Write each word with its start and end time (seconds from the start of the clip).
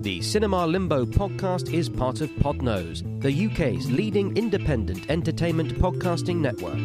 The 0.00 0.20
Cinema 0.22 0.66
Limbo 0.66 1.04
podcast 1.04 1.74
is 1.74 1.90
part 1.90 2.22
of 2.22 2.30
Podnose, 2.30 3.02
the 3.20 3.46
UK's 3.46 3.90
leading 3.90 4.34
independent 4.34 5.10
entertainment 5.10 5.74
podcasting 5.74 6.36
network. 6.36 6.78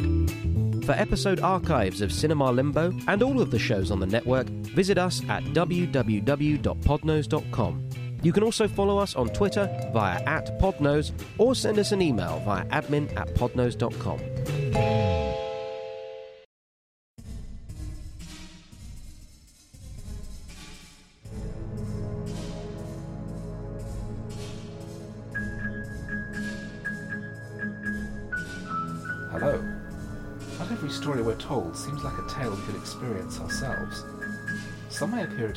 For 0.83 0.91
episode 0.91 1.39
archives 1.39 2.01
of 2.01 2.11
Cinema 2.11 2.51
Limbo 2.51 2.91
and 3.07 3.23
all 3.23 3.39
of 3.39 3.51
the 3.51 3.59
shows 3.59 3.89
on 3.89 4.01
the 4.01 4.05
network, 4.05 4.47
visit 4.47 4.97
us 4.97 5.21
at 5.29 5.45
www.podnose.com. 5.45 7.89
You 8.21 8.33
can 8.33 8.43
also 8.43 8.67
follow 8.67 8.97
us 8.97 9.15
on 9.15 9.29
Twitter 9.29 9.69
via 9.93 10.21
at 10.25 10.59
Podnose 10.59 11.13
or 11.37 11.55
send 11.55 11.79
us 11.79 11.93
an 11.93 12.01
email 12.01 12.41
via 12.43 12.65
admin 12.65 13.15
at 13.15 13.33
podnose.com. 13.35 15.14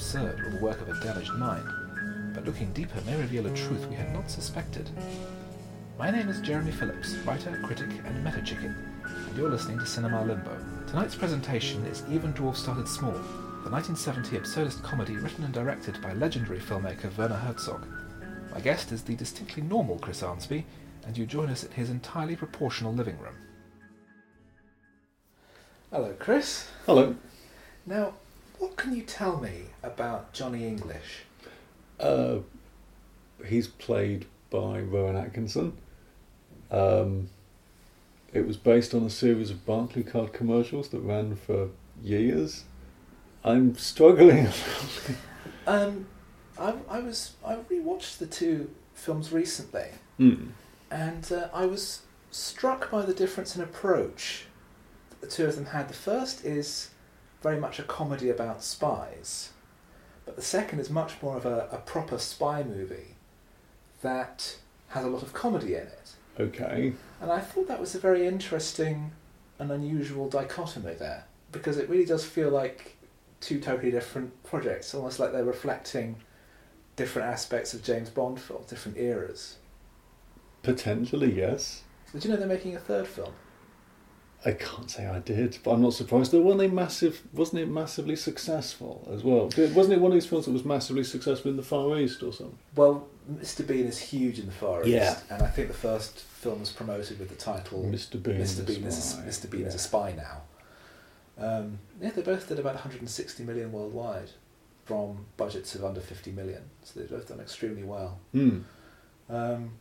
absurd 0.08 0.40
or 0.40 0.48
the 0.48 0.64
work 0.64 0.80
of 0.80 0.88
a 0.88 0.98
damaged 1.04 1.34
mind, 1.34 1.68
but 2.32 2.46
looking 2.46 2.72
deeper 2.72 2.98
may 3.04 3.14
reveal 3.16 3.46
a 3.46 3.54
truth 3.54 3.86
we 3.88 3.94
had 3.94 4.10
not 4.10 4.30
suspected. 4.30 4.88
My 5.98 6.10
name 6.10 6.30
is 6.30 6.40
Jeremy 6.40 6.70
Phillips, 6.70 7.12
writer, 7.26 7.60
critic, 7.62 7.90
and 8.06 8.24
meta 8.24 8.40
chicken, 8.40 8.74
and 9.04 9.36
you're 9.36 9.50
listening 9.50 9.78
to 9.78 9.84
Cinema 9.84 10.24
Limbo. 10.24 10.58
Tonight's 10.86 11.14
presentation 11.14 11.84
is 11.84 12.04
Even 12.10 12.32
Dwarf 12.32 12.56
Started 12.56 12.88
Small, 12.88 13.12
the 13.12 13.70
1970 13.70 14.38
absurdist 14.38 14.82
comedy 14.82 15.14
written 15.16 15.44
and 15.44 15.52
directed 15.52 16.00
by 16.00 16.14
legendary 16.14 16.58
filmmaker 16.58 17.14
Werner 17.18 17.36
Herzog. 17.36 17.86
My 18.50 18.60
guest 18.60 18.92
is 18.92 19.02
the 19.02 19.14
distinctly 19.14 19.62
normal 19.62 19.98
Chris 19.98 20.22
Arnsby, 20.22 20.64
and 21.06 21.18
you 21.18 21.26
join 21.26 21.50
us 21.50 21.64
in 21.64 21.72
his 21.72 21.90
entirely 21.90 22.34
proportional 22.34 22.94
living 22.94 23.18
room. 23.18 23.36
Hello, 25.92 26.14
Chris. 26.18 26.66
Hello. 26.86 27.14
Now, 27.84 28.14
what 28.58 28.76
can 28.76 28.94
you 28.94 29.02
tell 29.02 29.38
me 29.40 29.64
about 29.82 30.32
Johnny 30.32 30.66
English? 30.66 31.22
Uh, 32.00 32.38
he's 33.46 33.68
played 33.68 34.26
by 34.50 34.80
Rowan 34.80 35.16
Atkinson. 35.16 35.76
Um, 36.70 37.28
it 38.32 38.46
was 38.46 38.56
based 38.56 38.94
on 38.94 39.02
a 39.04 39.10
series 39.10 39.50
of 39.50 39.64
Barclaycard 39.66 40.32
commercials 40.32 40.88
that 40.90 41.00
ran 41.00 41.34
for 41.36 41.70
years. 42.02 42.64
I'm 43.44 43.76
struggling. 43.76 44.48
Um, 45.66 46.06
I, 46.58 46.72
I 46.88 47.00
was 47.00 47.34
I 47.44 47.56
rewatched 47.56 48.16
the 48.16 48.26
two 48.26 48.70
films 48.94 49.32
recently, 49.32 49.88
Hmm. 50.16 50.46
and 50.90 51.30
uh, 51.30 51.48
I 51.52 51.66
was 51.66 52.00
struck 52.30 52.90
by 52.90 53.02
the 53.02 53.12
difference 53.12 53.54
in 53.54 53.60
approach 53.62 54.46
that 55.10 55.20
the 55.20 55.26
two 55.26 55.44
of 55.44 55.56
them 55.56 55.66
had. 55.66 55.88
The 55.88 55.94
first 55.94 56.42
is 56.42 56.88
very 57.42 57.58
much 57.58 57.78
a 57.78 57.82
comedy 57.82 58.30
about 58.30 58.62
spies, 58.62 59.50
but 60.26 60.36
the 60.36 60.42
second 60.42 60.80
is 60.80 60.90
much 60.90 61.22
more 61.22 61.36
of 61.36 61.46
a, 61.46 61.68
a 61.70 61.78
proper 61.78 62.18
spy 62.18 62.62
movie 62.62 63.14
that 64.02 64.56
has 64.88 65.04
a 65.04 65.08
lot 65.08 65.22
of 65.22 65.32
comedy 65.32 65.74
in 65.74 65.82
it. 65.82 66.12
Okay. 66.38 66.92
And 67.20 67.32
I 67.32 67.40
thought 67.40 67.68
that 67.68 67.80
was 67.80 67.94
a 67.94 67.98
very 67.98 68.26
interesting 68.26 69.12
and 69.58 69.70
unusual 69.72 70.28
dichotomy 70.28 70.94
there, 70.94 71.24
because 71.50 71.78
it 71.78 71.88
really 71.88 72.04
does 72.04 72.24
feel 72.24 72.50
like 72.50 72.96
two 73.40 73.60
totally 73.60 73.90
different 73.90 74.42
projects, 74.44 74.94
almost 74.94 75.18
like 75.18 75.32
they're 75.32 75.44
reflecting 75.44 76.16
different 76.96 77.28
aspects 77.28 77.74
of 77.74 77.82
James 77.82 78.10
Bond 78.10 78.40
films, 78.40 78.66
different 78.66 78.98
eras. 78.98 79.56
Potentially, 80.62 81.32
yes. 81.32 81.82
Did 82.12 82.24
you 82.24 82.30
know 82.30 82.36
they're 82.36 82.48
making 82.48 82.74
a 82.74 82.80
third 82.80 83.06
film? 83.06 83.32
I 84.46 84.52
can't 84.52 84.88
say 84.88 85.06
I 85.06 85.18
did, 85.18 85.58
but 85.64 85.72
I'm 85.72 85.82
not 85.82 85.94
surprised. 85.94 86.30
Though, 86.30 86.40
weren't 86.42 86.58
they 86.58 86.68
massive? 86.68 87.22
Wasn't 87.32 87.60
it 87.60 87.68
massively 87.68 88.14
successful 88.14 89.08
as 89.12 89.24
well? 89.24 89.46
Wasn't 89.74 89.92
it 89.92 90.00
one 90.00 90.12
of 90.12 90.14
these 90.14 90.26
films 90.26 90.44
that 90.44 90.52
was 90.52 90.64
massively 90.64 91.02
successful 91.02 91.50
in 91.50 91.56
the 91.56 91.62
Far 91.62 91.98
East 91.98 92.22
or 92.22 92.32
something? 92.32 92.56
Well, 92.76 93.08
Mr. 93.30 93.66
Bean 93.66 93.86
is 93.86 93.98
huge 93.98 94.38
in 94.38 94.46
the 94.46 94.52
Far 94.52 94.82
East, 94.82 94.88
Yeah. 94.90 95.18
and 95.30 95.42
I 95.42 95.48
think 95.48 95.68
the 95.68 95.74
first 95.74 96.20
film 96.20 96.60
was 96.60 96.70
promoted 96.70 97.18
with 97.18 97.30
the 97.30 97.34
title 97.34 97.82
Mr. 97.82 98.22
Bean. 98.22 98.36
Mr. 98.36 98.64
Bean 98.64 98.84
is 98.84 98.96
a, 98.96 99.00
Spy. 99.00 99.22
Mr. 99.22 99.50
Bean 99.50 99.62
is 99.66 99.74
a 99.74 99.78
spy 99.78 100.12
now. 100.16 100.42
Um, 101.36 101.78
yeah, 102.00 102.10
they 102.10 102.22
both 102.22 102.48
did 102.48 102.58
about 102.58 102.74
160 102.74 103.42
million 103.44 103.72
worldwide 103.72 104.30
from 104.84 105.26
budgets 105.36 105.74
of 105.74 105.84
under 105.84 106.00
50 106.00 106.30
million, 106.32 106.62
so 106.82 106.98
they've 107.00 107.10
both 107.10 107.28
done 107.28 107.40
extremely 107.40 107.82
well. 107.82 108.18
Hmm. 108.32 108.60
Um, 109.28 109.72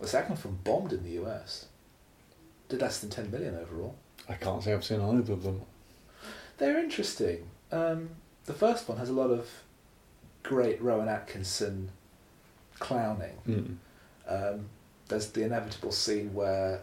the 0.00 0.06
second 0.08 0.36
film 0.38 0.58
bombed 0.64 0.92
in 0.92 1.02
the 1.04 1.22
US, 1.22 1.66
did 2.68 2.80
less 2.80 3.00
than 3.00 3.10
10 3.10 3.30
million 3.30 3.56
overall. 3.56 3.94
I 4.28 4.34
can't 4.34 4.62
say 4.62 4.72
I've 4.74 4.84
seen 4.84 5.00
either 5.00 5.32
of 5.32 5.42
them. 5.42 5.62
They're 6.58 6.78
interesting. 6.78 7.48
Um, 7.72 8.10
the 8.46 8.52
first 8.52 8.88
one 8.88 8.98
has 8.98 9.08
a 9.08 9.12
lot 9.12 9.30
of 9.30 9.48
great 10.42 10.80
Rowan 10.82 11.08
Atkinson 11.08 11.90
clowning. 12.78 13.36
Hmm. 13.44 13.72
Um, 14.28 14.66
there's 15.08 15.30
the 15.30 15.44
inevitable 15.44 15.92
scene 15.92 16.34
where 16.34 16.80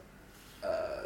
uh, 0.63 1.03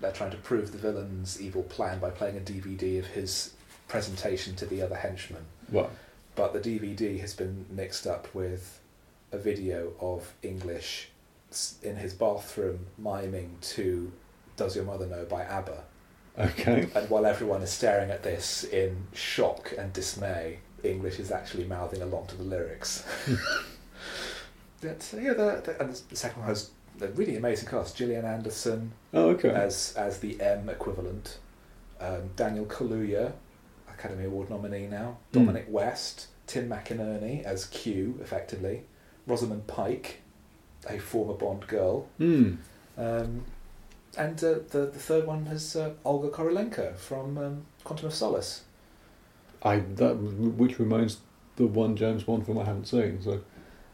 they're 0.00 0.12
trying 0.12 0.30
to 0.30 0.36
prove 0.38 0.72
the 0.72 0.78
villain's 0.78 1.40
evil 1.40 1.62
plan 1.64 1.98
by 1.98 2.10
playing 2.10 2.36
a 2.36 2.40
DVD 2.40 2.98
of 2.98 3.06
his 3.06 3.52
presentation 3.88 4.54
to 4.56 4.66
the 4.66 4.80
other 4.82 4.96
henchmen. 4.96 5.44
Well, 5.70 5.90
But 6.36 6.52
the 6.52 6.60
DVD 6.60 7.20
has 7.20 7.34
been 7.34 7.66
mixed 7.70 8.06
up 8.06 8.34
with 8.34 8.80
a 9.32 9.38
video 9.38 9.92
of 10.00 10.32
English 10.42 11.09
in 11.82 11.96
his 11.96 12.12
bathroom 12.14 12.86
miming 12.98 13.56
to 13.60 14.12
Does 14.56 14.76
Your 14.76 14.84
Mother 14.84 15.06
Know 15.06 15.24
by 15.24 15.42
ABBA. 15.44 15.84
okay. 16.38 16.88
And 16.94 17.10
while 17.10 17.26
everyone 17.26 17.62
is 17.62 17.70
staring 17.70 18.10
at 18.10 18.22
this 18.22 18.64
in 18.64 19.06
shock 19.14 19.72
and 19.76 19.92
dismay, 19.92 20.58
English 20.82 21.18
is 21.18 21.30
actually 21.30 21.64
mouthing 21.64 22.02
along 22.02 22.28
to 22.28 22.36
the 22.36 22.44
lyrics. 22.44 23.04
That's, 24.80 25.12
yeah, 25.12 25.34
the, 25.34 25.60
the, 25.64 25.76
and 25.80 25.94
the 26.08 26.16
second 26.16 26.40
one 26.40 26.48
has 26.48 26.70
a 27.00 27.08
really 27.08 27.36
amazing 27.36 27.68
cast. 27.68 27.96
Gillian 27.96 28.24
Anderson 28.24 28.92
Oh, 29.12 29.30
okay. 29.30 29.50
as 29.50 29.94
as 29.96 30.18
the 30.20 30.40
M 30.40 30.68
equivalent. 30.68 31.38
Um, 32.00 32.30
Daniel 32.34 32.64
Kaluuya, 32.64 33.32
Academy 33.92 34.24
Award 34.24 34.48
nominee 34.48 34.86
now. 34.86 35.18
Hmm. 35.32 35.38
Dominic 35.40 35.66
West, 35.68 36.28
Tim 36.46 36.68
McInnerny 36.70 37.42
as 37.42 37.66
Q, 37.66 38.18
effectively. 38.22 38.84
Rosamund 39.26 39.66
Pike, 39.66 40.22
a 40.88 40.98
former 40.98 41.34
Bond 41.34 41.66
girl. 41.66 42.06
Hmm. 42.18 42.54
Um, 42.96 43.44
and 44.16 44.42
uh, 44.42 44.54
the 44.70 44.90
the 44.92 44.98
third 44.98 45.26
one 45.26 45.46
is 45.46 45.76
uh, 45.76 45.90
Olga 46.04 46.28
Kurylenko 46.28 46.96
from 46.96 47.38
um, 47.38 47.62
Quantum 47.84 48.06
of 48.06 48.14
Solace. 48.14 48.62
I 49.62 49.78
that 49.78 50.14
which 50.16 50.78
remains 50.78 51.18
the 51.56 51.66
one 51.66 51.96
James 51.96 52.24
Bond 52.24 52.46
film 52.46 52.58
I 52.58 52.64
haven't 52.64 52.86
seen. 52.86 53.22
So 53.22 53.40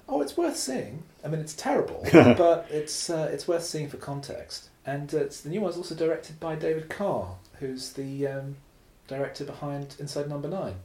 Oh, 0.09 0.21
it's 0.21 0.37
worth 0.37 0.57
seeing. 0.57 1.03
I 1.25 1.29
mean, 1.29 1.41
it's 1.41 1.55
terrible, 1.55 2.07
but 2.13 2.67
it's 2.71 3.11
uh, 3.11 3.29
it's 3.33 3.49
worth 3.49 3.65
seeing 3.65 3.89
for 3.89 3.97
context. 3.97 4.69
And 4.85 5.13
uh, 5.13 5.19
it's, 5.19 5.41
the 5.41 5.49
new 5.49 5.61
one's 5.61 5.77
also 5.77 5.97
directed 5.97 6.39
by 6.39 6.55
David 6.55 6.89
Kerr, 6.89 7.25
who's 7.59 7.93
the 7.93 8.27
um, 8.29 8.57
director 9.09 9.45
behind 9.45 9.97
Inside 9.99 10.29
Number 10.29 10.49
Nine. 10.49 10.77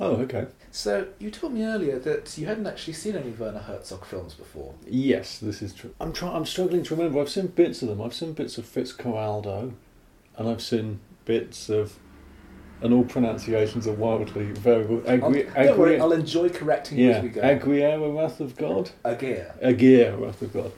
Oh, 0.00 0.16
okay. 0.16 0.46
So 0.72 1.08
you 1.18 1.30
told 1.30 1.52
me 1.52 1.64
earlier 1.64 1.98
that 1.98 2.36
you 2.38 2.46
hadn't 2.46 2.66
actually 2.66 2.92
seen 2.94 3.16
any 3.16 3.30
Werner 3.30 3.60
Herzog 3.60 4.04
films 4.04 4.34
before. 4.34 4.74
Yes, 4.86 5.38
this 5.38 5.62
is 5.62 5.72
true. 5.74 5.94
I'm 6.00 6.12
trying. 6.12 6.34
I'm 6.36 6.46
struggling 6.46 6.82
to 6.84 6.94
remember. 6.94 7.20
I've 7.20 7.28
seen 7.28 7.48
bits 7.48 7.82
of 7.82 7.88
them. 7.88 8.00
I've 8.00 8.14
seen 8.14 8.32
bits 8.32 8.56
of 8.58 8.64
Fitzcarraldo, 8.66 9.72
and 10.36 10.48
I've 10.48 10.62
seen 10.62 11.00
bits 11.24 11.68
of, 11.68 11.98
and 12.82 12.94
all 12.94 13.04
pronunciations 13.04 13.86
are 13.86 13.92
wildly 13.92 14.52
variable. 14.52 15.02
I'll, 15.06 15.26
Agri- 15.26 15.48
don't 15.54 15.78
worry, 15.78 16.00
I'll 16.00 16.12
enjoy 16.12 16.48
correcting 16.48 16.98
you 16.98 17.08
yeah, 17.08 17.16
as 17.16 17.22
we 17.22 17.28
go. 17.28 17.40
Aguilera, 17.42 18.16
Wrath 18.16 18.40
of 18.40 18.56
God. 18.56 18.90
Agir. 19.04 19.52
Aguirre, 19.60 20.16
Wrath 20.16 20.42
of 20.42 20.52
God. 20.52 20.72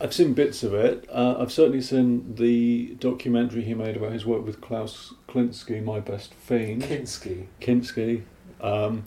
I've 0.00 0.12
seen 0.12 0.34
bits 0.34 0.62
of 0.62 0.74
it. 0.74 1.08
Uh, 1.10 1.36
I've 1.38 1.52
certainly 1.52 1.80
seen 1.80 2.34
the 2.34 2.96
documentary 2.98 3.62
he 3.62 3.74
made 3.74 3.96
about 3.96 4.12
his 4.12 4.26
work 4.26 4.44
with 4.44 4.60
Klaus 4.60 5.14
Klinsky, 5.28 5.82
My 5.82 6.00
Best 6.00 6.34
Fiend. 6.34 6.82
Kinski. 6.82 7.46
Kinski, 7.60 8.22
um, 8.64 9.04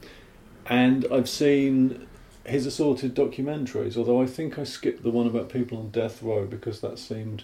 and 0.68 1.06
I've 1.12 1.30
seen 1.30 2.08
his 2.46 2.66
assorted 2.66 3.16
documentaries. 3.16 3.98
Although 3.98 4.22
I 4.22 4.26
think 4.26 4.58
I 4.60 4.64
skipped 4.64 5.04
the 5.04 5.10
one 5.12 5.28
about 5.28 5.50
people 5.50 5.78
on 5.78 5.90
death 5.90 6.22
row 6.24 6.46
because 6.46 6.80
that 6.82 7.00
seemed 7.00 7.44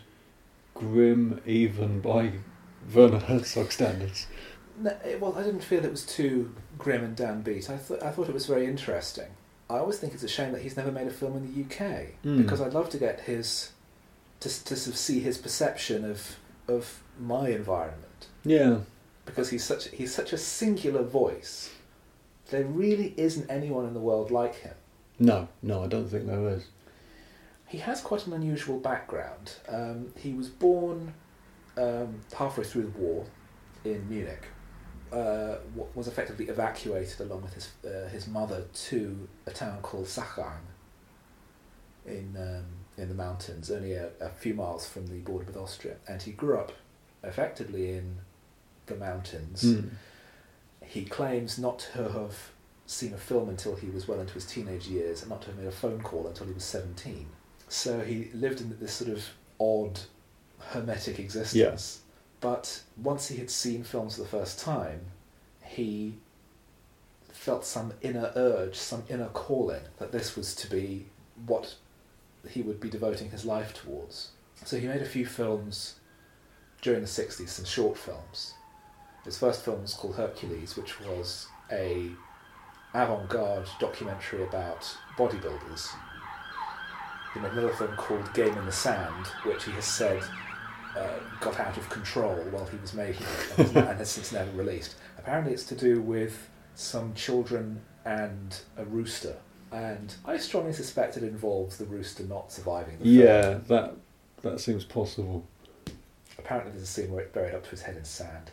grim, 0.73 1.41
even 1.45 1.99
by 2.01 2.31
Werner 2.93 3.19
Herzog 3.19 3.71
standards. 3.71 4.27
No, 4.79 4.95
it, 5.05 5.19
well, 5.21 5.35
I 5.37 5.43
didn't 5.43 5.61
feel 5.63 5.83
it 5.85 5.91
was 5.91 6.05
too 6.05 6.53
grim 6.77 7.03
and 7.03 7.15
downbeat. 7.15 7.69
I 7.69 7.77
thought 7.77 8.01
I 8.03 8.11
thought 8.11 8.27
it 8.29 8.33
was 8.33 8.45
very 8.47 8.65
interesting. 8.65 9.27
I 9.69 9.77
always 9.77 9.97
think 9.99 10.13
it's 10.13 10.23
a 10.23 10.27
shame 10.27 10.51
that 10.51 10.61
he's 10.61 10.75
never 10.77 10.91
made 10.91 11.07
a 11.07 11.11
film 11.11 11.35
in 11.37 11.43
the 11.47 11.61
UK 11.63 12.07
Hmm. 12.23 12.41
because 12.41 12.59
I'd 12.61 12.73
love 12.73 12.89
to 12.89 12.97
get 12.97 13.21
his 13.21 13.71
to 14.41 14.49
to 14.49 14.75
sort 14.75 14.93
of 14.93 14.97
see 14.97 15.19
his 15.19 15.37
perception 15.37 16.03
of 16.05 16.37
of 16.67 17.01
my 17.19 17.49
environment 17.49 18.27
Yeah, 18.43 18.79
because 19.25 19.49
he's 19.49 19.63
such 19.63 19.89
he's 19.89 20.13
such 20.13 20.33
a 20.33 20.37
singular 20.37 21.03
voice. 21.03 21.69
There 22.53 22.65
really 22.65 23.15
isn't 23.17 23.49
anyone 23.49 23.87
in 23.87 23.95
the 23.95 23.99
world 23.99 24.29
like 24.29 24.53
him. 24.59 24.75
No, 25.17 25.47
no, 25.63 25.83
I 25.83 25.87
don't 25.87 26.07
think 26.07 26.27
there 26.27 26.49
is. 26.49 26.67
He 27.67 27.79
has 27.79 27.99
quite 27.99 28.27
an 28.27 28.33
unusual 28.33 28.77
background. 28.77 29.53
Um, 29.67 30.13
he 30.15 30.33
was 30.33 30.49
born 30.49 31.15
um, 31.77 32.21
halfway 32.37 32.63
through 32.63 32.83
the 32.83 32.99
war 32.99 33.25
in 33.83 34.07
Munich. 34.07 34.43
Uh, 35.11 35.55
was 35.95 36.07
effectively 36.07 36.45
evacuated 36.45 37.21
along 37.21 37.41
with 37.41 37.55
his 37.55 37.71
uh, 37.83 38.07
his 38.09 38.27
mother 38.27 38.65
to 38.73 39.27
a 39.47 39.51
town 39.51 39.81
called 39.81 40.05
Sachrang 40.05 40.65
in 42.05 42.37
um, 42.37 42.65
in 43.01 43.09
the 43.09 43.15
mountains, 43.15 43.71
only 43.71 43.93
a, 43.93 44.11
a 44.21 44.29
few 44.29 44.53
miles 44.53 44.87
from 44.87 45.07
the 45.07 45.17
border 45.21 45.45
with 45.45 45.57
Austria. 45.57 45.95
And 46.07 46.21
he 46.21 46.33
grew 46.33 46.59
up 46.59 46.71
effectively 47.23 47.93
in 47.93 48.17
the 48.85 48.95
mountains. 48.95 49.63
Hmm. 49.63 49.87
He 50.85 51.05
claims 51.05 51.57
not 51.57 51.79
to 51.93 52.09
have 52.09 52.51
seen 52.85 53.13
a 53.13 53.17
film 53.17 53.49
until 53.49 53.75
he 53.75 53.89
was 53.89 54.07
well 54.07 54.19
into 54.19 54.33
his 54.33 54.45
teenage 54.45 54.87
years 54.87 55.21
and 55.21 55.29
not 55.29 55.41
to 55.41 55.47
have 55.47 55.57
made 55.57 55.67
a 55.67 55.71
phone 55.71 56.01
call 56.01 56.27
until 56.27 56.47
he 56.47 56.53
was 56.53 56.63
17. 56.63 57.27
So 57.69 58.01
he 58.01 58.29
lived 58.33 58.61
in 58.61 58.77
this 58.79 58.93
sort 58.93 59.09
of 59.09 59.23
odd, 59.59 59.99
hermetic 60.59 61.19
existence. 61.19 62.01
But 62.41 62.81
once 62.97 63.29
he 63.29 63.37
had 63.37 63.49
seen 63.49 63.83
films 63.83 64.15
for 64.15 64.23
the 64.23 64.27
first 64.27 64.59
time, 64.59 65.01
he 65.63 66.15
felt 67.31 67.65
some 67.65 67.93
inner 68.01 68.31
urge, 68.35 68.75
some 68.75 69.03
inner 69.09 69.27
calling 69.27 69.81
that 69.97 70.11
this 70.11 70.35
was 70.35 70.53
to 70.55 70.69
be 70.69 71.05
what 71.45 71.75
he 72.49 72.61
would 72.61 72.79
be 72.79 72.89
devoting 72.89 73.31
his 73.31 73.45
life 73.45 73.73
towards. 73.73 74.31
So 74.65 74.77
he 74.77 74.87
made 74.87 75.01
a 75.01 75.05
few 75.05 75.25
films 75.25 75.95
during 76.81 77.01
the 77.01 77.07
60s, 77.07 77.47
some 77.47 77.65
short 77.65 77.97
films. 77.97 78.53
His 79.25 79.37
first 79.37 79.63
film 79.63 79.81
was 79.81 79.93
called 79.93 80.15
Hercules, 80.15 80.75
which 80.75 80.99
was 80.99 81.47
a 81.71 82.09
avant-garde 82.93 83.67
documentary 83.79 84.43
about 84.43 84.81
bodybuilders. 85.17 85.87
He 87.33 87.39
made 87.39 87.51
another 87.53 87.73
film 87.73 87.95
called 87.95 88.31
Game 88.33 88.55
in 88.57 88.65
the 88.65 88.71
Sand, 88.71 89.25
which 89.45 89.63
he 89.63 89.71
has 89.71 89.85
said 89.85 90.21
uh, 90.95 91.07
got 91.41 91.59
out 91.59 91.75
of 91.77 91.89
control 91.89 92.35
while 92.51 92.65
he 92.65 92.77
was 92.77 92.93
making 92.93 93.25
it 93.25 93.57
and 93.57 93.67
has- 93.67 93.75
and 93.75 93.97
has 93.99 94.09
since 94.11 94.31
never 94.31 94.51
released. 94.51 94.95
Apparently, 95.17 95.53
it's 95.53 95.65
to 95.65 95.75
do 95.75 96.01
with 96.01 96.49
some 96.75 97.13
children 97.15 97.81
and 98.05 98.59
a 98.77 98.85
rooster, 98.85 99.37
and 99.71 100.13
I 100.25 100.37
strongly 100.37 100.73
suspect 100.73 101.17
it 101.17 101.23
involves 101.23 101.77
the 101.77 101.85
rooster 101.85 102.23
not 102.23 102.51
surviving 102.51 102.99
the 102.99 103.05
film. 103.05 103.15
Yeah, 103.15 103.59
that 103.69 103.95
that 104.43 104.59
seems 104.59 104.83
possible. 104.83 105.47
Apparently, 106.37 106.71
there's 106.73 106.83
a 106.83 106.87
scene 106.87 107.11
where 107.11 107.23
it's 107.23 107.33
buried 107.33 107.55
up 107.55 107.63
to 107.63 107.69
his 107.71 107.81
head 107.83 107.95
in 107.95 108.03
sand. 108.05 108.51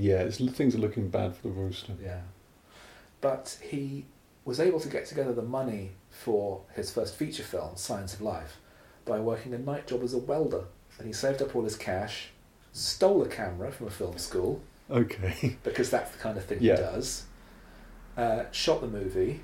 Yeah, 0.00 0.20
it's, 0.20 0.38
things 0.38 0.74
are 0.74 0.78
looking 0.78 1.08
bad 1.08 1.34
for 1.34 1.42
the 1.48 1.54
rooster. 1.54 1.92
Yeah. 2.02 2.20
But 3.20 3.58
he 3.62 4.04
was 4.44 4.60
able 4.60 4.78
to 4.80 4.88
get 4.88 5.06
together 5.06 5.32
the 5.32 5.42
money 5.42 5.90
for 6.10 6.62
his 6.74 6.90
first 6.90 7.16
feature 7.16 7.42
film, 7.42 7.76
Science 7.76 8.14
of 8.14 8.20
Life, 8.22 8.58
by 9.04 9.18
working 9.18 9.52
a 9.54 9.58
night 9.58 9.86
job 9.88 10.02
as 10.02 10.14
a 10.14 10.18
welder. 10.18 10.64
And 10.98 11.06
he 11.06 11.12
saved 11.12 11.42
up 11.42 11.54
all 11.56 11.64
his 11.64 11.76
cash, 11.76 12.28
stole 12.72 13.22
a 13.22 13.28
camera 13.28 13.72
from 13.72 13.88
a 13.88 13.90
film 13.90 14.18
school, 14.18 14.62
Okay. 14.90 15.58
because 15.64 15.90
that's 15.90 16.12
the 16.12 16.18
kind 16.18 16.38
of 16.38 16.44
thing 16.44 16.58
Yeah. 16.60 16.76
he 16.76 16.82
does, 16.82 17.24
uh, 18.16 18.44
shot 18.52 18.80
the 18.80 18.86
movie, 18.86 19.40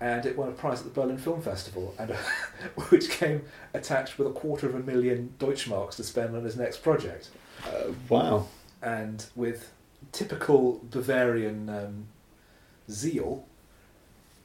and 0.00 0.26
it 0.26 0.36
won 0.36 0.48
a 0.48 0.52
prize 0.52 0.80
at 0.80 0.84
the 0.84 0.90
Berlin 0.90 1.16
Film 1.16 1.40
Festival, 1.40 1.94
and 1.98 2.10
which 2.90 3.08
came 3.08 3.44
attached 3.72 4.18
with 4.18 4.26
a 4.26 4.32
quarter 4.32 4.66
of 4.68 4.74
a 4.74 4.80
million 4.80 5.32
Deutschmarks 5.38 5.94
to 5.96 6.02
spend 6.02 6.34
on 6.36 6.42
his 6.44 6.56
next 6.56 6.78
project. 6.82 7.30
Uh, 7.64 7.92
wow. 8.08 8.48
and 8.82 9.26
with 9.36 9.70
typical 10.12 10.80
Bavarian 10.90 11.68
um, 11.68 12.06
zeal, 12.90 13.46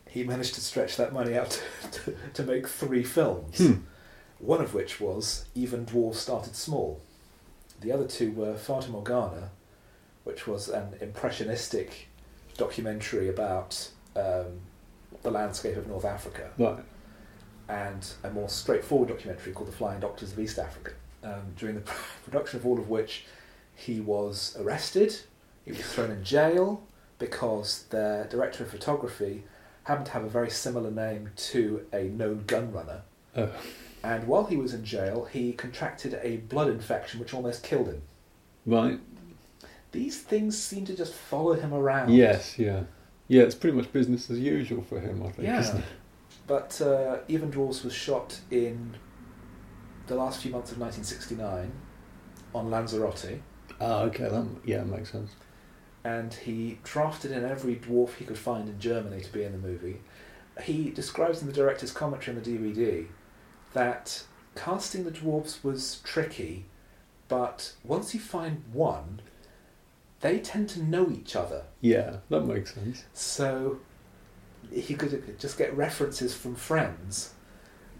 he 0.09 0.23
managed 0.23 0.55
to 0.55 0.61
stretch 0.61 0.95
that 0.97 1.13
money 1.13 1.37
out 1.37 1.61
to, 1.91 2.15
to 2.33 2.43
make 2.43 2.67
three 2.67 3.03
films. 3.03 3.57
Hmm. 3.57 3.73
One 4.39 4.61
of 4.61 4.73
which 4.73 4.99
was 5.01 5.45
Even 5.55 5.85
Dwarves 5.85 6.15
Started 6.15 6.55
Small. 6.55 7.01
The 7.81 7.91
other 7.91 8.05
two 8.05 8.31
were 8.31 8.55
Fata 8.55 8.89
Morgana, 8.89 9.49
which 10.23 10.47
was 10.47 10.69
an 10.69 10.95
impressionistic 11.01 12.07
documentary 12.57 13.29
about 13.29 13.89
um, 14.15 14.61
the 15.23 15.31
landscape 15.31 15.75
of 15.75 15.87
North 15.87 16.05
Africa, 16.05 16.51
Right. 16.57 16.83
and 17.69 18.07
a 18.23 18.29
more 18.31 18.49
straightforward 18.49 19.09
documentary 19.09 19.53
called 19.53 19.67
The 19.69 19.75
Flying 19.75 19.99
Doctors 19.99 20.31
of 20.31 20.39
East 20.39 20.57
Africa, 20.59 20.91
um, 21.23 21.53
during 21.57 21.75
the 21.75 21.81
production 22.23 22.59
of 22.59 22.65
all 22.65 22.77
of 22.79 22.89
which 22.89 23.25
he 23.75 23.99
was 23.99 24.55
arrested, 24.59 25.15
he 25.67 25.73
was 25.73 25.81
thrown 25.93 26.11
in 26.11 26.23
jail 26.23 26.81
because 27.19 27.83
their 27.89 28.23
director 28.27 28.63
of 28.63 28.69
photography 28.69 29.43
happened 29.83 30.05
to 30.05 30.13
have 30.13 30.23
a 30.23 30.29
very 30.29 30.49
similar 30.49 30.89
name 30.89 31.29
to 31.35 31.85
a 31.91 32.03
known 32.03 32.45
gun 32.47 32.71
runner. 32.71 33.01
Oh. 33.35 33.49
And 34.01 34.27
while 34.27 34.45
he 34.45 34.55
was 34.55 34.73
in 34.73 34.85
jail, 34.85 35.25
he 35.25 35.51
contracted 35.51 36.17
a 36.23 36.37
blood 36.37 36.69
infection 36.69 37.19
which 37.19 37.33
almost 37.33 37.63
killed 37.63 37.87
him. 37.87 38.01
Right. 38.65 38.99
These 39.91 40.21
things 40.21 40.57
seem 40.57 40.85
to 40.85 40.95
just 40.95 41.13
follow 41.13 41.53
him 41.53 41.73
around. 41.73 42.13
Yes. 42.13 42.57
Yeah. 42.57 42.83
Yeah. 43.27 43.43
It's 43.43 43.55
pretty 43.55 43.75
much 43.75 43.91
business 43.91 44.29
as 44.29 44.39
usual 44.39 44.83
for 44.83 45.01
him. 45.01 45.21
I 45.23 45.31
think. 45.31 45.47
Yeah. 45.47 45.59
Isn't 45.59 45.79
it? 45.79 45.85
But 46.45 46.79
uh, 46.79 47.17
Even 47.27 47.49
Dwarfs 47.51 47.83
was 47.83 47.93
shot 47.93 48.39
in 48.49 48.95
the 50.07 50.15
last 50.15 50.41
few 50.41 50.51
months 50.51 50.71
of 50.71 50.77
1969 50.79 51.71
on 52.55 52.69
Lanzarote, 52.71 53.41
Ah. 53.81 54.03
Okay. 54.03 54.29
That. 54.29 54.45
Yeah. 54.63 54.83
Makes 54.83 55.11
sense. 55.11 55.31
And 56.03 56.33
he 56.33 56.79
drafted 56.83 57.31
in 57.31 57.43
every 57.43 57.75
dwarf 57.75 58.15
he 58.15 58.25
could 58.25 58.37
find 58.37 58.69
in 58.69 58.79
Germany 58.79 59.21
to 59.21 59.31
be 59.31 59.43
in 59.43 59.51
the 59.51 59.57
movie. 59.57 60.01
He 60.63 60.89
describes 60.89 61.41
in 61.41 61.47
the 61.47 61.53
director's 61.53 61.91
commentary 61.91 62.37
on 62.37 62.43
the 62.43 62.49
DVD 62.49 63.07
that 63.73 64.23
casting 64.55 65.03
the 65.03 65.11
dwarfs 65.11 65.63
was 65.63 65.99
tricky, 66.03 66.65
but 67.27 67.73
once 67.83 68.13
you 68.13 68.19
find 68.19 68.63
one, 68.71 69.21
they 70.21 70.39
tend 70.39 70.69
to 70.69 70.81
know 70.81 71.11
each 71.11 71.35
other. 71.35 71.63
Yeah. 71.81 72.17
That 72.29 72.41
makes 72.41 72.73
sense. 72.73 73.03
So 73.13 73.79
he 74.71 74.95
could 74.95 75.39
just 75.39 75.57
get 75.57 75.75
references 75.75 76.33
from 76.33 76.55
friends, 76.55 77.33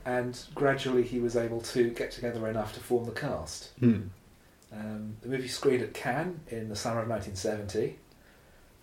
and 0.06 0.40
gradually 0.56 1.04
he 1.04 1.20
was 1.20 1.36
able 1.36 1.62
to 1.62 1.90
get 1.92 2.12
together 2.12 2.48
enough 2.48 2.74
to 2.74 2.80
form 2.80 3.06
the 3.06 3.12
cast. 3.12 3.72
Hmm. 3.80 4.08
Um, 4.72 5.16
the 5.22 5.30
movie 5.30 5.48
screened 5.48 5.82
at 5.84 5.94
Cannes 5.94 6.40
in 6.50 6.70
the 6.70 6.76
summer 6.76 7.02
of 7.02 7.08
1970 7.08 7.98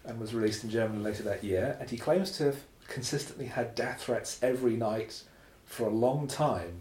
and 0.07 0.19
was 0.19 0.35
released 0.35 0.65
in 0.65 0.71
Germany 0.71 1.03
later 1.03 1.23
that 1.25 1.45
year. 1.45 1.77
And 1.81 1.91
he 1.91 1.97
claims 1.99 2.31
to 2.39 2.45
have 2.45 2.57
consistently 2.89 3.47
had 3.47 3.75
death 3.75 4.03
threats 4.03 4.39
every 4.43 4.77
night 4.77 5.23
for 5.65 5.87
a 5.87 5.91
long 5.91 6.27
time 6.29 6.81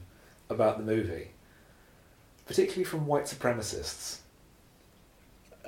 about 0.50 0.78
the 0.78 0.84
movie, 0.84 1.32
particularly 2.46 2.84
from 2.84 3.08
white 3.08 3.26
supremacists. 3.26 4.20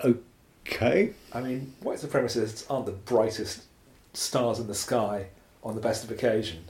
Okay. 0.03 1.13
I 1.33 1.41
mean, 1.41 1.73
white 1.81 1.99
supremacists 1.99 2.65
aren't 2.69 2.85
the 2.85 2.91
brightest 2.91 3.63
stars 4.13 4.59
in 4.59 4.67
the 4.67 4.75
sky 4.75 5.27
on 5.63 5.75
the 5.75 5.81
best 5.81 6.03
of 6.03 6.11
occasion. 6.11 6.65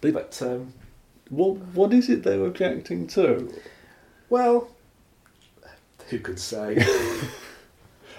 They- 0.00 0.10
But, 0.10 0.40
um, 0.42 0.72
What 1.28 1.58
What 1.74 1.92
is 1.92 2.08
it 2.10 2.24
they're 2.24 2.44
objecting 2.44 3.06
to? 3.08 3.52
well, 4.28 4.68
who 6.10 6.18
could 6.18 6.38
say? 6.38 6.76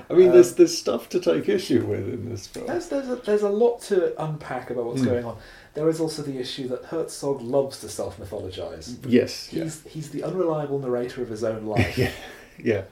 I 0.10 0.14
mean, 0.14 0.28
Um, 0.30 0.34
there's 0.34 0.56
there's 0.56 0.78
stuff 0.78 1.10
to 1.10 1.20
take 1.20 1.48
issue 1.48 1.86
with 1.86 2.08
in 2.10 2.30
this 2.30 2.48
film. 2.48 2.68
There's, 2.68 2.88
there's, 2.90 3.08
a, 3.10 3.16
there's 3.18 3.44
a 3.44 3.50
lot 3.50 3.82
to 3.84 4.22
unpack 4.24 4.70
about 4.70 4.86
what's 4.86 5.02
Hmm. 5.02 5.08
going 5.08 5.26
on. 5.26 5.38
There 5.74 5.88
is 5.90 6.00
also 6.02 6.22
the 6.22 6.38
issue 6.38 6.68
that 6.70 6.86
Herzog 6.86 7.42
loves 7.42 7.80
to 7.82 7.90
self 7.90 8.18
mythologize. 8.18 8.98
Yes. 9.08 9.54
Yeah. 9.54 9.64
He's, 9.64 9.84
he's 9.84 10.10
the 10.10 10.24
unreliable 10.24 10.80
narrator 10.80 11.22
of 11.22 11.30
his 11.30 11.44
own 11.44 11.66
life. 11.76 11.98
yeah. 11.98 12.12
Yeah. 12.58 12.84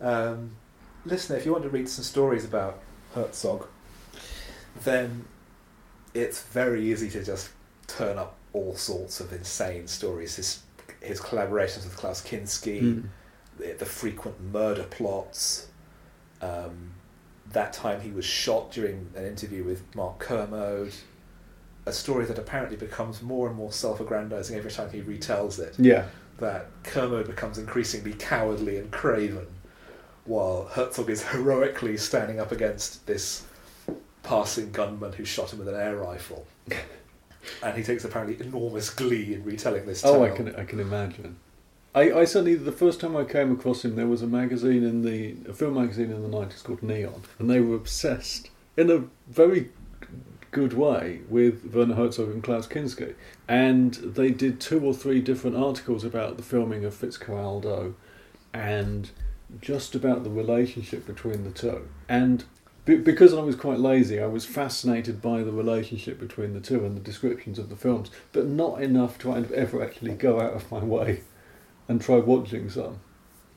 um, 0.00 0.56
listener, 1.04 1.36
if 1.36 1.46
you 1.46 1.52
want 1.52 1.64
to 1.64 1.70
read 1.70 1.88
some 1.88 2.04
stories 2.04 2.44
about 2.44 2.80
Herzog, 3.14 3.66
then 4.84 5.24
it's 6.14 6.42
very 6.42 6.90
easy 6.90 7.08
to 7.10 7.24
just 7.24 7.50
turn 7.86 8.18
up 8.18 8.36
all 8.52 8.74
sorts 8.76 9.20
of 9.20 9.32
insane 9.32 9.86
stories. 9.86 10.36
His, 10.36 10.62
his 11.00 11.20
collaborations 11.20 11.84
with 11.84 11.96
Klaus 11.96 12.20
Kinski, 12.22 12.80
Hmm. 12.80 13.00
The, 13.78 13.86
frequent 13.86 14.40
murder 14.40 14.84
plots. 14.84 15.68
Um, 16.40 16.92
that 17.52 17.72
time 17.72 18.00
he 18.00 18.10
was 18.10 18.24
shot 18.24 18.70
during 18.70 19.10
an 19.16 19.26
interview 19.26 19.64
with 19.64 19.82
Mark 19.94 20.18
Kermode. 20.18 20.94
A 21.86 21.92
story 21.92 22.24
that 22.26 22.38
apparently 22.38 22.76
becomes 22.76 23.22
more 23.22 23.48
and 23.48 23.56
more 23.56 23.72
self-aggrandizing 23.72 24.56
every 24.56 24.70
time 24.70 24.90
he 24.90 25.00
retells 25.00 25.58
it. 25.58 25.74
Yeah. 25.78 26.06
That 26.38 26.68
Kermode 26.84 27.26
becomes 27.26 27.58
increasingly 27.58 28.14
cowardly 28.14 28.78
and 28.78 28.90
craven, 28.90 29.46
while 30.24 30.64
Herzog 30.64 31.10
is 31.10 31.22
heroically 31.22 31.96
standing 31.96 32.40
up 32.40 32.52
against 32.52 33.06
this 33.06 33.44
passing 34.22 34.70
gunman 34.72 35.12
who 35.12 35.24
shot 35.24 35.52
him 35.52 35.58
with 35.58 35.68
an 35.68 35.74
air 35.74 35.96
rifle. 35.96 36.46
and 37.62 37.76
he 37.76 37.82
takes 37.82 38.04
apparently 38.04 38.44
enormous 38.44 38.90
glee 38.90 39.34
in 39.34 39.44
retelling 39.44 39.86
this 39.86 40.02
tale. 40.02 40.14
Oh, 40.14 40.24
I 40.24 40.30
can 40.30 40.54
I 40.56 40.64
can 40.64 40.80
imagine. 40.80 41.36
I, 41.94 42.12
I 42.12 42.24
certainly 42.24 42.54
the 42.54 42.72
first 42.72 43.00
time 43.00 43.16
I 43.16 43.24
came 43.24 43.50
across 43.50 43.84
him, 43.84 43.96
there 43.96 44.06
was 44.06 44.22
a 44.22 44.26
magazine 44.26 44.84
in 44.84 45.02
the 45.02 45.36
a 45.48 45.52
film 45.52 45.74
magazine 45.74 46.10
in 46.12 46.22
the 46.22 46.28
nineties 46.28 46.62
called 46.62 46.82
Neon, 46.82 47.22
and 47.38 47.50
they 47.50 47.60
were 47.60 47.74
obsessed 47.74 48.50
in 48.76 48.90
a 48.90 49.04
very 49.28 49.70
good 50.52 50.72
way 50.72 51.20
with 51.28 51.72
Werner 51.74 51.94
Herzog 51.94 52.30
and 52.30 52.42
Klaus 52.42 52.66
Kinski. 52.66 53.14
And 53.48 53.94
they 53.94 54.30
did 54.30 54.60
two 54.60 54.80
or 54.84 54.94
three 54.94 55.20
different 55.20 55.56
articles 55.56 56.04
about 56.04 56.36
the 56.36 56.42
filming 56.42 56.84
of 56.84 56.94
Fitzcarraldo 56.94 57.94
and 58.52 59.10
just 59.60 59.94
about 59.94 60.24
the 60.24 60.30
relationship 60.30 61.06
between 61.06 61.44
the 61.44 61.50
two. 61.50 61.88
And 62.08 62.44
be- 62.84 62.96
because 62.96 63.32
I 63.32 63.40
was 63.40 63.54
quite 63.54 63.78
lazy, 63.78 64.20
I 64.20 64.26
was 64.26 64.44
fascinated 64.44 65.22
by 65.22 65.42
the 65.42 65.52
relationship 65.52 66.18
between 66.18 66.52
the 66.54 66.60
two 66.60 66.84
and 66.84 66.96
the 66.96 67.00
descriptions 67.00 67.58
of 67.58 67.68
the 67.68 67.76
films, 67.76 68.10
but 68.32 68.46
not 68.46 68.82
enough 68.82 69.18
to 69.18 69.32
ever 69.32 69.82
actually 69.82 70.14
go 70.14 70.40
out 70.40 70.54
of 70.54 70.70
my 70.70 70.82
way 70.82 71.22
and 71.90 72.00
try 72.00 72.16
watching 72.16 72.70
some. 72.70 73.00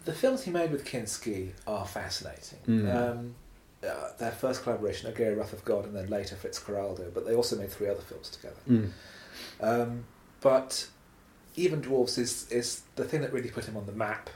The 0.05 0.13
films 0.13 0.43
he 0.43 0.51
made 0.51 0.71
with 0.71 0.85
Kinski 0.85 1.51
are 1.67 1.85
fascinating. 1.85 2.59
Mm. 2.67 2.95
Um, 2.95 3.35
uh, 3.87 4.09
their 4.17 4.31
first 4.31 4.63
collaboration, 4.63 5.07
Aguirre 5.09 5.35
Wrath 5.35 5.53
of 5.53 5.63
God, 5.63 5.85
and 5.85 5.95
then 5.95 6.09
later 6.09 6.35
Fitzcarraldo, 6.35 7.13
but 7.13 7.25
they 7.25 7.35
also 7.35 7.55
made 7.57 7.69
three 7.69 7.87
other 7.87 8.01
films 8.01 8.29
together. 8.29 8.61
Mm. 8.67 8.89
Um, 9.61 10.05
but 10.41 10.87
Even 11.55 11.79
Dwarfs 11.81 12.17
is, 12.17 12.51
is 12.51 12.81
the 12.95 13.05
thing 13.05 13.21
that 13.21 13.31
really 13.31 13.49
put 13.49 13.65
him 13.65 13.77
on 13.77 13.85
the 13.85 13.91
map 13.91 14.29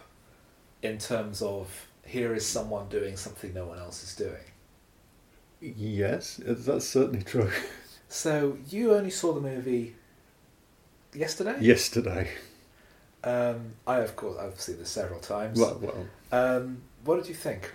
in 0.84 1.00
terms 1.00 1.42
of 1.42 1.88
here 2.06 2.36
is 2.36 2.46
someone 2.46 2.88
doing 2.90 3.18
something 3.18 3.54
no 3.54 3.66
one 3.66 3.80
else 3.80 4.04
is 4.04 4.16
doing. 4.16 4.46
Yes, 5.60 6.40
that's 6.46 6.86
certainly 6.86 7.24
true. 7.24 7.52
So 8.10 8.58
you 8.70 8.94
only 8.94 9.10
saw 9.10 9.34
the 9.34 9.42
movie 9.42 9.96
yesterday? 11.14 11.58
Yesterday. 11.60 12.30
Um, 13.24 13.74
I, 13.86 14.00
of 14.00 14.16
course, 14.16 14.38
I've 14.38 14.60
seen 14.60 14.78
this 14.78 14.90
several 14.90 15.20
times. 15.20 15.60
Well, 15.60 15.80
well, 15.82 16.08
Um, 16.32 16.82
what 17.04 17.18
did 17.18 17.28
you 17.28 17.36
think? 17.36 17.74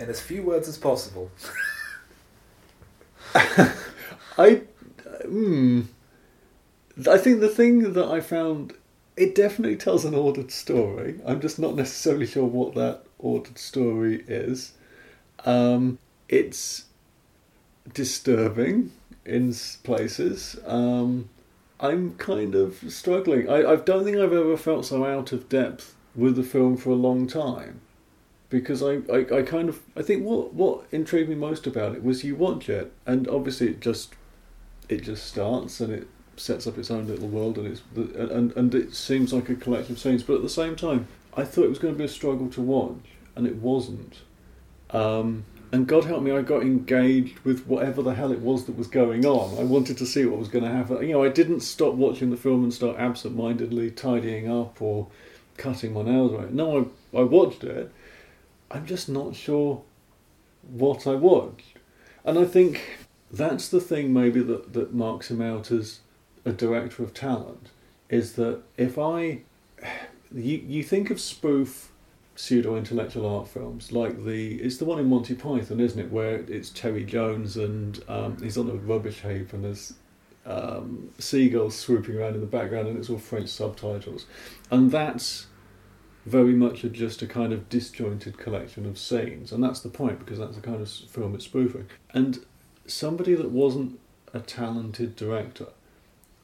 In 0.00 0.08
as 0.08 0.20
few 0.20 0.42
words 0.42 0.68
as 0.68 0.78
possible. 0.78 1.30
I, 3.34 4.62
hmm, 5.24 5.82
I 7.08 7.18
think 7.18 7.40
the 7.40 7.48
thing 7.48 7.92
that 7.92 8.06
I 8.06 8.20
found 8.20 8.74
it 9.16 9.34
definitely 9.34 9.76
tells 9.76 10.04
an 10.04 10.14
ordered 10.14 10.50
story. 10.50 11.20
I'm 11.24 11.40
just 11.40 11.58
not 11.58 11.76
necessarily 11.76 12.26
sure 12.26 12.44
what 12.44 12.74
that 12.74 13.02
ordered 13.18 13.58
story 13.58 14.24
is. 14.26 14.72
Um, 15.44 15.98
it's 16.28 16.86
disturbing 17.92 18.92
in 19.24 19.54
places. 19.84 20.56
Um, 20.66 21.28
I'm 21.84 22.14
kind 22.14 22.54
of 22.54 22.82
struggling. 22.88 23.48
I, 23.48 23.72
I 23.72 23.76
don't 23.76 24.04
think 24.04 24.16
I've 24.16 24.32
ever 24.32 24.56
felt 24.56 24.86
so 24.86 25.04
out 25.04 25.32
of 25.32 25.50
depth 25.50 25.94
with 26.14 26.36
the 26.36 26.42
film 26.42 26.78
for 26.78 26.90
a 26.90 26.94
long 26.94 27.26
time. 27.26 27.82
Because 28.48 28.82
I, 28.82 29.00
I, 29.12 29.38
I 29.38 29.42
kind 29.42 29.68
of 29.68 29.82
I 29.96 30.02
think 30.02 30.24
what 30.24 30.54
what 30.54 30.84
intrigued 30.92 31.28
me 31.28 31.34
most 31.34 31.66
about 31.66 31.94
it 31.94 32.02
was 32.02 32.24
you 32.24 32.36
watch 32.36 32.68
it 32.68 32.92
and 33.04 33.26
obviously 33.28 33.68
it 33.68 33.80
just 33.80 34.14
it 34.88 35.02
just 35.02 35.26
starts 35.26 35.80
and 35.80 35.92
it 35.92 36.06
sets 36.36 36.66
up 36.66 36.78
its 36.78 36.90
own 36.90 37.06
little 37.06 37.28
world 37.28 37.58
and 37.58 37.66
it's 37.66 37.82
and 37.96 38.52
and 38.52 38.74
it 38.74 38.94
seems 38.94 39.32
like 39.32 39.48
a 39.48 39.56
collection 39.56 39.94
of 39.94 39.98
scenes 39.98 40.22
but 40.22 40.36
at 40.36 40.42
the 40.42 40.48
same 40.48 40.76
time 40.76 41.08
I 41.36 41.44
thought 41.44 41.64
it 41.64 41.70
was 41.70 41.80
going 41.80 41.94
to 41.94 41.98
be 41.98 42.04
a 42.04 42.08
struggle 42.08 42.48
to 42.50 42.60
watch 42.60 43.00
and 43.34 43.46
it 43.46 43.56
wasn't 43.56 44.18
um, 44.90 45.44
and 45.74 45.88
God 45.88 46.04
help 46.04 46.22
me 46.22 46.30
I 46.30 46.42
got 46.42 46.62
engaged 46.62 47.40
with 47.40 47.66
whatever 47.66 48.00
the 48.00 48.14
hell 48.14 48.30
it 48.30 48.38
was 48.38 48.66
that 48.66 48.76
was 48.76 48.86
going 48.86 49.26
on. 49.26 49.58
I 49.58 49.64
wanted 49.64 49.98
to 49.98 50.06
see 50.06 50.24
what 50.24 50.38
was 50.38 50.46
going 50.46 50.62
to 50.62 50.70
happen. 50.70 51.02
You 51.02 51.14
know 51.14 51.24
I 51.24 51.28
didn't 51.28 51.60
stop 51.60 51.94
watching 51.94 52.30
the 52.30 52.36
film 52.36 52.62
and 52.62 52.72
start 52.72 52.96
absent-mindedly 52.96 53.90
tidying 53.90 54.48
up 54.48 54.80
or 54.80 55.08
cutting 55.56 55.92
my 55.92 56.02
nails 56.02 56.32
right 56.32 56.52
no 56.52 56.92
I, 57.12 57.18
I 57.18 57.22
watched 57.24 57.64
it. 57.64 57.90
I'm 58.70 58.86
just 58.86 59.08
not 59.08 59.34
sure 59.34 59.82
what 60.62 61.08
I 61.08 61.14
watched. 61.14 61.78
And 62.24 62.38
I 62.38 62.44
think 62.44 63.06
that's 63.30 63.68
the 63.68 63.80
thing 63.80 64.12
maybe 64.12 64.40
that, 64.40 64.74
that 64.74 64.94
marks 64.94 65.28
him 65.28 65.42
out 65.42 65.72
as 65.72 66.00
a 66.44 66.52
director 66.52 67.02
of 67.02 67.12
talent 67.14 67.70
is 68.08 68.34
that 68.34 68.60
if 68.76 68.96
I 68.96 69.40
you 70.32 70.62
you 70.68 70.84
think 70.84 71.10
of 71.10 71.20
spoof 71.20 71.90
pseudo 72.36 72.76
intellectual 72.76 73.26
art 73.26 73.48
films. 73.48 73.92
Like 73.92 74.24
the 74.24 74.54
it's 74.56 74.78
the 74.78 74.84
one 74.84 74.98
in 74.98 75.08
Monty 75.08 75.34
Python 75.34 75.80
isn't 75.80 75.98
it 75.98 76.10
where 76.10 76.36
it's 76.48 76.70
Terry 76.70 77.04
Jones 77.04 77.56
and 77.56 78.02
um, 78.08 78.36
he's 78.42 78.58
on 78.58 78.68
a 78.70 78.74
rubbish 78.74 79.20
heap 79.20 79.52
and 79.52 79.64
there's 79.64 79.94
um, 80.46 81.10
seagulls 81.18 81.76
swooping 81.76 82.16
around 82.16 82.34
in 82.34 82.40
the 82.40 82.46
background 82.46 82.88
and 82.88 82.98
it's 82.98 83.10
all 83.10 83.18
French 83.18 83.48
subtitles. 83.48 84.26
And 84.70 84.90
that's 84.90 85.46
very 86.26 86.54
much 86.54 86.82
just 86.92 87.22
a 87.22 87.26
kind 87.26 87.52
of 87.52 87.68
disjointed 87.68 88.38
collection 88.38 88.86
of 88.86 88.98
scenes. 88.98 89.52
And 89.52 89.62
that's 89.62 89.80
the 89.80 89.88
point 89.88 90.18
because 90.18 90.38
that's 90.38 90.56
the 90.56 90.62
kind 90.62 90.80
of 90.80 90.88
film 90.88 91.34
it's 91.34 91.44
spoofing 91.44 91.86
and 92.10 92.44
somebody 92.86 93.34
that 93.34 93.50
wasn't 93.50 93.98
a 94.32 94.40
talented 94.40 95.16
director, 95.16 95.68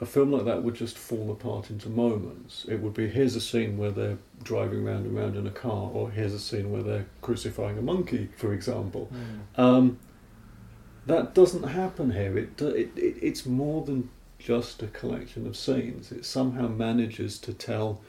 a 0.01 0.07
film 0.07 0.33
like 0.33 0.47
that 0.47 0.63
would 0.63 0.75
just 0.75 0.97
fall 0.97 1.31
apart 1.31 1.71
into 1.71 1.91
moments. 1.91 2.65
It 2.69 2.81
would 2.81 2.95
be 2.95 3.09
here's 3.09 3.37
a 3.37 3.41
scene 3.41 3.77
where 3.77 3.91
they're 3.91 4.19
driving 4.43 4.83
round 4.85 5.05
and 5.05 5.15
round 5.15 5.37
in 5.37 5.47
a 5.47 5.51
car, 5.51 5.91
or 5.93 6.11
here's 6.11 6.33
a 6.33 6.39
scene 6.39 6.73
where 6.73 6.83
they're 6.83 7.07
crucifying 7.21 7.77
a 7.77 7.83
monkey, 7.83 8.31
for 8.37 8.55
example. 8.55 9.11
Um, 9.57 9.99
that 11.07 11.35
doesn't 11.35 11.65
happen 11.65 12.13
here. 12.13 12.37
It, 12.39 12.61
it, 12.63 12.91
it 12.97 13.17
it's 13.21 13.45
more 13.45 13.85
than 13.85 14.09
just 14.39 14.83
a 14.83 14.87
collection 14.87 15.47
of 15.47 15.57
scenes. 15.57 16.11
It 16.11 16.25
somehow 16.25 16.69
manages 16.69 17.39
to 17.41 17.53
tell 17.53 18.01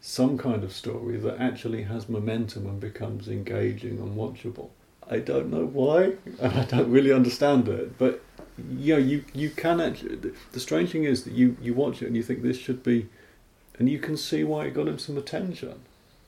some 0.00 0.38
kind 0.38 0.64
of 0.64 0.72
story 0.72 1.16
that 1.18 1.38
actually 1.38 1.82
has 1.82 2.08
momentum 2.08 2.66
and 2.66 2.80
becomes 2.80 3.28
engaging 3.28 3.98
and 3.98 4.16
watchable. 4.16 4.70
I 5.10 5.18
don't 5.18 5.50
know 5.50 5.64
why, 5.66 6.14
and 6.40 6.52
I 6.52 6.64
don't 6.64 6.90
really 6.90 7.12
understand 7.12 7.68
it. 7.68 7.96
But 7.98 8.22
you 8.70 8.94
know, 8.94 8.98
you 9.00 9.24
you 9.34 9.50
can 9.50 9.80
actually. 9.80 10.16
the- 10.16 10.34
The 10.52 10.60
strange 10.60 10.90
thing 10.90 11.04
is 11.04 11.24
that 11.24 11.32
you 11.32 11.56
you 11.62 11.74
watch 11.74 12.02
it 12.02 12.06
and 12.06 12.16
you 12.16 12.22
think 12.22 12.42
this 12.42 12.58
should 12.58 12.82
be, 12.82 13.08
and 13.78 13.88
you 13.88 13.98
can 13.98 14.16
see 14.16 14.44
why 14.44 14.66
it 14.66 14.74
got 14.74 14.88
him 14.88 14.98
some 14.98 15.16
attention, 15.16 15.80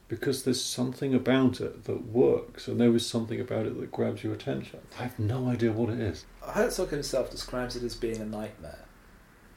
because 0.09 0.45
there's 0.45 0.63
something 0.63 1.15
about 1.15 1.61
it 1.61 1.85
that 1.85 2.07
works, 2.07 2.69
and 2.69 2.81
there 2.81 2.95
is 2.95 3.07
something 3.07 3.41
about 3.41 3.67
it 3.67 3.79
that 3.81 3.91
grabs 3.93 4.23
your 4.25 4.33
attention. 4.33 4.81
I 4.99 5.03
have 5.03 5.19
no 5.19 5.49
idea 5.49 5.73
what 5.73 5.91
it 5.91 6.01
is. 6.01 6.25
Herzog 6.43 6.91
himself 6.91 7.31
describes 7.31 7.77
it 7.77 7.83
as 7.83 7.95
being 7.97 8.21
a 8.21 8.25
nightmare. 8.27 8.85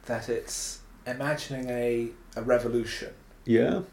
That 0.05 0.27
it's 0.27 0.79
imagining 1.07 1.69
a, 1.69 2.09
a 2.35 2.41
revolution, 2.41 3.13
Yeah, 3.45 3.83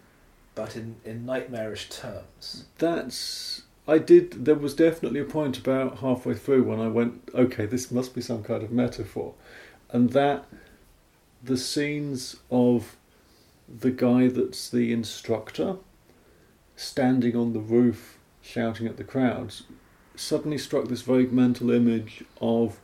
but 0.56 0.75
in, 0.76 0.96
in 1.04 1.25
nightmarish 1.25 1.88
terms. 1.88 2.64
that's. 2.78 3.62
I 3.90 3.99
did. 3.99 4.44
There 4.44 4.54
was 4.54 4.75
definitely 4.75 5.18
a 5.20 5.25
point 5.25 5.59
about 5.59 5.99
halfway 5.99 6.35
through 6.35 6.62
when 6.62 6.78
I 6.78 6.87
went, 6.88 7.28
okay, 7.35 7.66
this 7.66 7.90
must 7.90 8.14
be 8.14 8.20
some 8.20 8.44
kind 8.44 8.62
of 8.62 8.70
metaphor, 8.70 9.35
and 9.90 10.11
that 10.11 10.47
the 11.42 11.56
scenes 11.56 12.37
of 12.50 12.97
the 13.68 13.90
guy 13.90 14.28
that's 14.28 14.70
the 14.70 14.92
instructor 14.92 15.76
standing 16.76 17.35
on 17.37 17.52
the 17.52 17.61
roof 17.61 18.18
shouting 18.42 18.87
at 18.87 18.97
the 18.97 19.04
crowds 19.04 19.64
suddenly 20.16 20.59
struck 20.59 20.88
this 20.88 21.02
vague 21.02 21.32
mental 21.32 21.70
image 21.70 22.25
of 22.40 22.78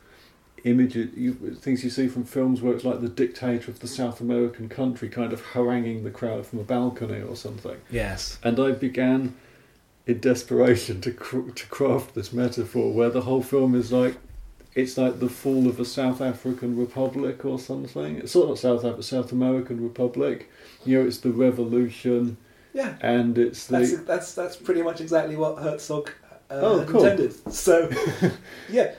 images 0.63 1.09
you, 1.15 1.33
things 1.59 1.83
you 1.83 1.89
see 1.89 2.07
from 2.07 2.23
films 2.23 2.61
where 2.61 2.73
it's 2.73 2.83
like 2.83 2.99
the 3.01 3.09
dictator 3.09 3.69
of 3.69 3.79
the 3.79 3.87
South 3.87 4.19
American 4.21 4.67
country 4.67 5.07
kind 5.07 5.31
of 5.33 5.41
haranguing 5.53 6.03
the 6.03 6.09
crowd 6.09 6.45
from 6.45 6.59
a 6.59 6.63
balcony 6.63 7.21
or 7.21 7.35
something 7.35 7.79
Yes. 7.91 8.39
and 8.43 8.59
I 8.59 8.71
began 8.71 9.35
in 10.07 10.19
desperation 10.19 11.01
to 11.01 11.11
cr- 11.11 11.49
to 11.51 11.67
craft 11.67 12.15
this 12.15 12.31
metaphor 12.33 12.91
where 12.91 13.09
the 13.09 13.21
whole 13.21 13.43
film 13.43 13.75
is 13.75 13.91
like 13.91 14.15
it's 14.73 14.97
like 14.97 15.19
the 15.19 15.29
fall 15.29 15.67
of 15.67 15.79
a 15.79 15.85
South 15.85 16.21
African 16.21 16.77
republic 16.77 17.43
or 17.45 17.57
something. 17.59 18.17
It's 18.17 18.31
sort 18.31 18.49
of 18.51 18.59
South 18.59 18.83
Af- 18.83 19.03
South 19.03 19.31
American 19.31 19.81
republic. 19.83 20.49
You 20.85 20.99
know, 21.01 21.07
it's 21.07 21.17
the 21.17 21.31
revolution 21.31 22.37
Yeah. 22.73 22.95
and 23.01 23.37
it's 23.39 23.65
the 23.67 23.79
That's, 23.79 23.97
that's, 24.03 24.33
that's 24.35 24.55
pretty 24.55 24.83
much 24.83 25.01
exactly 25.01 25.35
what 25.35 25.57
Herzog 25.57 26.11
uh, 26.51 26.59
Oh, 26.61 26.85
cool. 26.87 27.03
intended. 27.03 27.51
So, 27.53 27.89
yeah, 28.69 28.93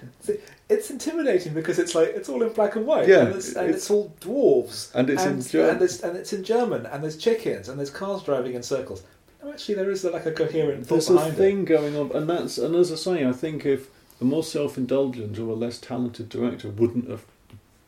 it's 0.69 0.91
intimidating 0.91 1.55
because 1.55 1.79
it's 1.79 1.95
like 1.95 2.09
it's 2.09 2.29
all 2.29 2.43
in 2.43 2.53
black 2.53 2.75
and 2.77 2.85
white, 2.85 3.07
Yeah, 3.09 3.27
and, 3.27 3.37
it's, 3.37 3.55
and 3.55 3.69
it's- 3.69 3.77
it's 3.83 3.91
all 3.91 4.13
dwarves, 4.21 4.93
and 4.97 5.09
it's 5.09 5.25
in 5.25 5.41
German. 5.41 5.81
and, 5.83 6.01
and 6.05 6.17
it's 6.17 6.33
in 6.33 6.43
German, 6.45 6.87
and 6.87 7.03
there's 7.05 7.17
chickens, 7.17 7.69
and 7.69 7.79
there's 7.79 7.91
cars 7.91 8.23
driving 8.25 8.55
in 8.55 8.63
circles. 8.65 9.03
No, 9.43 9.53
actually, 9.53 9.77
there 9.77 9.91
is 9.91 10.05
like 10.05 10.27
a 10.27 10.33
coherent 10.33 10.87
thought 10.87 10.95
There's 10.97 11.11
a 11.11 11.15
behind 11.15 11.37
thing 11.37 11.65
going 11.65 11.97
on, 11.97 12.11
and 12.13 12.29
that's 12.29 12.59
and 12.59 12.75
as 12.75 12.91
I 12.93 12.97
say, 12.97 13.25
I 13.27 13.33
think 13.33 13.65
if 13.65 13.89
a 14.21 14.25
more 14.25 14.43
self-indulgent 14.43 15.39
or 15.39 15.49
a 15.51 15.55
less 15.55 15.79
talented 15.79 16.29
director 16.29 16.69
wouldn't 16.69 17.09
have 17.09 17.25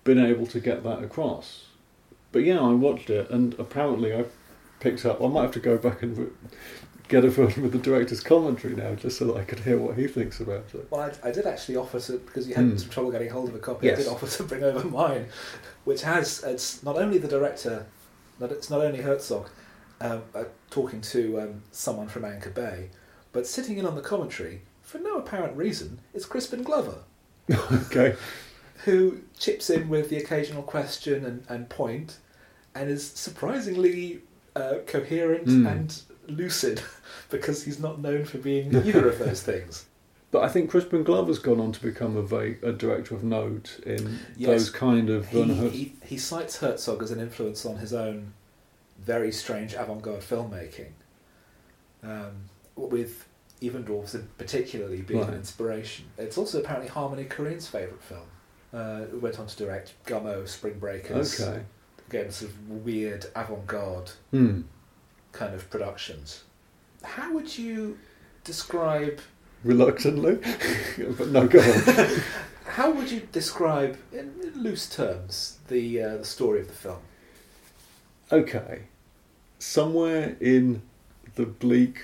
been 0.05 0.25
able 0.25 0.47
to 0.47 0.61
get 0.61 0.85
that 0.85 1.03
across. 1.03 1.65
But 2.33 2.41
yeah, 2.45 2.61
I 2.61 2.73
watched 2.73 3.11
it, 3.11 3.29
and 3.31 3.55
apparently 3.59 4.15
I 4.15 4.27
picked 4.79 5.05
up. 5.05 5.21
I 5.21 5.27
might 5.27 5.43
have 5.43 5.53
to 5.53 5.61
go 5.61 5.77
back 5.77 6.03
and 6.03 6.17
re- 6.17 6.27
get 7.09 7.25
a 7.25 7.29
version 7.29 7.65
with 7.65 7.73
the 7.73 7.79
director's 7.79 8.21
commentary 8.21 8.77
now, 8.77 8.95
just 8.95 9.19
so 9.19 9.25
that 9.25 9.37
I 9.37 9.43
could 9.43 9.59
hear 9.59 9.77
what 9.77 9.99
he 9.99 10.07
thinks 10.07 10.39
about 10.39 10.67
it. 10.73 10.77
it. 10.77 10.87
Well, 10.91 11.11
I, 11.25 11.29
I 11.29 11.33
did 11.33 11.47
actually 11.47 11.75
offer 11.77 11.99
to 11.99 12.19
because 12.19 12.47
you 12.49 12.55
had 12.55 12.65
Hmm. 12.67 12.77
some 12.77 12.91
trouble 12.91 13.11
getting 13.11 13.31
hold 13.31 13.49
of 13.49 13.57
a 13.57 13.59
copy. 13.59 13.91
I 13.91 13.97
did 13.97 14.07
offer 14.07 14.29
to 14.29 14.43
bring 14.45 14.63
over 14.63 14.87
mine, 14.87 15.27
which 15.85 16.03
has 16.03 16.45
it's 16.45 16.85
not 16.85 16.97
only 16.97 17.19
the 17.19 17.27
director, 17.27 17.87
not 18.39 18.53
it's 18.53 18.71
not 18.71 18.81
only 18.83 19.01
Herzog 19.03 19.49
um, 20.01 20.23
uh, 20.35 20.45
talking 20.71 21.01
to 21.03 21.41
um, 21.41 21.63
someone 21.73 22.09
from 22.09 22.25
Anchor 22.25 22.51
Bay, 22.51 22.91
but 23.33 23.47
sitting 23.47 23.79
in 23.79 23.87
on 23.87 23.95
the 23.95 24.01
commentary 24.03 24.63
for 24.83 24.99
no 24.99 25.17
apparent 25.17 25.57
reason 25.57 26.01
is 26.15 26.27
Crispin 26.27 26.63
Glover. 26.63 26.99
okay, 27.73 28.15
who 28.85 29.19
chips 29.39 29.71
in 29.71 29.89
with 29.89 30.09
the 30.09 30.17
occasional 30.17 30.63
question 30.63 31.25
and, 31.25 31.45
and 31.49 31.69
point, 31.69 32.19
and 32.75 32.89
is 32.91 33.07
surprisingly 33.11 34.21
uh, 34.57 34.75
coherent 34.87 35.47
Mm. 35.47 35.71
and 35.71 36.03
lucid 36.29 36.81
because 37.31 37.65
he's 37.65 37.79
not 37.81 38.01
known 38.01 38.25
for 38.25 38.39
being 38.39 38.75
either 38.87 39.09
of 39.09 39.19
those 39.19 39.43
things. 39.43 39.87
But 40.33 40.45
I 40.45 40.49
think 40.49 40.71
Crispin 40.71 41.03
Glover's 41.03 41.41
gone 41.41 41.59
on 41.59 41.73
to 41.73 41.83
become 41.83 42.17
a, 42.17 42.23
va- 42.23 42.55
a 42.63 42.71
director 42.73 43.17
of 43.17 43.25
note 43.25 43.81
in 43.85 44.21
Yes. 44.37 44.49
those 44.49 44.71
kind 44.71 45.11
of 45.11 45.27
He, 45.29 45.43
he, 45.69 45.93
he 46.05 46.17
cites 46.19 46.59
Herzog 46.59 47.03
as 47.03 47.11
an 47.11 47.19
influence 47.19 47.67
on 47.67 47.79
his 47.79 47.93
own 47.93 48.33
very 49.01 49.33
strange 49.33 49.75
avant-garde 49.75 50.21
filmmaking, 50.23 50.93
um, 52.03 52.33
with 52.77 53.27
Even 53.61 53.83
Dwarfs 53.83 54.15
in 54.15 54.29
particularly 54.39 55.03
being 55.03 55.23
an 55.23 55.35
inspiration. 55.35 56.07
It's 56.19 56.39
also 56.39 56.61
apparently 56.61 56.89
Harmony 56.89 57.25
Korine's 57.25 57.67
favourite 57.67 58.03
film. 58.03 58.27
Uh, 58.73 59.05
went 59.15 59.39
on 59.41 59.47
to 59.49 59.57
direct 59.57 59.95
Gummo, 60.07 60.47
Spring 60.47 60.79
Breakers, 60.79 61.41
Okay. 61.41 61.63
again 62.09 62.31
sort 62.31 62.53
of 62.53 62.71
weird 62.85 63.27
avant-garde 63.35 64.13
Hmm. 64.31 64.63
kind 65.33 65.55
of 65.55 65.69
productions. 65.71 66.45
How 67.03 67.33
would 67.35 67.59
you 67.59 67.99
describe? 68.45 69.19
Reluctantly, 69.65 70.37
but 71.19 71.29
no, 71.29 71.47
go 71.49 71.59
on. 71.61 72.21
How 72.67 72.91
would 72.93 73.11
you 73.11 73.27
describe, 73.33 73.99
in, 74.13 74.33
in 74.43 74.63
loose 74.63 74.89
terms, 74.89 75.59
the 75.69 76.01
uh, 76.03 76.17
the 76.19 76.25
story 76.25 76.61
of 76.61 76.69
the 76.69 76.73
film? 76.75 77.01
Okay, 78.33 78.83
somewhere 79.61 80.37
in 80.41 80.83
the 81.37 81.47
bleak 81.47 82.01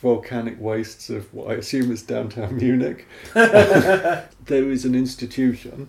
volcanic 0.00 0.60
wastes 0.60 1.08
of 1.10 1.32
what 1.32 1.50
I 1.50 1.54
assume 1.54 1.90
is 1.92 2.02
downtown 2.02 2.56
Munich, 2.60 3.06
there 3.34 4.28
is 4.48 4.84
an 4.84 4.94
institution, 4.94 5.88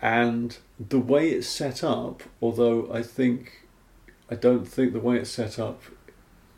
and 0.00 0.56
the 0.78 0.98
way 0.98 1.30
it's 1.30 1.48
set 1.48 1.84
up, 1.84 2.22
although 2.40 2.92
I 2.92 3.02
think, 3.02 3.66
I 4.30 4.34
don't 4.34 4.66
think 4.66 4.92
the 4.92 5.00
way 5.00 5.16
it's 5.16 5.30
set 5.30 5.58
up 5.58 5.82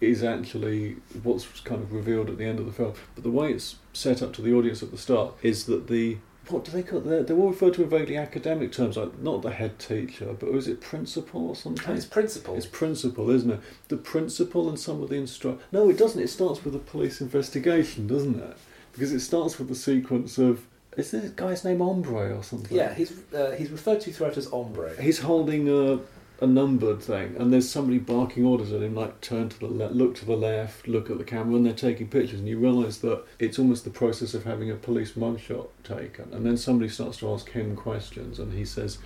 is 0.01 0.25
actually 0.25 0.97
what's 1.23 1.47
kind 1.61 1.83
of 1.83 1.93
revealed 1.93 2.31
at 2.31 2.39
the 2.39 2.45
end 2.45 2.59
of 2.59 2.67
the 2.67 2.73
film, 2.73 2.95
but 3.15 3.25
the 3.25 3.31
way 3.31 3.53
it's 3.53 3.77
set 3.93 4.23
up 4.23 4.33
to 4.35 4.43
the 4.43 4.55
audience 4.55 4.83
at 4.83 4.91
the 4.91 4.99
start 4.99 5.35
is 5.43 5.67
that 5.67 5.89
the 5.89 6.17
what 6.53 6.65
do 6.65 6.71
they 6.73 6.83
call 6.83 7.01
they're, 7.01 7.23
they're 7.23 7.37
all 7.37 7.51
referred 7.51 7.75
to 7.75 7.83
in 7.83 7.89
vaguely 7.89 8.17
academic 8.17 8.73
terms, 8.73 8.97
like 8.97 9.19
not 9.19 9.43
the 9.43 9.51
head 9.51 9.79
teacher, 9.79 10.35
but 10.39 10.53
was 10.53 10.69
it 10.69 10.81
principal 10.81 11.49
or 11.49 11.57
something? 11.57 11.97
Its 11.97 12.05
principal 12.05 12.55
It's 12.55 12.67
principal, 12.67 13.31
isn't 13.31 13.51
it? 13.51 13.61
The 13.89 13.97
principal 13.97 14.69
and 14.69 14.79
some 14.79 15.03
of 15.03 15.09
the 15.11 15.17
instru 15.17 15.59
No, 15.73 15.89
it 15.91 15.99
doesn't. 15.99 16.21
It 16.21 16.29
starts 16.29 16.65
with 16.65 16.75
a 16.75 16.79
police 16.79 17.21
investigation, 17.21 18.07
doesn't 18.07 18.41
it? 18.41 18.57
Because 18.93 19.13
it 19.13 19.21
starts 19.21 19.59
with 19.59 19.69
the 19.69 19.75
sequence 19.75 20.39
of 20.39 20.67
is 20.97 21.13
this 21.13 21.31
guy's 21.31 21.65
name 21.65 21.79
Hombre 21.79 22.37
or 22.37 22.43
something? 22.43 22.77
Yeah, 22.77 22.93
he's 22.93 23.13
uh, 23.33 23.55
he's 23.57 23.71
referred 23.71 24.01
to 24.03 24.13
throughout 24.13 24.37
as 24.37 24.47
Hombre. 24.47 25.01
He's 25.01 25.21
holding 25.21 25.69
a, 25.69 26.01
a 26.41 26.47
numbered 26.47 27.03
thing, 27.03 27.37
and 27.39 27.53
there's 27.53 27.69
somebody 27.69 27.99
barking 27.99 28.45
orders 28.47 28.73
at 28.73 28.83
him, 28.83 28.95
like 28.95 29.21
turn 29.21 29.49
to 29.51 29.61
the 29.61 29.67
left, 29.67 29.95
look 29.95 30.15
to 30.15 30.25
the 30.25 30.37
left, 30.37 30.89
look 30.89 31.11
at 31.11 31.19
the 31.19 31.25
camera, 31.25 31.57
and 31.57 31.67
they're 31.67 31.75
taking 31.75 32.09
pictures, 32.09 32.39
and 32.39 32.49
you 32.49 32.59
realise 32.59 32.99
that 32.99 33.23
it's 33.39 33.59
almost 33.59 33.85
the 33.85 33.91
process 33.91 34.33
of 34.33 34.45
having 34.45 34.71
a 34.71 34.75
police 34.75 35.13
mugshot 35.13 35.69
taken, 35.85 36.33
and 36.33 36.47
then 36.47 36.57
somebody 36.57 36.89
starts 36.89 37.19
to 37.19 37.31
ask 37.31 37.51
him 37.51 37.77
questions, 37.77 38.39
and 38.39 38.55
he 38.55 38.65
says, 38.65 38.99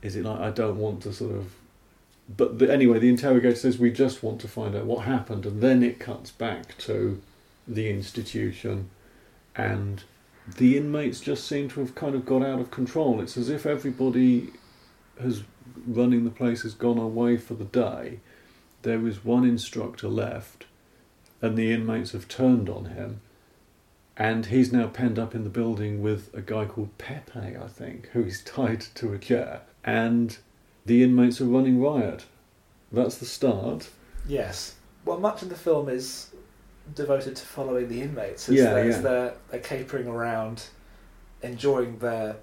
"Is 0.00 0.14
it 0.14 0.24
like 0.24 0.38
I 0.38 0.50
don't 0.50 0.78
want 0.78 1.02
to 1.02 1.12
sort 1.12 1.34
of." 1.34 1.54
But 2.36 2.58
the, 2.58 2.72
anyway, 2.72 2.98
the 2.98 3.08
interrogator 3.08 3.56
says, 3.56 3.78
"We 3.78 3.90
just 3.90 4.22
want 4.22 4.40
to 4.42 4.48
find 4.48 4.76
out 4.76 4.86
what 4.86 5.06
happened," 5.06 5.44
and 5.44 5.60
then 5.60 5.82
it 5.82 5.98
cuts 5.98 6.30
back 6.30 6.78
to 6.78 7.20
the 7.66 7.90
institution, 7.90 8.90
and 9.56 10.04
the 10.56 10.76
inmates 10.76 11.20
just 11.20 11.46
seem 11.46 11.68
to 11.70 11.80
have 11.80 11.94
kind 11.94 12.14
of 12.14 12.24
got 12.24 12.42
out 12.42 12.60
of 12.60 12.70
control. 12.70 13.20
It's 13.20 13.36
as 13.36 13.48
if 13.50 13.66
everybody 13.66 14.52
has 15.20 15.42
running 15.86 16.24
the 16.24 16.30
place 16.30 16.62
has 16.62 16.74
gone 16.74 16.98
away 16.98 17.36
for 17.36 17.54
the 17.54 17.64
day. 17.64 18.20
There 18.82 19.06
is 19.06 19.24
one 19.24 19.44
instructor 19.44 20.08
left, 20.08 20.66
and 21.42 21.56
the 21.56 21.72
inmates 21.72 22.12
have 22.12 22.28
turned 22.28 22.68
on 22.68 22.86
him. 22.86 23.20
And 24.16 24.46
he's 24.46 24.72
now 24.72 24.88
penned 24.88 25.18
up 25.18 25.34
in 25.34 25.44
the 25.44 25.50
building 25.50 26.02
with 26.02 26.34
a 26.34 26.40
guy 26.40 26.64
called 26.64 26.96
Pepe, 26.98 27.56
I 27.56 27.68
think, 27.68 28.08
who 28.08 28.24
is 28.24 28.42
tied 28.44 28.80
to 28.96 29.12
a 29.12 29.18
chair. 29.18 29.62
And 29.84 30.36
the 30.86 31.02
inmates 31.02 31.40
are 31.40 31.44
running 31.46 31.80
riot. 31.80 32.24
That's 32.90 33.18
the 33.18 33.26
start. 33.26 33.90
Yes. 34.26 34.74
Well, 35.04 35.18
much 35.20 35.42
of 35.42 35.50
the 35.50 35.54
film 35.56 35.88
is 35.88 36.30
devoted 36.94 37.36
to 37.36 37.44
following 37.44 37.88
the 37.88 38.00
inmates 38.02 38.48
as, 38.48 38.54
Yeah, 38.56 38.82
yeah. 38.82 38.98
they're, 38.98 39.34
they're 39.50 39.60
capering 39.60 40.08
around, 40.08 40.64
enjoying 41.42 41.98
their 41.98 42.36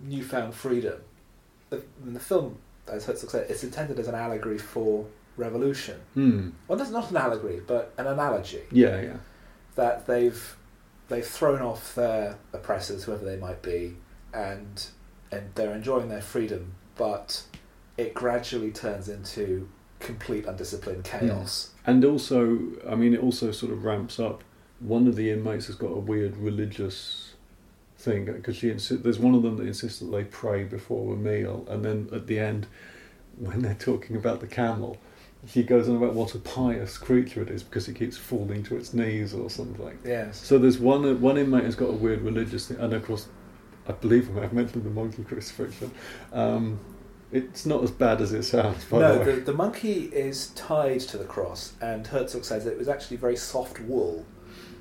newfound 0.00 0.54
freedom. 0.54 1.00
The, 1.70 1.82
the 2.04 2.20
film, 2.20 2.58
as 2.88 3.06
Herzog 3.06 3.30
said, 3.30 3.46
it's 3.50 3.64
intended 3.64 3.98
as 3.98 4.08
an 4.08 4.14
allegory 4.14 4.58
for 4.58 5.06
revolution. 5.36 6.00
Hmm. 6.14 6.50
Well, 6.68 6.78
that's 6.78 6.90
not 6.90 7.10
an 7.10 7.16
allegory, 7.16 7.60
but 7.66 7.94
an 7.96 8.06
analogy 8.06 8.62
Yeah, 8.70 9.00
yeah. 9.00 9.16
that 9.76 10.06
they've 10.06 10.56
they've 11.08 11.26
thrown 11.26 11.62
off 11.62 11.94
their 11.94 12.36
oppressors, 12.52 13.04
whoever 13.04 13.24
they 13.24 13.36
might 13.36 13.62
be, 13.62 13.96
and 14.34 14.86
and 15.32 15.50
they're 15.54 15.72
enjoying 15.74 16.08
their 16.08 16.20
freedom, 16.22 16.74
but 16.96 17.44
it 17.96 18.14
gradually 18.14 18.70
turns 18.72 19.08
into 19.08 19.68
complete 20.00 20.46
undisciplined 20.46 21.04
chaos. 21.04 21.70
And 21.86 22.04
also, 22.04 22.58
I 22.88 22.94
mean, 22.94 23.14
it 23.14 23.22
also 23.22 23.52
sort 23.52 23.72
of 23.72 23.84
ramps 23.84 24.18
up. 24.18 24.42
One 24.80 25.06
of 25.06 25.14
the 25.14 25.30
inmates 25.30 25.66
has 25.66 25.76
got 25.76 25.88
a 25.88 25.98
weird 25.98 26.36
religious 26.36 27.29
thing 28.00 28.24
because 28.24 28.56
she 28.56 28.68
insi- 28.70 29.02
there's 29.02 29.18
one 29.18 29.34
of 29.34 29.42
them 29.42 29.56
that 29.58 29.66
insists 29.66 30.00
that 30.00 30.06
they 30.10 30.24
pray 30.24 30.64
before 30.64 31.14
a 31.14 31.16
meal, 31.16 31.66
and 31.68 31.84
then 31.84 32.08
at 32.12 32.26
the 32.26 32.38
end, 32.38 32.66
when 33.38 33.62
they're 33.62 33.74
talking 33.74 34.16
about 34.16 34.40
the 34.40 34.46
camel, 34.46 34.96
she 35.46 35.62
goes 35.62 35.88
on 35.88 35.96
about 35.96 36.14
what 36.14 36.34
a 36.34 36.38
pious 36.38 36.98
creature 36.98 37.42
it 37.42 37.50
is 37.50 37.62
because 37.62 37.88
it 37.88 37.94
keeps 37.94 38.16
falling 38.16 38.62
to 38.64 38.76
its 38.76 38.92
knees 38.92 39.32
or 39.32 39.48
something. 39.48 39.98
Yes. 40.04 40.38
So 40.44 40.58
there's 40.58 40.78
one 40.78 41.20
one 41.20 41.38
inmate 41.38 41.64
has 41.64 41.74
got 41.76 41.88
a 41.90 41.92
weird 41.92 42.22
religious 42.22 42.68
thing, 42.68 42.78
and 42.78 42.92
of 42.92 43.04
course, 43.04 43.28
I 43.88 43.92
believe 43.92 44.36
I've 44.36 44.52
mentioned 44.52 44.84
the 44.84 44.90
monkey 44.90 45.22
crucifixion. 45.24 45.90
Um, 46.32 46.78
it's 47.32 47.64
not 47.64 47.84
as 47.84 47.92
bad 47.92 48.20
as 48.20 48.32
it 48.32 48.42
sounds, 48.42 48.84
by 48.86 48.98
the 48.98 49.08
No, 49.14 49.18
way. 49.20 49.24
the, 49.36 49.40
the 49.42 49.52
monkey 49.52 50.10
is 50.12 50.48
tied 50.48 51.00
to 51.00 51.16
the 51.16 51.24
cross, 51.24 51.74
and 51.80 52.04
Herzog 52.06 52.44
says 52.44 52.66
it 52.66 52.76
was 52.76 52.88
actually 52.88 53.18
very 53.18 53.36
soft 53.36 53.78
wool 53.80 54.26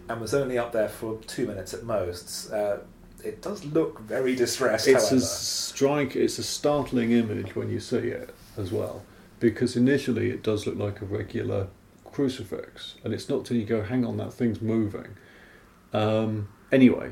and 0.09 0.19
was 0.19 0.33
only 0.33 0.57
up 0.57 0.71
there 0.71 0.89
for 0.89 1.19
two 1.27 1.45
minutes 1.45 1.75
at 1.75 1.83
most. 1.83 2.51
Uh, 2.51 2.77
it 3.23 3.41
does 3.41 3.65
look 3.65 3.99
very 3.99 4.35
distressed, 4.35 4.87
it's 4.87 5.09
however. 5.09 5.23
a 5.23 5.27
strike. 5.27 6.15
It's 6.15 6.39
a 6.39 6.43
startling 6.43 7.11
image 7.11 7.55
when 7.55 7.69
you 7.69 7.79
see 7.79 7.97
it 7.97 8.33
as 8.57 8.71
well, 8.71 9.03
because 9.39 9.75
initially 9.75 10.29
it 10.29 10.43
does 10.43 10.65
look 10.65 10.77
like 10.77 11.01
a 11.01 11.05
regular 11.05 11.67
crucifix, 12.05 12.95
and 13.03 13.13
it's 13.13 13.29
not 13.29 13.45
till 13.45 13.57
you 13.57 13.65
go, 13.65 13.81
"Hang 13.81 14.05
on, 14.05 14.17
that 14.17 14.33
thing's 14.33 14.61
moving." 14.61 15.17
Um, 15.93 16.49
anyway, 16.71 17.11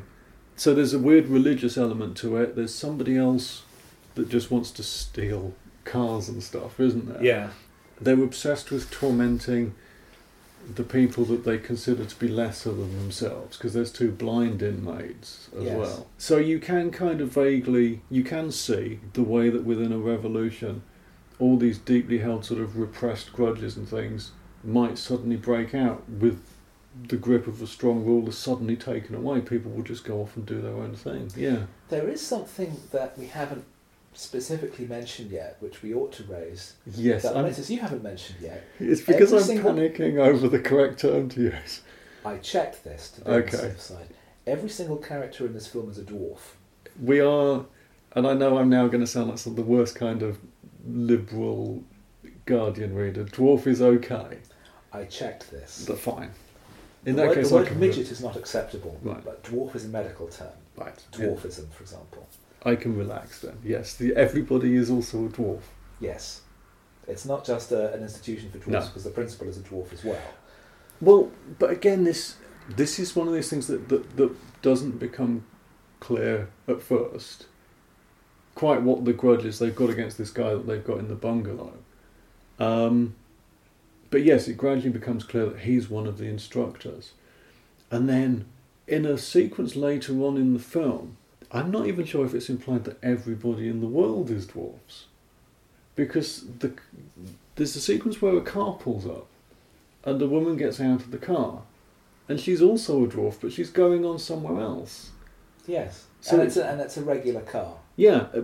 so 0.56 0.74
there's 0.74 0.94
a 0.94 1.00
weird 1.00 1.28
religious 1.28 1.78
element 1.78 2.18
to 2.18 2.38
it. 2.38 2.56
There's 2.56 2.74
somebody 2.74 3.18
else 3.18 3.64
that 4.16 4.30
just 4.30 4.50
wants 4.52 4.72
to 4.72 4.84
steal 4.84 5.54
cars 5.86 6.28
and 6.30 6.42
stuff, 6.44 6.80
isn't 6.80 7.08
there? 7.08 7.24
Yeah. 7.24 7.50
They're 8.00 8.22
obsessed 8.22 8.72
with 8.72 8.92
tormenting 8.92 9.74
the 10.76 10.84
people 10.84 11.24
that 11.26 11.44
they 11.46 11.58
consider 11.58 12.04
to 12.06 12.16
be 12.20 12.28
lesser 12.28 12.72
than 12.72 12.98
themselves 12.98 13.58
because 13.58 13.74
there's 13.74 13.92
two 13.92 14.12
blind 14.12 14.62
inmates 14.62 15.50
as 15.58 15.64
Yes. 15.64 15.78
well. 15.78 16.08
So 16.18 16.38
you 16.38 16.60
can 16.60 16.92
kind 16.92 17.22
of 17.22 17.30
vaguely 17.30 18.02
you 18.10 18.24
can 18.24 18.52
see 18.52 19.00
the 19.14 19.24
way 19.24 19.50
that 19.50 19.64
within 19.64 19.92
a 19.94 19.98
revolution 19.98 20.82
all 21.40 21.58
these 21.58 21.78
deeply 21.78 22.18
held 22.18 22.44
sort 22.46 22.60
of 22.60 22.78
repressed 22.78 23.32
grudges 23.32 23.78
and 23.78 23.88
things 23.88 24.32
might 24.64 24.98
suddenly 24.98 25.36
break 25.38 25.74
out 25.74 26.04
with 26.10 26.42
the 27.10 27.16
grip 27.18 27.46
of 27.48 27.62
a 27.62 27.68
strong 27.68 28.04
ruler 28.04 28.32
suddenly 28.32 28.76
taken 28.76 29.14
away. 29.16 29.40
People 29.40 29.72
will 29.72 29.84
just 29.84 30.04
go 30.04 30.20
off 30.22 30.36
and 30.36 30.46
do 30.48 30.60
their 30.60 30.74
own 30.74 30.96
thing. 30.96 31.30
Yeah. 31.36 31.68
There 31.90 32.10
is 32.10 32.22
something 32.22 32.76
that 32.92 33.18
we 33.18 33.28
haven't 33.28 33.66
specifically 34.18 34.86
mentioned 34.88 35.30
yet, 35.30 35.58
which 35.60 35.84
we 35.84 35.94
ought 35.94 36.12
to 36.12 36.24
raise. 36.24 36.74
Yes. 36.96 37.22
that 37.24 37.36
notice 37.36 37.70
you 37.70 37.80
haven't 37.80 38.02
mentioned 38.04 38.40
yet. 38.42 38.64
it's 38.80 39.02
because 39.02 39.32
every 39.32 39.58
I'm 39.60 39.76
panicking 39.76 40.18
over 40.18 40.48
the 40.48 40.60
correct 40.60 41.00
term 41.02 41.30
to 41.30 41.42
use. 41.42 41.82
I 42.26 42.38
checked 42.38 42.84
this 42.84 43.12
to 43.12 43.22
be 43.22 43.28
on 43.32 43.34
the 43.42 43.46
Okay. 43.46 43.58
safe 43.58 43.80
side. 43.80 44.08
Every 44.48 44.70
single 44.70 44.98
character 44.98 45.46
in 45.46 45.54
this 45.54 45.68
film 45.68 45.90
is 45.90 45.98
a 46.00 46.04
dwarf. 46.04 46.40
we 47.02 47.20
are, 47.20 47.66
and 48.14 48.26
I 48.28 48.34
know 48.34 48.58
I'm 48.58 48.70
now 48.70 48.88
going 48.88 49.02
to 49.02 49.08
sound 49.08 49.30
like 49.30 49.38
some 49.38 49.54
of 49.54 49.58
the 49.58 49.62
worst 49.64 49.96
kind 49.96 50.24
of 50.24 50.40
liberal 50.88 51.84
Guardian 52.46 52.96
reader. 52.96 53.24
Dwarf 53.26 53.68
is 53.68 53.82
okay, 53.84 54.40
I 54.92 55.04
checked 55.04 55.52
this. 55.52 55.86
but 55.88 56.00
fine. 56.00 56.32
In 57.06 57.16
the 57.16 57.22
that 57.22 57.28
word, 57.30 57.36
case, 57.36 57.50
the 57.50 57.56
word 57.56 57.78
midget 57.78 58.12
is 58.12 58.20
not 58.22 58.36
acceptable, 58.36 58.98
Right. 59.04 59.24
but 59.24 59.44
dwarf 59.44 59.76
is 59.76 59.86
a 59.86 59.90
medical 59.90 60.28
term. 60.28 60.48
right. 60.76 60.96
Dwarfism, 61.12 61.70
for 61.72 61.84
example. 61.84 62.28
I 62.64 62.76
can 62.76 62.98
relax 62.98 63.42
then. 63.42 63.58
Yes, 63.64 63.96
the, 63.96 64.16
everybody 64.16 64.76
is 64.76 64.90
also 64.90 65.26
a 65.26 65.30
dwarf. 65.30 65.62
Yes. 66.00 66.42
It's 67.08 67.26
not 67.26 67.46
just 67.46 67.72
a, 67.72 67.94
an 67.94 68.02
institution 68.02 68.50
for 68.52 68.58
No. 68.70 68.80
dwarfs, 68.80 68.88
because 68.90 69.04
the 69.04 69.12
principal 69.12 69.48
is 69.48 69.58
a 69.58 69.62
dwarf 69.62 69.94
as 69.94 70.04
well. 70.04 70.22
Well, 71.00 71.32
but 71.60 71.70
again, 71.70 72.04
this 72.04 72.36
this 72.70 73.00
is 73.00 73.16
one 73.16 73.28
of 73.28 73.34
those 73.34 73.50
things 73.50 73.68
that 73.68 73.88
that, 73.90 74.18
that 74.18 74.36
doesn't 74.62 75.00
become 75.00 75.46
clear 76.00 76.50
at 76.68 76.82
first 76.82 77.46
quite 78.58 78.82
what 78.82 79.06
the 79.06 79.14
grudge 79.14 79.46
is 79.46 79.60
they've 79.60 79.76
got 79.76 79.90
against 79.90 80.18
this 80.18 80.32
guy 80.32 80.50
that 80.50 80.66
they've 80.66 80.84
got 80.84 80.98
in 80.98 81.08
the 81.08 81.16
bungalow. 81.16 81.74
Um, 82.58 83.16
but 84.10 84.24
yes, 84.24 84.48
it 84.48 84.58
gradually 84.58 84.90
becomes 84.90 85.24
clear 85.24 85.46
that 85.46 85.60
he's 85.60 85.90
one 85.92 86.08
of 86.08 86.18
the 86.18 86.26
instructors. 86.26 87.12
And 87.92 88.10
then 88.10 88.46
in 88.88 89.06
a 89.06 89.18
sequence 89.20 89.76
later 89.76 90.14
on 90.24 90.38
in 90.38 90.54
the 90.54 90.60
film, 90.60 91.17
I'm 91.52 91.72
not 91.72 91.88
even 91.88 92.06
sure 92.06 92.26
if 92.26 92.34
it's 92.34 92.50
implied 92.50 92.84
that 92.86 93.02
everybody 93.04 93.68
in 93.68 93.80
the 93.80 93.88
world 93.88 94.30
is 94.30 94.48
dwarfs. 94.48 95.06
Because 95.96 96.46
the, 96.60 96.74
there's 97.56 97.76
a 97.76 97.82
sequence 97.82 98.22
where 98.22 98.38
a 98.38 98.42
car 98.42 98.74
pulls 98.74 99.08
up 99.08 99.28
and 100.04 100.22
a 100.22 100.28
woman 100.28 100.58
gets 100.58 100.80
out 100.80 101.02
of 101.02 101.12
the 101.12 101.18
car 101.18 101.64
and 102.30 102.40
she's 102.40 102.62
also 102.62 103.04
a 103.04 103.08
dwarf, 103.08 103.38
but 103.42 103.54
she's 103.54 103.70
going 103.70 104.06
on 104.06 104.20
somewhere 104.20 104.62
else. 104.62 105.12
Yes. 105.66 106.06
So 106.22 106.36
and, 106.36 106.48
it's 106.48 106.58
a, 106.58 106.68
and 106.68 106.82
it's 106.82 106.98
a 106.98 107.04
regular 107.04 107.42
car. 107.42 107.78
Yeah, 107.96 108.28
uh, 108.34 108.42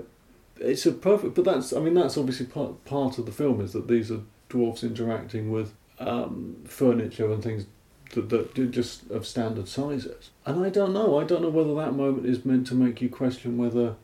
it's 0.60 0.86
a 0.86 0.92
perfect. 0.92 1.36
But 1.36 1.46
that's, 1.46 1.74
I 1.74 1.80
mean, 1.80 1.94
that's 1.94 2.18
obviously 2.18 2.46
part 2.46 2.84
part 2.86 3.18
of 3.18 3.26
the 3.26 3.32
film 3.32 3.62
is 3.62 3.74
that 3.74 3.88
these 3.88 4.12
are 4.12 4.22
dwarfs 4.50 4.84
interacting 4.84 5.52
with 5.52 5.74
um, 6.00 6.58
furniture 6.66 7.32
and 7.32 7.44
things 7.44 7.66
that, 8.14 8.30
that 8.30 8.72
just 8.72 9.10
of 9.10 9.26
standard 9.26 9.68
sizes. 9.68 10.30
And 10.46 10.64
I 10.64 10.70
don't 10.70 10.94
know. 10.94 11.20
I 11.20 11.24
don't 11.24 11.42
know 11.42 11.50
whether 11.50 11.74
that 11.76 11.94
moment 11.94 12.26
is 12.26 12.46
meant 12.46 12.68
to 12.68 12.76
make 12.76 13.02
you 13.02 13.10
question 13.10 13.58
whether 13.58 13.96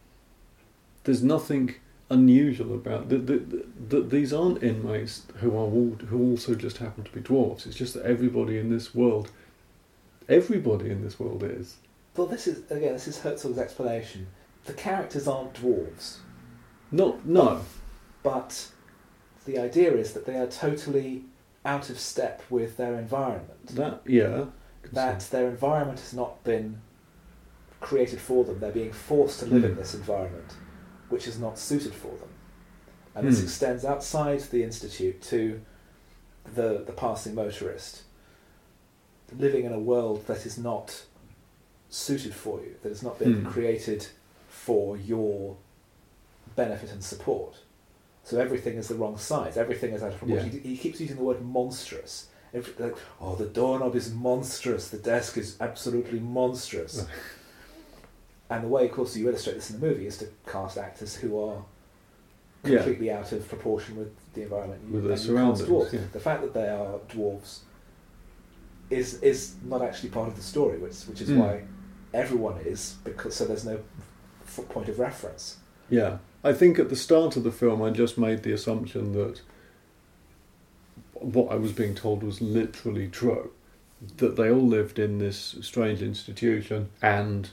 there's 1.04 1.24
nothing 1.24 1.76
unusual 2.10 2.74
about 2.74 3.10
that. 3.10 3.28
That 3.28 3.90
that 3.90 4.10
these 4.10 4.34
aren't 4.34 4.64
inmates 4.64 5.24
who 5.38 5.56
are 5.58 5.70
who 5.70 6.32
also 6.32 6.56
just 6.56 6.78
happen 6.78 7.04
to 7.04 7.12
be 7.12 7.22
dwarfs. 7.22 7.66
It's 7.66 7.76
just 7.76 7.94
that 7.94 8.06
everybody 8.06 8.58
in 8.58 8.70
this 8.70 8.94
world, 8.96 9.32
everybody 10.28 10.90
in 10.90 11.04
this 11.04 11.20
world 11.20 11.44
is. 11.44 11.78
Well, 12.16 12.28
this 12.28 12.48
is 12.48 12.70
again. 12.72 12.94
This 12.94 13.08
is 13.08 13.20
Herzog's 13.20 13.58
explanation. 13.58 14.28
The 14.66 14.74
characters 14.74 15.28
aren't 15.28 15.54
dwarves, 15.54 16.18
Not 16.92 17.26
no. 17.26 17.62
but 18.24 18.68
the 19.46 19.58
idea 19.58 19.94
is 19.96 20.14
that 20.14 20.26
they 20.26 20.36
are 20.36 20.46
totally 20.48 21.24
out 21.66 21.90
of 21.90 22.00
step 22.00 22.42
with 22.50 22.78
their 22.78 22.96
environment. 22.98 23.68
That 23.68 24.02
yeah. 24.06 24.46
that 24.94 25.20
their 25.32 25.48
environment 25.50 26.00
has 26.00 26.14
not 26.14 26.44
been 26.44 26.82
created 27.82 28.20
for 28.20 28.44
them. 28.44 28.60
They're 28.60 28.72
being 28.72 28.92
forced 28.94 29.40
to 29.40 29.46
live 29.46 29.64
in 29.64 29.72
Hmm. 29.74 29.78
this 29.80 29.94
environment, 29.94 30.54
which 31.10 31.28
is 31.28 31.40
not 31.40 31.58
suited 31.60 31.94
for 31.94 32.16
them. 32.18 32.30
And 33.16 33.28
this 33.28 33.40
Hmm. 33.40 33.46
extends 33.46 33.84
outside 33.86 34.40
the 34.52 34.64
institute 34.64 35.22
to 35.24 35.62
the 36.56 36.84
the 36.86 36.94
passing 36.94 37.36
motorist, 37.36 38.04
living 39.38 39.66
in 39.66 39.74
a 39.74 39.80
world 39.80 40.26
that 40.28 40.46
is 40.46 40.58
not 40.58 41.04
suited 41.90 42.34
for 42.34 42.60
you, 42.62 42.76
that 42.82 42.90
has 42.90 43.04
not 43.04 43.20
been 43.20 43.42
Hmm. 43.44 43.50
created 43.50 44.08
for 44.48 44.98
your 44.98 45.58
benefit 46.56 46.92
and 46.92 47.04
support. 47.04 47.58
So 48.30 48.40
everything 48.40 48.76
is 48.78 48.88
the 48.90 48.96
wrong 48.96 49.18
size. 49.18 49.58
Everything 49.58 49.92
is 49.94 50.04
out 50.04 50.12
of 50.14 50.20
proportion. 50.20 50.52
Yeah. 50.54 50.60
He, 50.62 50.70
he 50.76 50.78
keeps 50.78 51.02
using 51.02 51.18
the 51.18 51.24
word 51.24 51.42
monstrous. 51.44 52.28
Every, 52.54 52.74
like, 52.78 52.96
oh, 53.20 53.36
the 53.36 53.46
doorknob 53.46 53.96
is 53.96 54.14
monstrous. 54.14 54.90
The 54.90 54.98
desk 55.00 55.38
is 55.38 55.56
absolutely 55.60 56.20
monstrous. 56.20 57.08
and 58.52 58.64
the 58.64 58.68
way, 58.68 58.86
of 58.86 58.92
course, 58.92 59.16
you 59.18 59.28
illustrate 59.30 59.56
this 59.56 59.72
in 59.72 59.80
the 59.80 59.88
movie 59.88 60.06
is 60.06 60.18
to 60.20 60.28
cast 60.46 60.78
actors 60.78 61.16
who 61.16 61.40
are 61.44 61.64
Yeah. 62.64 62.78
completely 62.78 63.12
out 63.12 63.32
of 63.32 63.48
proportion 63.50 63.96
with 63.98 64.12
the 64.36 64.44
environment. 64.44 64.82
you- 64.86 64.94
With 64.94 65.06
their 65.08 65.18
surroundings, 65.18 65.94
yeah. 65.94 66.02
The 66.12 66.20
fact 66.20 66.42
that 66.44 66.54
they 66.54 66.70
are 66.70 67.00
dwarves 67.10 67.60
is 68.92 69.22
is 69.22 69.56
not 69.64 69.82
actually 69.82 70.10
part 70.10 70.28
of 70.28 70.36
the 70.36 70.42
story, 70.44 70.78
which 70.78 70.98
which 71.10 71.22
is 71.22 71.30
Mm. 71.30 71.38
why 71.38 71.64
everyone 72.14 72.58
is 72.66 72.96
because 73.04 73.34
so 73.36 73.46
there's 73.46 73.66
no 73.66 73.80
f- 74.48 74.68
point 74.70 74.88
of 74.90 75.00
reference. 75.00 75.58
Yeah, 75.90 76.18
I 76.44 76.54
think 76.54 76.80
at 76.80 76.90
the 76.90 76.96
start 76.96 77.36
of 77.36 77.44
the 77.44 77.52
film, 77.52 77.82
I 77.82 77.90
just 77.90 78.18
made 78.18 78.44
the 78.44 78.54
assumption 78.54 79.14
that 79.14 79.42
what 81.14 81.52
I 81.52 81.56
was 81.56 81.74
being 81.74 81.96
told 81.96 82.24
was 82.24 82.42
literally 82.42 83.08
true. 83.08 83.52
That 84.18 84.38
they 84.38 84.50
all 84.50 84.66
lived 84.66 84.98
in 84.98 85.20
this 85.20 85.58
strange 85.62 86.02
institution, 86.02 86.90
and 87.02 87.50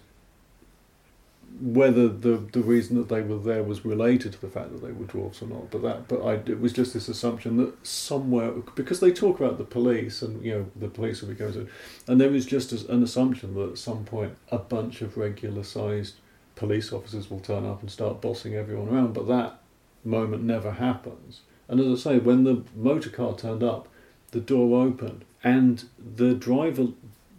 whether 1.60 2.06
the 2.08 2.36
the 2.52 2.60
reason 2.60 2.96
that 2.96 3.08
they 3.08 3.22
were 3.22 3.38
there 3.38 3.64
was 3.64 3.84
related 3.84 4.32
to 4.34 4.40
the 4.40 4.48
fact 4.48 4.70
that 4.72 4.82
they 4.82 4.92
were 4.92 5.06
dwarfs 5.06 5.42
or 5.42 5.48
not, 5.48 5.70
but 5.70 5.82
that 5.82 6.06
but 6.06 6.22
I 6.22 6.34
it 6.34 6.60
was 6.60 6.72
just 6.72 6.94
this 6.94 7.08
assumption 7.08 7.56
that 7.56 7.84
somewhere 7.84 8.52
because 8.76 9.00
they 9.00 9.10
talk 9.10 9.40
about 9.40 9.58
the 9.58 9.64
police 9.64 10.22
and 10.22 10.44
you 10.44 10.52
know 10.52 10.66
the 10.76 10.88
police 10.88 11.20
will 11.20 11.30
be 11.30 11.34
going 11.34 11.54
to, 11.54 11.66
and 12.06 12.20
there 12.20 12.30
was 12.30 12.46
just 12.46 12.70
an 12.72 13.02
assumption 13.02 13.54
that 13.54 13.70
at 13.70 13.78
some 13.78 14.04
point 14.04 14.36
a 14.52 14.58
bunch 14.58 15.00
of 15.00 15.16
regular 15.16 15.64
sized 15.64 16.14
police 16.56 16.92
officers 16.92 17.30
will 17.30 17.38
turn 17.38 17.64
up 17.64 17.80
and 17.80 17.90
start 17.90 18.20
bossing 18.20 18.54
everyone 18.54 18.88
around, 18.88 19.12
but 19.12 19.28
that 19.28 19.60
moment 20.04 20.42
never 20.42 20.72
happens. 20.72 21.42
And 21.68 21.78
as 21.78 22.06
I 22.06 22.10
say, 22.10 22.18
when 22.18 22.44
the 22.44 22.64
motor 22.74 23.10
car 23.10 23.36
turned 23.36 23.62
up, 23.62 23.88
the 24.32 24.40
door 24.40 24.82
opened, 24.84 25.24
and 25.44 25.84
the 25.98 26.34
driver, 26.34 26.88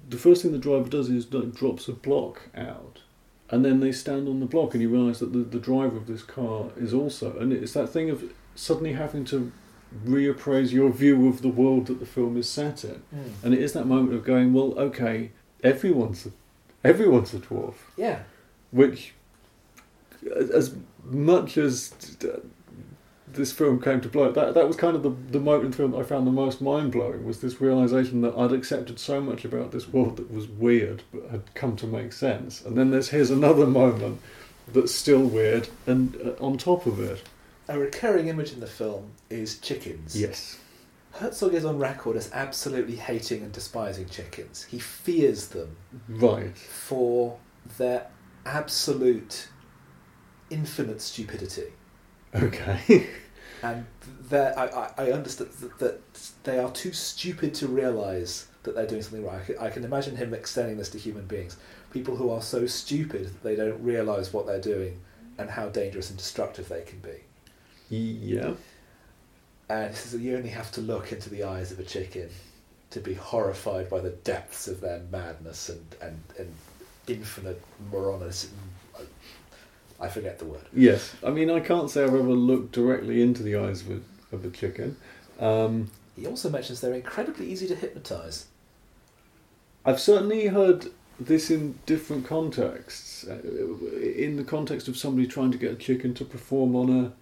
the 0.08 0.18
first 0.18 0.42
thing 0.42 0.52
the 0.52 0.58
driver 0.58 0.88
does 0.88 1.10
is 1.10 1.32
like, 1.34 1.54
drops 1.54 1.88
a 1.88 1.94
block 1.94 2.50
out, 2.56 3.02
and 3.50 3.66
then 3.66 3.80
they 3.80 3.92
stand 3.92 4.28
on 4.28 4.40
the 4.40 4.46
block, 4.46 4.74
and 4.74 4.82
you 4.82 4.90
realise 4.90 5.20
that 5.20 5.34
the, 5.34 5.40
the 5.40 5.60
driver 5.60 5.98
of 5.98 6.08
this 6.08 6.24
car 6.24 6.70
is 6.78 6.94
also, 6.94 7.38
and 7.40 7.52
it's 7.52 7.74
that 7.74 7.88
thing 7.88 8.10
of 8.10 8.24
suddenly 8.56 8.94
having 8.94 9.26
to 9.26 9.52
reappraise 10.06 10.72
your 10.72 10.92
view 10.92 11.28
of 11.28 11.42
the 11.42 11.50
world 11.50 11.88
that 11.88 12.00
the 12.00 12.06
film 12.06 12.38
is 12.38 12.48
set 12.48 12.84
in, 12.84 13.02
hmm. 13.10 13.30
and 13.44 13.54
it 13.54 13.60
is 13.60 13.74
that 13.74 13.86
moment 13.86 14.14
of 14.14 14.24
going, 14.24 14.54
well, 14.54 14.78
okay, 14.78 15.32
everyone's 15.64 16.26
a, 16.26 16.32
everyone's 16.84 17.34
a 17.34 17.40
dwarf. 17.40 17.76
Yeah, 17.96 18.24
which, 18.72 19.14
as 20.32 20.76
much 21.04 21.58
as 21.58 21.94
this 23.28 23.52
film 23.52 23.82
came 23.82 24.02
to 24.02 24.10
blow, 24.10 24.32
that 24.32 24.54
that 24.54 24.68
was 24.68 24.76
kind 24.76 24.96
of 24.96 25.04
the 25.04 25.10
the 25.32 25.40
moment 25.40 25.66
in 25.66 25.72
the 25.72 25.78
film 25.78 25.92
that 25.92 26.00
I 26.00 26.04
found 26.04 26.28
the 26.28 26.32
most 26.32 26.62
mind 26.62 26.92
blowing 26.92 27.26
was 27.26 27.42
this 27.42 27.62
realization 27.62 28.22
that 28.22 28.36
I'd 28.38 28.52
accepted 28.52 29.00
so 29.00 29.22
much 29.22 29.46
about 29.46 29.72
this 29.72 29.88
world 29.88 30.18
that 30.18 30.32
was 30.32 30.48
weird 30.48 31.04
but 31.14 31.30
had 31.30 31.54
come 31.54 31.76
to 31.78 31.88
make 31.88 32.14
sense, 32.14 32.64
and 32.64 32.78
then 32.78 32.92
there's 32.92 33.10
here's 33.10 33.30
another 33.32 33.66
moment 33.68 34.22
that's 34.74 34.94
still 34.94 35.26
weird, 35.26 35.70
and 35.86 36.16
uh, 36.18 36.44
on 36.44 36.58
top 36.58 36.86
of 36.86 37.00
it, 37.00 37.24
a 37.68 37.78
recurring 37.80 38.28
image 38.28 38.52
in 38.52 38.60
the 38.60 38.68
film 38.68 39.12
is 39.30 39.60
chickens. 39.60 40.20
yes, 40.20 40.60
Herzog 41.12 41.54
is 41.54 41.66
on 41.66 41.80
record 41.80 42.16
as 42.16 42.30
absolutely 42.34 42.96
hating 42.96 43.44
and 43.44 43.52
despising 43.52 44.08
chickens. 44.08 44.64
He 44.64 44.80
fears 44.80 45.50
them 45.50 45.76
right, 46.08 46.58
for 46.58 47.38
their 47.78 48.08
absolute 48.48 49.50
infinite 50.50 51.02
stupidity. 51.02 51.74
okay, 52.36 53.08
and 53.64 53.86
that 54.30 54.58
I, 54.58 54.66
I, 54.66 54.92
I 55.06 55.12
understand 55.12 55.52
that, 55.52 55.80
that 55.80 56.02
they 56.44 56.60
are 56.60 56.72
too 56.72 56.92
stupid 56.94 57.54
to 57.56 57.68
realise 57.68 58.48
that 58.64 58.76
they're 58.76 58.88
doing 58.88 59.02
something 59.02 59.26
right. 59.26 59.42
I 59.42 59.44
can, 59.46 59.58
I 59.60 59.70
can 59.70 59.84
imagine 59.84 60.16
him 60.16 60.34
extending 60.34 60.78
this 60.78 60.90
to 60.90 60.98
human 60.98 61.26
beings. 61.26 61.58
People 61.92 62.16
who 62.16 62.30
are 62.30 62.42
so 62.42 62.68
stupid 62.68 63.26
that 63.28 63.44
they 63.44 63.56
don't 63.56 63.82
realise 63.82 64.34
what 64.34 64.46
they're 64.46 64.62
doing 64.62 65.00
and 65.38 65.50
how 65.50 65.70
dangerous 65.70 66.10
and 66.10 66.18
destructive 66.18 66.68
they 66.68 66.82
can 66.82 67.00
be. 67.00 67.24
yeah, 67.90 68.54
And 69.70 69.92
he 69.92 69.96
says 69.96 70.12
that 70.12 70.20
you 70.22 70.36
only 70.36 70.50
have 70.50 70.72
to 70.74 70.82
look 70.82 71.12
into 71.12 71.30
the 71.30 71.44
eyes 71.44 71.72
of 71.72 71.80
a 71.80 71.84
chicken 71.84 72.30
to 72.90 73.00
be 73.00 73.14
horrified 73.14 73.90
by 73.90 74.00
the 74.00 74.10
depths 74.10 74.68
of 74.68 74.82
their 74.82 75.02
madness 75.12 75.70
and, 75.70 75.96
and, 76.02 76.22
and 76.38 76.54
infinite 77.08 77.62
moronic. 77.92 78.34
I 80.00 80.08
forget 80.10 80.38
the 80.38 80.46
word. 80.46 80.62
yes. 80.74 81.16
I 81.26 81.32
mean, 81.32 81.50
I 81.50 81.60
can't 81.60 81.90
say 81.90 82.04
I've 82.04 82.10
ever 82.14 82.22
looked 82.22 82.72
directly 82.74 83.22
into 83.22 83.42
the 83.42 83.56
eyes 83.56 83.82
of 83.82 83.92
a, 83.92 84.36
of 84.36 84.46
a 84.46 84.50
chicken. 84.52 84.96
Um, 85.40 85.90
He 86.16 86.28
also 86.28 86.50
mentions 86.50 86.82
they're 86.82 86.94
incredibly 86.94 87.48
easy 87.52 87.68
to 87.68 87.76
hypnotise. 87.76 88.46
I've 89.86 90.00
certainly 90.00 90.48
heard 90.48 90.88
this 91.20 91.50
in 91.50 91.80
different 91.88 92.28
contexts. 92.28 93.26
Uh, 93.28 93.40
In 94.16 94.36
the 94.36 94.44
context 94.44 94.88
of 94.88 94.98
somebody 94.98 95.26
trying 95.28 95.52
to 95.52 95.58
get 95.58 95.72
a 95.72 95.76
chicken 95.76 96.14
to 96.16 96.26
perform 96.26 96.76
on 96.76 96.90
a 96.92 97.14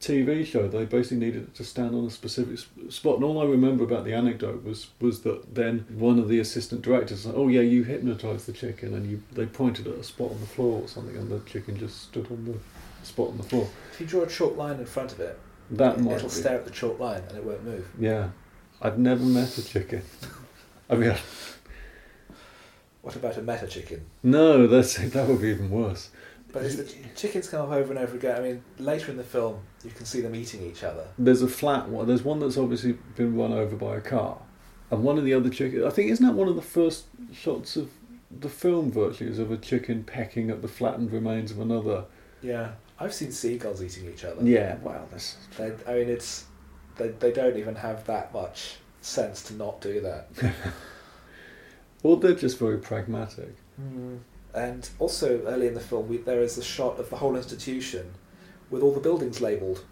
TV 0.00 0.44
show, 0.44 0.68
they 0.68 0.84
basically 0.84 1.16
needed 1.18 1.44
it 1.44 1.54
to 1.54 1.64
stand 1.64 1.94
on 1.94 2.04
a 2.04 2.10
specific 2.10 2.58
spot. 2.90 3.14
And 3.16 3.24
all 3.24 3.40
I 3.40 3.44
remember 3.46 3.82
about 3.84 4.04
the 4.04 4.12
anecdote 4.12 4.62
was 4.62 4.88
was 5.00 5.20
that 5.22 5.54
then 5.54 5.86
one 5.88 6.18
of 6.18 6.28
the 6.28 6.38
assistant 6.38 6.82
directors 6.82 7.20
said, 7.20 7.32
"Oh 7.34 7.48
yeah, 7.48 7.62
you 7.62 7.82
hypnotised 7.84 8.46
the 8.46 8.52
chicken," 8.52 8.92
and 8.94 9.10
you 9.10 9.22
they 9.32 9.46
pointed 9.46 9.86
at 9.86 9.94
a 9.94 10.04
spot 10.04 10.32
on 10.32 10.40
the 10.40 10.46
floor 10.46 10.82
or 10.82 10.88
something, 10.88 11.16
and 11.16 11.30
the 11.30 11.40
chicken 11.50 11.78
just 11.78 12.02
stood 12.02 12.30
on 12.30 12.44
the 12.44 13.06
spot 13.06 13.28
on 13.28 13.36
the 13.38 13.42
floor. 13.42 13.68
If 13.92 14.00
you 14.00 14.06
draw 14.06 14.22
a 14.22 14.26
chalk 14.26 14.56
line 14.56 14.78
in 14.78 14.86
front 14.86 15.12
of 15.12 15.20
it, 15.20 15.38
That 15.70 15.98
might 16.00 16.16
it'll 16.16 16.28
be. 16.28 16.34
stare 16.34 16.56
at 16.58 16.64
the 16.66 16.70
chalk 16.70 16.98
line 17.00 17.22
and 17.28 17.38
it 17.38 17.44
won't 17.44 17.64
move. 17.64 17.88
Yeah, 17.98 18.30
I've 18.82 18.98
never 18.98 19.24
met 19.24 19.56
a 19.56 19.64
chicken. 19.64 20.02
I 20.90 20.94
mean, 20.96 21.14
What 23.02 23.16
about 23.16 23.36
a 23.38 23.42
meta 23.42 23.66
chicken? 23.66 24.04
no, 24.22 24.66
that's 24.66 24.96
that 24.98 25.26
would 25.28 25.40
be 25.40 25.48
even 25.48 25.70
worse. 25.70 26.10
But 26.52 26.62
the 26.62 26.84
chickens 27.14 27.48
come 27.48 27.62
up 27.70 27.76
over 27.76 27.90
and 27.92 27.98
over 27.98 28.16
again, 28.16 28.36
I 28.36 28.40
mean, 28.40 28.62
later 28.78 29.10
in 29.10 29.16
the 29.18 29.24
film, 29.24 29.60
you 29.86 29.94
can 29.94 30.06
see 30.06 30.20
them 30.20 30.34
eating 30.34 30.62
each 30.62 30.82
other. 30.82 31.06
There's 31.18 31.42
a 31.42 31.48
flat 31.48 31.88
one. 31.88 32.06
There's 32.06 32.24
one 32.24 32.40
that's 32.40 32.56
obviously 32.56 32.92
been 33.14 33.36
run 33.36 33.52
over 33.52 33.76
by 33.76 33.96
a 33.96 34.00
car, 34.00 34.38
and 34.90 35.02
one 35.02 35.18
of 35.18 35.24
the 35.24 35.32
other 35.32 35.48
chickens. 35.48 35.84
I 35.84 35.90
think 35.90 36.10
isn't 36.10 36.26
that 36.26 36.34
one 36.34 36.48
of 36.48 36.56
the 36.56 36.62
first 36.62 37.04
shots 37.32 37.76
of 37.76 37.90
the 38.30 38.48
film 38.48 38.90
virtually 38.90 39.30
is 39.30 39.38
of 39.38 39.50
a 39.50 39.56
chicken 39.56 40.04
pecking 40.04 40.50
at 40.50 40.62
the 40.62 40.68
flattened 40.68 41.12
remains 41.12 41.50
of 41.50 41.60
another. 41.60 42.04
Yeah, 42.42 42.72
I've 42.98 43.14
seen 43.14 43.32
seagulls 43.32 43.82
eating 43.82 44.10
each 44.12 44.24
other. 44.24 44.42
Yeah, 44.42 44.76
well, 44.82 45.06
that's 45.10 45.36
They, 45.56 45.72
I 45.86 45.94
mean, 45.94 46.08
it's 46.08 46.44
they, 46.96 47.08
they 47.08 47.32
don't 47.32 47.56
even 47.56 47.76
have 47.76 48.04
that 48.06 48.32
much 48.32 48.76
sense 49.00 49.42
to 49.44 49.54
not 49.54 49.80
do 49.80 50.00
that. 50.00 50.28
well, 52.02 52.16
they're 52.16 52.34
just 52.34 52.58
very 52.58 52.78
pragmatic. 52.78 53.54
Hmm. 53.76 54.16
And 54.54 54.88
also, 54.98 55.42
early 55.42 55.66
in 55.66 55.74
the 55.74 55.80
film, 55.80 56.08
we, 56.08 56.16
there 56.16 56.40
is 56.40 56.56
a 56.56 56.64
shot 56.64 56.98
of 56.98 57.10
the 57.10 57.16
whole 57.16 57.36
institution 57.36 58.14
with 58.70 58.82
all 58.82 58.92
the 58.92 59.00
buildings 59.00 59.40
labelled, 59.40 59.84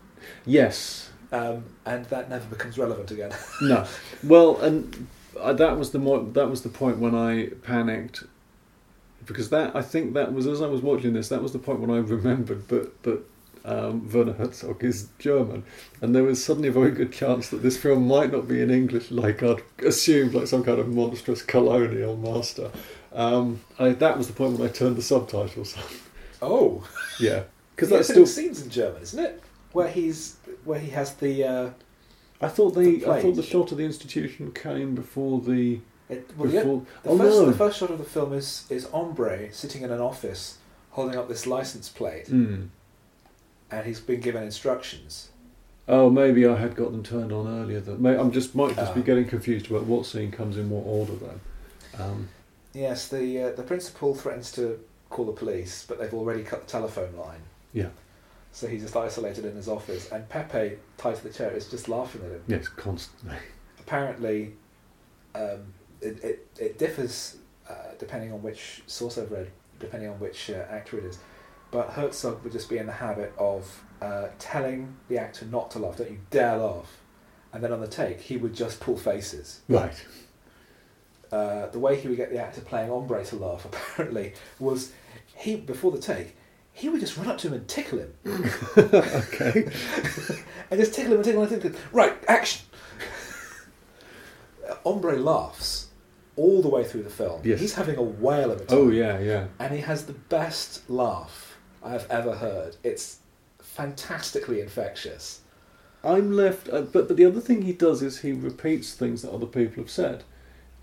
Yes, 0.47 1.11
um, 1.33 1.65
and 1.85 2.05
that 2.07 2.31
never 2.31 2.47
becomes 2.47 2.79
relevant 2.79 3.11
again. 3.11 3.33
no. 3.63 3.87
Well, 4.23 4.57
and 4.61 5.07
uh, 5.39 5.53
that 5.55 5.77
was 5.77 5.91
the 5.91 5.99
mo- 5.99 6.31
that 6.31 6.49
was 6.49 6.63
the 6.63 6.69
point 6.69 6.99
when 6.99 7.15
I 7.15 7.49
panicked 7.63 8.25
because 9.27 9.51
that 9.51 9.75
I 9.75 9.83
think 9.83 10.15
that 10.15 10.33
was 10.33 10.47
as 10.47 10.61
I 10.61 10.67
was 10.67 10.83
watching 10.83 11.15
this 11.15 11.29
that 11.29 11.43
was 11.43 11.53
the 11.53 11.59
point 11.59 11.81
when 11.81 11.91
I 11.91 11.99
remembered 11.99 12.69
that 12.69 13.03
that 13.05 13.23
um, 13.65 14.11
Werner 14.13 14.35
Herzog 14.35 14.85
is 14.85 15.09
German, 15.19 15.65
and 16.03 16.15
there 16.15 16.23
was 16.23 16.45
suddenly 16.45 16.69
a 16.69 16.73
very 16.73 16.91
good 16.91 17.13
chance 17.13 17.49
that 17.49 17.63
this 17.63 17.79
film 17.79 18.07
might 18.07 18.31
not 18.31 18.47
be 18.47 18.61
in 18.61 18.71
English 18.71 19.11
like 19.11 19.43
I'd 19.43 19.63
assumed, 19.85 20.35
like 20.35 20.47
some 20.47 20.63
kind 20.63 20.79
of 20.79 20.89
monstrous 20.89 21.43
colonial 21.43 22.17
master. 22.17 22.71
Um, 23.13 23.61
I, 23.79 23.91
that 23.91 24.19
was 24.19 24.27
the 24.27 24.35
point 24.35 24.59
when 24.59 24.69
I 24.69 24.73
turned 24.73 24.97
the 24.97 25.03
subtitles 25.03 25.77
on. 25.79 25.85
oh, 26.43 26.87
yeah, 27.19 27.45
because 27.75 27.89
that's 27.91 28.09
still. 28.09 28.27
scenes 28.27 28.63
in 28.63 28.71
German, 28.71 29.03
isn't 29.03 29.25
it? 29.25 29.43
Where 29.73 29.89
he's 29.89 30.37
where 30.65 30.79
he 30.81 30.91
has 30.91 31.15
the. 31.15 31.45
Uh, 31.45 31.71
I 32.41 32.49
thought 32.49 32.75
the, 32.75 32.99
the 32.99 33.11
I 33.11 33.21
thought 33.23 33.37
the 33.37 33.43
shot 33.43 33.73
of 33.73 33.79
the 33.79 33.85
institution 33.85 34.53
came 34.53 34.95
before 34.95 35.41
the 35.41 35.81
it, 36.09 36.31
well, 36.37 36.51
yeah, 36.51 36.61
before. 36.61 36.83
the, 37.03 37.09
oh 37.11 37.19
first, 37.19 37.39
no! 37.41 37.47
the 37.47 37.57
first 37.57 37.79
shot 37.79 37.91
of 37.91 37.99
the 37.99 38.05
film 38.05 38.33
is 38.33 38.67
is 38.71 38.85
Hombre 38.87 39.53
sitting 39.53 39.83
in 39.83 39.91
an 39.91 40.01
office 40.01 40.59
holding 40.91 41.17
up 41.19 41.29
this 41.29 41.47
license 41.47 41.89
plate, 41.89 42.29
Hmm. 42.29 42.65
and 43.71 43.87
he's 43.87 44.01
been 44.01 44.21
given 44.21 44.43
instructions. 44.43 45.31
Oh, 45.87 46.09
maybe 46.09 46.47
I 46.47 46.57
had 46.57 46.77
got 46.77 46.93
them 46.93 47.03
turned 47.03 47.31
on 47.33 47.47
earlier. 47.47 47.81
May 47.81 48.17
I'm 48.17 48.31
just 48.33 48.55
might 48.55 48.75
just 48.77 48.95
be 48.95 49.01
Ah. 49.01 49.05
getting 49.05 49.27
confused 49.27 49.71
about 49.71 49.85
what 49.85 50.07
scene 50.07 50.31
comes 50.31 50.57
in 50.57 50.71
what 50.71 50.85
order 50.87 51.13
then. 51.15 51.41
Um, 51.99 52.29
Yes, 52.73 53.07
the 53.09 53.41
uh, 53.41 53.51
the 53.53 53.63
principal 53.63 54.15
threatens 54.15 54.51
to 54.53 54.81
call 55.11 55.27
the 55.27 55.33
police, 55.33 55.85
but 55.87 55.99
they've 55.99 56.13
already 56.15 56.43
cut 56.43 56.63
the 56.67 56.71
telephone 56.71 57.17
line. 57.17 57.43
Yeah. 57.75 57.89
So 58.53 58.69
he's 58.69 58.83
just 58.83 58.97
isolated 58.97 59.45
in 59.45 59.57
his 59.57 59.69
office, 59.69 60.11
and 60.13 60.27
Pepe, 60.29 60.79
tied 60.97 61.17
to 61.17 61.23
the 61.25 61.31
chair, 61.31 61.51
is 61.51 61.69
just 61.69 61.89
laughing 61.89 62.23
at 62.25 62.31
him. 62.31 62.43
yes, 62.47 62.69
constantly. 62.69 63.37
Apparently, 63.81 64.55
um, 65.35 65.75
it, 66.01 66.23
it, 66.23 66.49
it 66.59 66.79
differs 66.79 67.37
uh, 67.69 67.73
depending 67.99 68.33
on 68.33 68.43
which 68.43 68.83
source 68.87 69.19
I've 69.19 69.33
read, 69.33 69.51
depending 69.81 70.09
on 70.09 70.21
which 70.21 70.51
uh, 70.51 70.65
actor 70.71 70.99
it 70.99 71.05
is. 71.05 71.19
But 71.71 71.91
Herzog 71.91 72.45
would 72.45 72.53
just 72.53 72.69
be 72.71 72.79
in 72.79 72.87
the 72.87 72.93
habit 72.93 73.33
of 73.37 73.83
uh, 74.01 74.29
telling 74.39 74.95
the 75.09 75.19
actor 75.19 75.47
not 75.47 75.71
to 75.73 75.81
laugh, 75.81 75.97
don't 75.97 76.11
you 76.11 76.21
dare 76.31 76.57
laugh. 76.57 77.01
And 77.53 77.63
then 77.63 77.73
on 77.73 77.81
the 77.81 77.89
take, 77.89 78.21
he 78.21 78.37
would 78.37 78.55
just 78.55 78.79
pull 78.81 78.97
faces. 78.97 79.63
Right. 79.69 80.05
uh, 81.33 81.67
the 81.69 81.79
way 81.81 82.01
he 82.01 82.07
would 82.07 82.17
get 82.17 82.31
the 82.31 82.39
actor 82.39 82.61
playing 82.61 82.91
Hombre 82.91 83.25
to 83.25 83.37
laugh 83.37 83.65
apparently 83.65 84.35
was 84.61 84.93
he 85.35 85.57
before 85.57 85.91
the 85.91 85.99
take 85.99 86.37
he 86.77 86.89
would 86.89 87.01
just 87.01 87.17
run 87.17 87.29
up 87.29 87.39
to 87.39 87.47
him 87.47 87.55
and 87.55 87.69
tickle 87.69 87.99
him 88.01 88.13
okay. 88.77 89.65
and 90.71 90.81
just 90.81 90.93
tickle 90.93 91.13
him 91.13 91.19
and 91.19 91.25
tickle 91.25 91.43
him 91.45 91.53
and 91.53 91.63
tickle 91.63 91.71
him. 91.79 91.89
right 91.93 92.15
action 92.29 92.67
Hombre 94.83 95.17
laughs 95.17 95.89
all 96.37 96.63
the 96.63 96.69
way 96.69 96.85
through 96.85 97.03
the 97.05 97.11
film 97.11 97.41
Yes. 97.45 97.61
he's 97.61 97.75
having 97.75 97.97
a 97.97 98.03
whale 98.03 98.51
of 98.51 98.61
a 98.61 98.65
time 98.65 98.79
Oh 98.79 98.91
yeah, 98.91 99.19
yeah. 99.21 99.47
and 99.59 99.73
he 99.73 99.81
has 99.81 100.07
the 100.07 100.13
best 100.15 100.89
laugh 100.91 101.57
I've 101.83 102.11
ever 102.11 102.35
heard 102.37 102.77
it's 102.83 103.19
fantastically 103.61 104.61
infectious 104.61 105.41
I'm 106.03 106.33
left, 106.33 106.69
uh, 106.69 106.83
but 106.83 107.09
but 107.09 107.17
the 107.17 107.25
other 107.25 107.41
thing 107.41 107.63
he 107.63 107.73
does 107.73 108.03
is 108.03 108.21
he 108.21 108.33
repeats 108.33 108.93
things 108.93 109.23
that 109.23 109.33
other 109.33 109.47
people 109.47 109.85
have 109.85 109.91
said. 109.91 110.23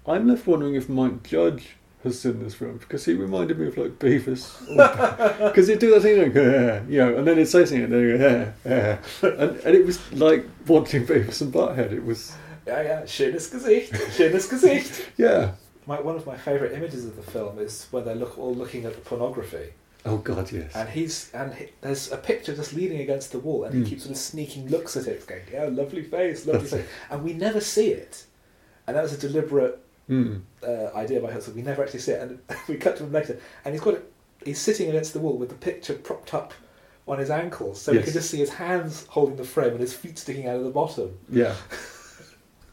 I'm 0.08 0.28
left 0.28 0.48
wondering 0.48 0.74
if 0.74 0.90
Mike 0.90 1.22
Judge 1.22 1.76
has 2.04 2.20
seen 2.20 2.44
this 2.44 2.56
film 2.56 2.78
because 2.78 3.06
he 3.06 3.14
reminded 3.14 3.60
me 3.60 3.68
of 3.68 3.78
like 3.78 4.00
Beavis, 4.00 4.60
because 5.48 5.68
he'd 5.68 5.80
do 5.80 5.92
that 5.92 6.02
thing 6.02 6.22
like 6.22 6.34
yeah, 6.34 6.82
you 6.88 6.98
know, 7.00 7.18
and 7.18 7.28
then 7.28 7.38
he'd 7.38 7.46
say 7.46 7.66
something 7.66 7.84
and 7.86 7.94
then 7.94 8.18
go 8.18 8.26
yeah, 8.30 8.52
yeah, 8.66 8.98
and 9.30 9.58
and 9.60 9.76
it 9.76 9.86
was 9.86 10.12
like 10.14 10.46
watching 10.68 11.06
Beavis 11.06 11.42
and 11.42 11.54
Butthead. 11.54 11.92
It 11.92 12.04
was 12.04 12.36
yeah 12.68 12.82
yeah 12.82 13.02
schönes 13.04 13.50
Gesicht 13.52 13.92
schönes 14.16 14.48
Gesicht 14.50 15.08
yeah. 15.18 15.52
my, 15.88 16.00
one 16.00 16.16
of 16.16 16.26
my 16.28 16.38
favourite 16.38 16.74
images 16.74 17.06
of 17.06 17.16
the 17.16 17.24
film 17.24 17.58
is 17.58 17.88
when 17.92 18.06
they're 18.06 18.14
look, 18.16 18.38
all 18.38 18.54
looking 18.54 18.86
at 18.86 18.94
the 18.94 19.02
pornography 19.02 19.74
Oh 20.04 20.18
God, 20.18 20.52
yes. 20.52 20.72
And 20.76 20.90
he's 20.90 21.32
and 21.32 21.54
he, 21.54 21.68
there's 21.82 22.12
a 22.12 22.18
picture 22.18 22.56
just 22.56 22.74
leaning 22.74 23.02
against 23.02 23.32
the 23.32 23.38
wall, 23.40 23.66
and 23.66 23.74
he 23.76 23.82
Mm. 23.82 23.88
keeps 23.88 24.04
sort 24.04 24.14
of 24.14 24.18
sneaking 24.18 24.68
looks 24.68 24.98
at 24.98 25.06
it, 25.06 25.28
going, 25.28 25.42
"Yeah, 25.54 25.66
lovely 25.66 26.02
face, 26.02 26.48
lovely 26.48 26.68
face," 26.68 26.86
and 27.12 27.24
we 27.24 27.34
never 27.34 27.62
see 27.62 27.90
it. 27.92 28.26
And 28.88 28.98
that 28.98 29.04
was 29.04 29.14
a 29.14 29.18
deliberate 29.18 29.78
Mm. 30.12 30.42
uh, 30.62 30.94
idea 30.94 31.22
by 31.22 31.32
Herzog. 31.32 31.56
We 31.56 31.62
never 31.62 31.82
actually 31.84 32.02
see 32.02 32.12
it, 32.12 32.22
and 32.22 32.40
we 32.68 32.76
cut 32.76 32.98
to 32.98 33.06
him 33.06 33.14
later, 33.14 33.40
and 33.64 33.74
he's 33.74 33.82
got 33.82 33.94
it. 33.96 34.12
He's 34.44 34.60
sitting 34.60 34.90
against 34.90 35.14
the 35.14 35.20
wall 35.20 35.38
with 35.38 35.50
the 35.50 35.56
picture 35.56 35.94
propped 35.94 36.34
up 36.34 36.54
on 37.08 37.18
his 37.20 37.30
ankles, 37.30 37.82
so 37.82 37.92
we 37.94 38.02
can 38.04 38.12
just 38.12 38.30
see 38.30 38.38
his 38.40 38.50
hands 38.50 39.06
holding 39.10 39.38
the 39.38 39.44
frame 39.44 39.72
and 39.72 39.80
his 39.80 39.94
feet 39.94 40.18
sticking 40.18 40.48
out 40.48 40.58
of 40.58 40.64
the 40.64 40.70
bottom. 40.70 41.18
Yeah. 41.30 41.56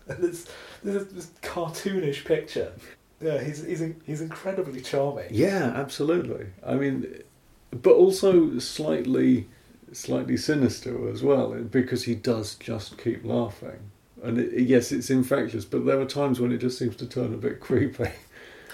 And 0.08 0.24
it's 0.24 0.46
this, 0.82 1.04
this 1.12 1.26
cartoonish 1.42 2.24
picture. 2.24 2.72
Yeah, 3.20 3.42
he's 3.42 3.62
he's 3.64 3.82
he's 4.06 4.20
incredibly 4.22 4.80
charming. 4.80 5.26
Yeah, 5.30 5.72
absolutely. 5.74 6.46
I 6.66 6.76
mean, 6.76 7.22
but 7.70 7.92
also 7.92 8.58
slightly, 8.58 9.48
slightly 9.92 10.38
sinister 10.38 11.08
as 11.10 11.22
well 11.22 11.52
because 11.52 12.04
he 12.04 12.14
does 12.14 12.54
just 12.54 12.96
keep 12.96 13.22
laughing. 13.24 13.90
And 14.22 14.38
it, 14.38 14.62
yes, 14.62 14.90
it's 14.92 15.10
infectious, 15.10 15.64
but 15.64 15.86
there 15.86 16.00
are 16.00 16.04
times 16.04 16.40
when 16.40 16.52
it 16.52 16.58
just 16.58 16.78
seems 16.78 16.96
to 16.96 17.06
turn 17.06 17.32
a 17.34 17.36
bit 17.36 17.60
creepy. 17.66 18.10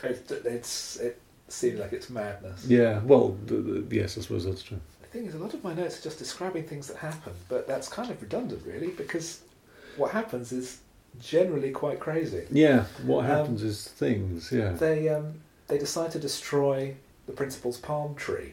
It, 0.02 0.30
it's 0.44 0.96
it 0.96 1.20
seems 1.48 1.80
like 1.80 1.92
it's 1.92 2.11
madness. 2.11 2.66
Yeah, 2.66 3.00
well, 3.04 3.37
the, 3.46 3.54
the, 3.57 3.96
yes, 3.96 4.16
I 4.18 4.22
suppose 4.22 4.44
that's 4.44 4.62
true. 4.62 4.80
The 5.02 5.07
thing 5.09 5.26
is, 5.26 5.35
a 5.35 5.38
lot 5.38 5.54
of 5.54 5.62
my 5.62 5.74
notes 5.74 5.98
are 5.98 6.02
just 6.02 6.18
describing 6.18 6.64
things 6.64 6.88
that 6.88 6.96
happen, 6.96 7.33
but 7.48 7.66
that's 7.66 7.88
kind 7.88 8.11
of 8.11 8.20
redundant, 8.20 8.62
really, 8.66 8.88
because 8.88 9.42
what 9.96 10.11
happens 10.11 10.50
is 10.52 10.80
generally 11.20 11.70
quite 11.70 12.00
crazy. 12.00 12.44
Yeah, 12.50 12.85
what 13.04 13.20
Um, 13.20 13.30
happens 13.30 13.62
is 13.62 13.87
things. 13.88 14.50
Yeah. 14.50 14.72
They 14.72 15.09
um, 15.09 15.35
they 15.68 15.78
decide 15.78 16.11
to 16.12 16.18
destroy 16.18 16.96
the 17.26 17.33
principal's 17.33 17.78
palm 17.78 18.14
tree. 18.14 18.52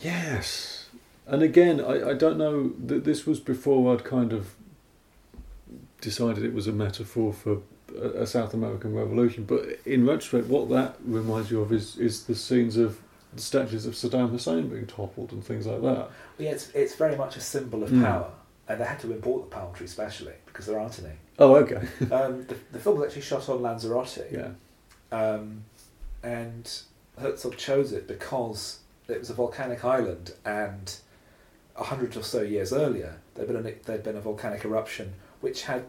Yes, 0.00 0.86
and 1.26 1.42
again, 1.42 1.80
I, 1.80 2.10
I 2.10 2.14
don't 2.14 2.38
know 2.38 2.70
that 2.86 3.04
this 3.04 3.26
was 3.26 3.38
before 3.40 3.92
I'd 3.92 4.04
kind 4.04 4.32
of 4.32 4.54
decided 6.02 6.44
it 6.44 6.52
was 6.52 6.66
a 6.66 6.72
metaphor 6.72 7.32
for 7.32 7.58
a, 7.98 8.22
a 8.22 8.26
South 8.26 8.52
American 8.52 8.94
revolution. 8.94 9.44
But 9.44 9.78
in 9.86 10.06
retrospect, 10.06 10.48
what 10.48 10.68
that 10.68 10.96
reminds 11.04 11.50
you 11.50 11.62
of 11.62 11.72
is 11.72 11.96
is 11.96 12.24
the 12.24 12.34
scenes 12.34 12.76
of 12.76 12.98
the 13.34 13.40
statues 13.40 13.86
of 13.86 13.94
Saddam 13.94 14.28
Hussein 14.30 14.68
being 14.68 14.86
toppled 14.86 15.32
and 15.32 15.42
things 15.42 15.66
like 15.66 15.80
that. 15.80 16.10
Yeah, 16.38 16.50
it's 16.50 16.68
it's 16.74 16.94
very 16.96 17.16
much 17.16 17.36
a 17.36 17.40
symbol 17.40 17.82
of 17.82 17.88
Mm. 17.90 18.02
power, 18.04 18.30
and 18.68 18.78
they 18.78 18.84
had 18.84 19.00
to 19.00 19.10
import 19.12 19.48
the 19.48 19.56
palm 19.56 19.72
tree 19.72 19.86
specially 19.86 20.34
because 20.44 20.66
there 20.66 20.78
aren't 20.78 20.98
any. 20.98 21.14
Oh, 21.38 21.54
okay. 21.56 21.76
um, 22.12 22.44
the, 22.46 22.56
the 22.72 22.78
film 22.78 22.98
was 22.98 23.06
actually 23.06 23.22
shot 23.22 23.48
on 23.48 23.62
Lanzarote. 23.62 24.26
yeah. 24.30 24.50
Um, 25.10 25.64
and 26.22 26.70
Herzog 27.18 27.56
chose 27.56 27.92
it 27.92 28.06
because 28.06 28.80
it 29.08 29.18
was 29.18 29.30
a 29.30 29.34
volcanic 29.34 29.84
island, 29.84 30.34
and 30.44 30.94
a 31.76 31.84
hundred 31.84 32.16
or 32.16 32.22
so 32.22 32.42
years 32.42 32.72
earlier, 32.72 33.18
there'd 33.34 33.48
been, 33.48 33.56
a, 33.66 33.72
there'd 33.86 34.02
been 34.02 34.16
a 34.16 34.20
volcanic 34.20 34.64
eruption 34.64 35.14
which 35.42 35.64
had 35.64 35.84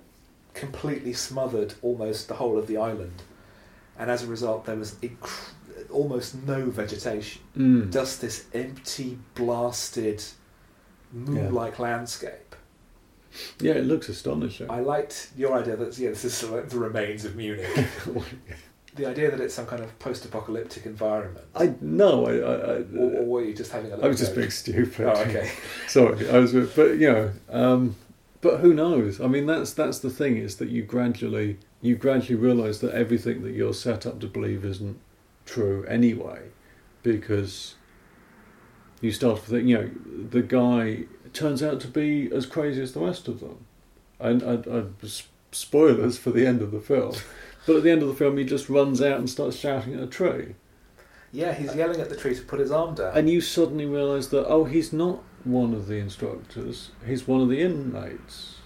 completely 0.53 1.13
smothered 1.13 1.73
almost 1.81 2.27
the 2.27 2.33
whole 2.35 2.59
of 2.59 2.67
the 2.67 2.77
island. 2.77 3.23
And 3.97 4.11
as 4.11 4.23
a 4.23 4.27
result, 4.27 4.65
there 4.65 4.75
was 4.75 4.95
inc- 4.95 5.51
almost 5.89 6.35
no 6.45 6.65
vegetation, 6.69 7.41
Mm. 7.57 7.91
just 7.91 8.19
this 8.21 8.45
empty, 8.53 9.17
blasted, 9.35 10.23
moon 11.11 11.53
like 11.53 11.79
landscape. 11.79 12.55
Yeah, 13.59 13.73
it 13.73 13.85
looks 13.85 14.09
astonishing. 14.09 14.69
I 14.69 14.79
liked 14.81 15.31
your 15.35 15.53
idea 15.57 15.75
that 15.77 15.97
yeah, 15.97 16.09
this 16.09 16.25
is 16.25 16.43
like 16.49 16.69
the 16.69 16.77
remains 16.77 17.25
of 17.25 17.35
Munich. 17.35 17.67
the 18.95 19.05
idea 19.07 19.31
that 19.31 19.39
it's 19.39 19.55
some 19.55 19.65
kind 19.65 19.81
of 19.83 19.97
post-apocalyptic 19.99 20.85
environment. 20.85 21.45
I 21.55 21.73
no, 21.81 22.27
I 22.27 22.31
I, 22.33 22.53
I, 22.53 22.75
or, 22.95 23.17
or 23.17 23.25
were 23.25 23.43
you 23.43 23.53
just 23.55 23.71
having 23.71 23.91
a 23.91 23.95
look? 23.95 24.05
I 24.05 24.07
was 24.07 24.19
just 24.19 24.35
being 24.35 24.51
stupid. 24.51 25.07
Oh, 25.07 25.21
okay. 25.21 25.51
Sorry, 25.87 26.29
I 26.29 26.37
was, 26.39 26.53
but 26.53 26.97
you 26.99 27.11
know, 27.11 27.31
um, 27.49 27.95
but 28.43 28.59
who 28.59 28.73
knows? 28.73 29.19
I 29.19 29.27
mean, 29.27 29.47
that's 29.47 29.73
that's 29.73 29.99
the 29.99 30.09
thing 30.09 30.37
is 30.37 30.57
that 30.57 30.69
you 30.69 30.83
gradually 30.83 31.57
you 31.81 31.95
gradually 31.95 32.39
realise 32.39 32.79
that 32.79 32.93
everything 32.93 33.41
that 33.43 33.53
you're 33.53 33.73
set 33.73 34.05
up 34.05 34.19
to 34.19 34.27
believe 34.27 34.63
isn't 34.63 34.99
true 35.45 35.85
anyway, 35.85 36.49
because 37.01 37.75
you 39.01 39.11
start 39.11 39.43
to 39.43 39.49
think, 39.49 39.67
you 39.67 39.77
know, 39.77 39.89
the 40.29 40.41
guy 40.41 41.05
turns 41.33 41.63
out 41.63 41.79
to 41.81 41.87
be 41.87 42.29
as 42.31 42.45
crazy 42.45 42.81
as 42.81 42.93
the 42.93 42.99
rest 42.99 43.27
of 43.27 43.39
them, 43.39 43.65
and 44.19 44.43
I, 44.43 44.83
s- 45.03 45.27
spoilers 45.51 46.17
for 46.17 46.31
the 46.31 46.45
end 46.45 46.61
of 46.61 46.71
the 46.71 46.81
film. 46.81 47.15
But 47.65 47.77
at 47.77 47.83
the 47.83 47.91
end 47.91 48.01
of 48.01 48.09
the 48.09 48.13
film, 48.13 48.35
he 48.37 48.43
just 48.43 48.67
runs 48.67 49.01
out 49.01 49.19
and 49.19 49.29
starts 49.29 49.55
shouting 49.55 49.93
at 49.93 50.03
a 50.03 50.07
tree. 50.07 50.55
Yeah, 51.31 51.53
he's 51.53 51.73
yelling 51.73 52.01
at 52.01 52.09
the 52.09 52.15
tree 52.17 52.35
to 52.35 52.41
put 52.41 52.59
his 52.59 52.71
arm 52.71 52.95
down. 52.95 53.17
And 53.17 53.29
you 53.29 53.39
suddenly 53.39 53.85
realise 53.85 54.27
that 54.27 54.45
oh, 54.47 54.65
he's 54.65 54.91
not 54.91 55.23
one 55.43 55.73
of 55.73 55.87
the 55.87 55.95
instructors. 55.95 56.91
He's 57.05 57.27
one 57.27 57.41
of 57.41 57.49
the 57.49 57.61
inmates. 57.61 58.57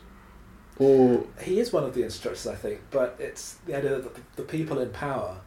Or 0.80 1.26
he 1.42 1.60
is 1.60 1.74
one 1.74 1.84
of 1.84 1.94
the 1.96 2.04
instructors, 2.04 2.46
I 2.46 2.56
think, 2.56 2.82
but 2.92 3.16
it's 3.20 3.56
the 3.66 3.76
idea 3.78 4.00
that 4.00 4.14
the, 4.14 4.22
the 4.36 4.44
people 4.44 4.80
in 4.80 4.90
power 4.92 5.38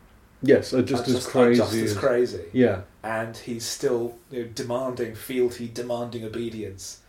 yes, 0.42 0.72
are 0.74 0.82
just 0.82 1.06
are 1.06 1.10
as 1.10 1.14
just, 1.14 1.28
are 1.28 1.30
crazy. 1.30 1.60
just 1.60 1.72
as 1.74 1.90
as- 1.92 1.96
crazy. 1.96 2.44
Yeah, 2.52 2.80
and 3.04 3.36
he's 3.36 3.64
still 3.64 4.16
you 4.30 4.42
know, 4.42 4.48
demanding 4.48 5.14
fealty, 5.14 5.68
demanding 5.68 6.24
obedience 6.24 7.00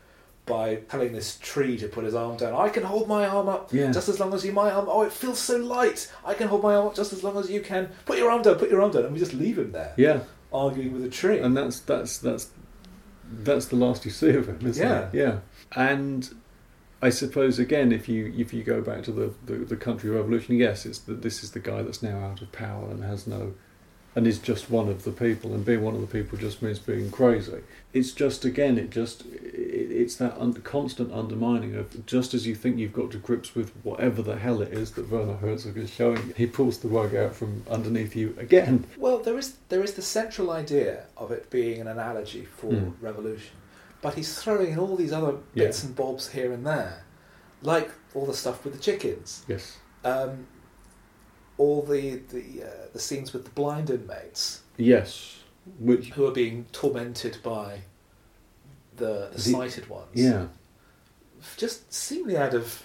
by 0.45 0.75
telling 0.89 1.13
this 1.13 1.37
tree 1.39 1.77
to 1.77 1.87
put 1.87 2.03
his 2.03 2.13
arm 2.13 2.37
down. 2.37 2.53
I 2.53 2.69
can 2.69 2.83
hold 2.83 3.07
my 3.07 3.25
arm 3.25 3.47
up 3.47 3.71
Yeah. 3.73 3.91
just 3.91 4.09
as 4.09 4.19
long 4.19 4.33
as 4.33 4.45
you 4.45 4.51
my 4.51 4.69
arm. 4.71 4.85
Oh, 4.89 5.03
it 5.03 5.13
feels 5.13 5.39
so 5.39 5.57
light. 5.57 6.11
I 6.25 6.33
can 6.33 6.47
hold 6.47 6.61
my 6.63 6.75
arm 6.75 6.87
up 6.87 6.95
just 6.95 7.13
as 7.13 7.23
long 7.23 7.37
as 7.37 7.49
you 7.49 7.61
can. 7.61 7.89
Put 8.05 8.17
your 8.17 8.29
arm 8.29 8.41
down. 8.41 8.55
Put 8.55 8.69
your 8.69 8.81
arm 8.81 8.91
down, 8.91 9.05
and 9.05 9.13
we 9.13 9.19
just 9.19 9.33
leave 9.33 9.57
him 9.57 9.71
there 9.71 9.93
yeah. 9.97 10.21
arguing 10.53 10.93
with 10.93 11.05
a 11.05 11.09
tree. 11.09 11.39
and 11.39 11.57
that's 11.57 11.79
that's 11.79 12.19
that's 12.19 12.49
that's 13.31 13.65
the 13.67 13.75
last 13.75 14.05
you 14.05 14.11
see 14.11 14.31
of 14.31 14.47
him, 14.47 14.59
isn't 14.65 14.85
Yeah. 14.85 15.07
it? 15.07 15.13
Yeah. 15.13 15.39
And 15.75 16.29
I 17.01 17.09
suppose 17.09 17.57
again, 17.59 17.91
if 17.91 18.07
you 18.07 18.33
if 18.37 18.53
you 18.53 18.63
go 18.63 18.81
back 18.81 19.03
to 19.03 19.11
the, 19.11 19.33
the, 19.45 19.53
the 19.65 19.75
country 19.77 20.09
revolution, 20.09 20.55
yes, 20.55 20.85
it's 20.85 20.99
that 20.99 21.21
this 21.21 21.43
is 21.43 21.51
the 21.51 21.59
guy 21.59 21.81
that's 21.81 22.03
now 22.03 22.19
out 22.19 22.41
of 22.41 22.51
power 22.51 22.89
and 22.91 23.03
has 23.03 23.25
no 23.27 23.53
and 24.15 24.27
is 24.27 24.39
just 24.39 24.69
one 24.69 24.89
of 24.89 25.03
the 25.05 25.11
people, 25.11 25.53
and 25.53 25.63
being 25.63 25.81
one 25.81 25.95
of 25.95 26.01
the 26.01 26.07
people 26.07 26.37
just 26.37 26.61
means 26.61 26.79
being 26.79 27.09
crazy. 27.11 27.59
It's 27.93 28.11
just 28.11 28.43
again, 28.45 28.77
it 28.77 28.89
just 28.89 29.21
it, 29.25 29.91
it's 29.91 30.15
that 30.17 30.37
un- 30.37 30.53
constant 30.53 31.13
undermining 31.13 31.75
of 31.75 32.05
just 32.05 32.33
as 32.33 32.45
you 32.45 32.53
think 32.55 32.77
you've 32.77 32.91
got 32.93 33.11
to 33.11 33.17
grips 33.17 33.55
with 33.55 33.71
whatever 33.83 34.21
the 34.21 34.35
hell 34.37 34.61
it 34.61 34.73
is 34.73 34.91
that 34.91 35.09
Werner 35.09 35.35
Herzog 35.37 35.77
is 35.77 35.89
showing, 35.89 36.17
you, 36.27 36.33
he 36.35 36.45
pulls 36.45 36.79
the 36.79 36.87
rug 36.89 37.15
out 37.15 37.33
from 37.35 37.63
underneath 37.69 38.15
you 38.15 38.35
again. 38.37 38.85
Well, 38.97 39.19
there 39.19 39.37
is 39.37 39.57
there 39.69 39.83
is 39.83 39.93
the 39.93 40.01
central 40.01 40.51
idea 40.51 41.05
of 41.15 41.31
it 41.31 41.49
being 41.49 41.79
an 41.79 41.87
analogy 41.87 42.45
for 42.45 42.73
Hmm. 42.73 42.89
revolution, 43.05 43.55
but 44.01 44.15
he's 44.15 44.33
throwing 44.41 44.71
in 44.73 44.79
all 44.79 44.95
these 44.97 45.13
other 45.13 45.33
bits 45.55 45.81
Yeah. 45.83 45.87
and 45.87 45.95
bobs 45.95 46.29
here 46.31 46.51
and 46.51 46.65
there, 46.65 47.03
like 47.61 47.89
all 48.13 48.25
the 48.25 48.33
stuff 48.33 48.65
with 48.65 48.73
the 48.73 48.79
chickens, 48.79 49.43
Yes. 49.47 49.77
um, 50.03 50.47
all 51.61 51.81
the 51.93 52.03
the 52.33 52.45
uh, 52.69 52.85
the 52.93 52.99
scenes 52.99 53.33
with 53.33 53.43
the 53.45 53.51
blind 53.61 53.89
inmates 53.89 54.61
Yes. 54.77 55.37
Which 55.79 56.05
who 56.15 56.25
are 56.25 56.31
being 56.43 56.65
tormented 56.71 57.37
by 57.43 57.67
the, 58.97 59.29
the 59.31 59.35
The- 59.35 59.41
sighted 59.55 59.85
ones. 59.89 60.07
yeah. 60.13 60.47
just 61.57 61.93
seemingly 61.93 62.37
out 62.37 62.53
of 62.55 62.83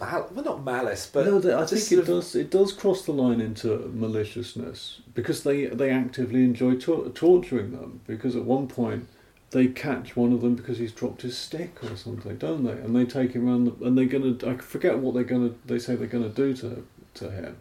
mal 0.00 0.28
well 0.34 0.44
not 0.44 0.64
malice, 0.64 1.08
but 1.12 1.26
no, 1.26 1.36
I 1.62 1.66
think 1.66 1.92
it 1.92 2.06
does. 2.06 2.34
It 2.34 2.50
does 2.50 2.72
cross 2.72 3.04
the 3.04 3.12
line 3.12 3.40
into 3.40 3.90
maliciousness 3.94 5.00
because 5.14 5.42
they 5.42 5.66
they 5.66 5.90
actively 5.90 6.42
enjoy 6.44 6.74
tor- 6.76 7.08
torturing 7.10 7.70
them. 7.72 8.00
Because 8.06 8.34
at 8.36 8.44
one 8.44 8.66
point 8.68 9.06
they 9.50 9.66
catch 9.68 10.16
one 10.16 10.32
of 10.32 10.40
them 10.42 10.54
because 10.56 10.78
he's 10.78 10.92
dropped 10.92 11.22
his 11.22 11.36
stick 11.38 11.72
or 11.84 11.96
something, 11.96 12.36
don't 12.36 12.64
they? 12.64 12.72
And 12.72 12.94
they 12.96 13.04
take 13.04 13.32
him 13.32 13.48
around, 13.48 13.64
the, 13.66 13.84
and 13.86 13.96
they're 13.96 14.06
gonna. 14.16 14.34
I 14.46 14.56
forget 14.56 14.98
what 14.98 15.14
they're 15.14 15.24
gonna. 15.34 15.52
They 15.64 15.78
say 15.78 15.94
they're 15.96 16.06
gonna 16.16 16.28
do 16.44 16.54
to 16.62 16.84
to 17.16 17.30
him, 17.30 17.56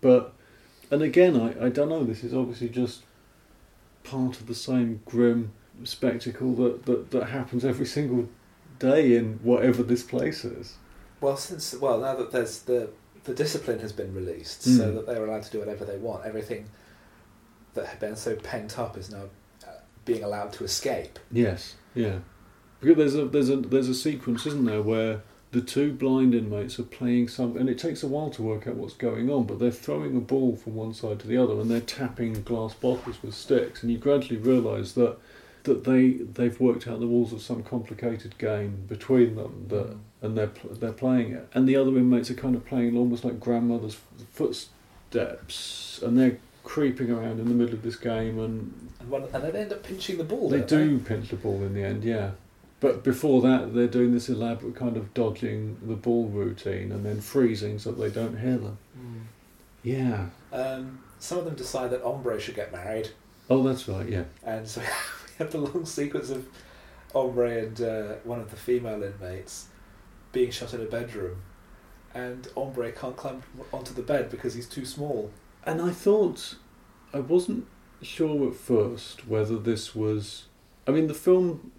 but 0.00 0.32
and 0.90 1.02
again, 1.02 1.40
I 1.40 1.66
I 1.66 1.68
don't 1.70 1.88
know. 1.88 2.04
This 2.04 2.24
is 2.24 2.34
obviously 2.34 2.68
just 2.68 3.02
part 4.02 4.38
of 4.40 4.46
the 4.46 4.54
same 4.54 5.00
grim 5.06 5.52
spectacle 5.84 6.54
that 6.56 6.86
that, 6.86 7.10
that 7.10 7.26
happens 7.26 7.64
every 7.64 7.86
single 7.86 8.28
day 8.78 9.16
in 9.16 9.38
whatever 9.42 9.82
this 9.82 10.02
place 10.02 10.44
is. 10.44 10.76
Well, 11.20 11.36
since 11.36 11.74
well 11.76 12.00
now 12.00 12.14
that 12.16 12.30
there's 12.32 12.60
the 12.60 12.90
the 13.24 13.34
discipline 13.34 13.78
has 13.78 13.92
been 13.92 14.14
released, 14.14 14.62
so 14.62 14.70
Mm. 14.90 14.94
that 14.96 15.06
they're 15.06 15.24
allowed 15.24 15.44
to 15.44 15.50
do 15.50 15.58
whatever 15.60 15.84
they 15.86 15.96
want. 15.96 16.26
Everything 16.26 16.66
that 17.72 17.86
had 17.86 17.98
been 17.98 18.16
so 18.16 18.36
pent 18.36 18.78
up 18.78 18.96
is 18.98 19.10
now 19.10 19.24
uh, 19.66 19.70
being 20.04 20.22
allowed 20.22 20.52
to 20.54 20.64
escape. 20.64 21.18
Yes, 21.32 21.76
yeah. 21.94 22.18
Because 22.80 22.96
there's 22.98 23.14
a 23.14 23.24
there's 23.24 23.48
a 23.48 23.56
there's 23.56 23.88
a 23.88 23.94
sequence, 23.94 24.44
isn't 24.46 24.66
there, 24.66 24.82
where 24.82 25.22
the 25.54 25.60
two 25.60 25.92
blind 25.92 26.34
inmates 26.34 26.78
are 26.80 26.82
playing 26.84 27.28
some, 27.28 27.56
and 27.56 27.68
it 27.68 27.78
takes 27.78 28.02
a 28.02 28.06
while 28.08 28.28
to 28.30 28.42
work 28.42 28.66
out 28.66 28.74
what's 28.74 28.94
going 28.94 29.30
on, 29.30 29.44
but 29.44 29.58
they're 29.60 29.70
throwing 29.70 30.16
a 30.16 30.20
ball 30.20 30.56
from 30.56 30.74
one 30.74 30.92
side 30.92 31.20
to 31.20 31.28
the 31.28 31.36
other, 31.36 31.54
and 31.60 31.70
they're 31.70 31.80
tapping 31.80 32.42
glass 32.42 32.74
bottles 32.74 33.22
with 33.22 33.34
sticks, 33.34 33.82
and 33.82 33.92
you 33.92 33.96
gradually 33.98 34.38
realise 34.40 34.92
that 34.92 35.16
that 35.62 35.84
they 35.84 36.10
they've 36.10 36.60
worked 36.60 36.86
out 36.88 37.00
the 37.00 37.06
rules 37.06 37.32
of 37.32 37.40
some 37.40 37.62
complicated 37.62 38.36
game 38.36 38.84
between 38.88 39.34
them 39.36 39.64
that 39.68 39.86
Mm. 39.92 39.98
and 40.22 40.36
they're 40.36 40.50
they're 40.80 40.92
playing 40.92 41.32
it, 41.32 41.48
and 41.54 41.68
the 41.68 41.76
other 41.76 41.96
inmates 41.96 42.30
are 42.30 42.34
kind 42.34 42.54
of 42.56 42.64
playing 42.66 42.96
almost 42.98 43.24
like 43.24 43.38
grandmother's 43.40 43.96
footsteps, 44.32 46.00
and 46.02 46.18
they're 46.18 46.38
creeping 46.64 47.10
around 47.10 47.38
in 47.40 47.46
the 47.48 47.54
middle 47.54 47.74
of 47.74 47.82
this 47.82 47.96
game 47.96 48.38
and 48.38 48.90
And, 49.00 49.10
one, 49.10 49.24
and 49.32 49.44
they 49.44 49.60
end 49.60 49.72
up 49.72 49.82
pinching 49.82 50.16
the 50.18 50.24
ball. 50.24 50.48
they 50.48 50.62
do 50.62 50.98
pinch 50.98 51.28
the 51.28 51.36
ball 51.36 51.62
in 51.62 51.74
the 51.74 51.82
end, 51.84 52.02
yeah. 52.04 52.30
But 52.84 53.02
before 53.02 53.40
that, 53.40 53.72
they're 53.72 53.86
doing 53.86 54.12
this 54.12 54.28
elaborate 54.28 54.76
kind 54.76 54.98
of 54.98 55.14
dodging 55.14 55.78
the 55.86 55.94
ball 55.94 56.26
routine 56.28 56.92
and 56.92 57.02
then 57.06 57.22
freezing 57.22 57.78
so 57.78 57.92
that 57.92 57.98
they 57.98 58.10
don't 58.10 58.38
hear 58.38 58.58
them. 58.58 58.76
Mm. 59.00 59.22
Yeah. 59.82 60.26
Um, 60.52 60.98
some 61.18 61.38
of 61.38 61.46
them 61.46 61.54
decide 61.54 61.88
that 61.92 62.02
Hombre 62.02 62.38
should 62.38 62.56
get 62.56 62.72
married, 62.72 63.08
Oh, 63.48 63.62
that's 63.62 63.88
right. 63.88 64.06
Yeah. 64.06 64.24
and 64.44 64.68
so 64.68 64.82
we 64.82 64.86
have 65.38 65.50
the 65.50 65.60
long 65.60 65.86
sequence 65.86 66.28
of 66.28 66.46
Hombre 67.14 67.58
and 67.58 67.80
uh, 67.80 68.12
one 68.24 68.38
of 68.38 68.50
the 68.50 68.56
female 68.56 69.02
inmates 69.02 69.68
being 70.32 70.50
shut 70.50 70.74
in 70.74 70.82
a 70.82 70.84
bedroom, 70.84 71.38
and 72.12 72.46
Hombre 72.54 72.92
can't 72.92 73.16
climb 73.16 73.42
onto 73.72 73.94
the 73.94 74.02
bed 74.02 74.28
because 74.28 74.52
he's 74.52 74.68
too 74.68 74.84
small. 74.84 75.30
And 75.64 75.80
I 75.80 75.90
thought 75.90 76.56
I 77.14 77.20
wasn't 77.20 77.66
sure 78.02 78.46
at 78.46 78.56
first 78.56 79.26
whether 79.26 79.56
this 79.56 79.94
was. 79.94 80.48
I 80.86 80.90
mean, 80.90 81.06
the 81.06 81.14
film 81.14 81.72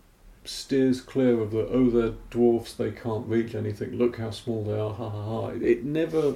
steers 0.46 1.02
clear 1.02 1.40
of 1.40 1.52
the 1.52 1.68
oh 1.68 1.90
they're 1.90 2.14
dwarfs 2.30 2.74
they 2.74 2.92
can't 2.92 3.28
reach 3.28 3.56
anything 3.56 3.92
look 3.92 4.18
how 4.18 4.30
small 4.30 4.64
they 4.64 4.80
are 4.80 4.94
ha 4.94 5.10
ha 5.10 5.24
ha. 5.24 5.48
It 5.48 5.84
never 5.84 6.36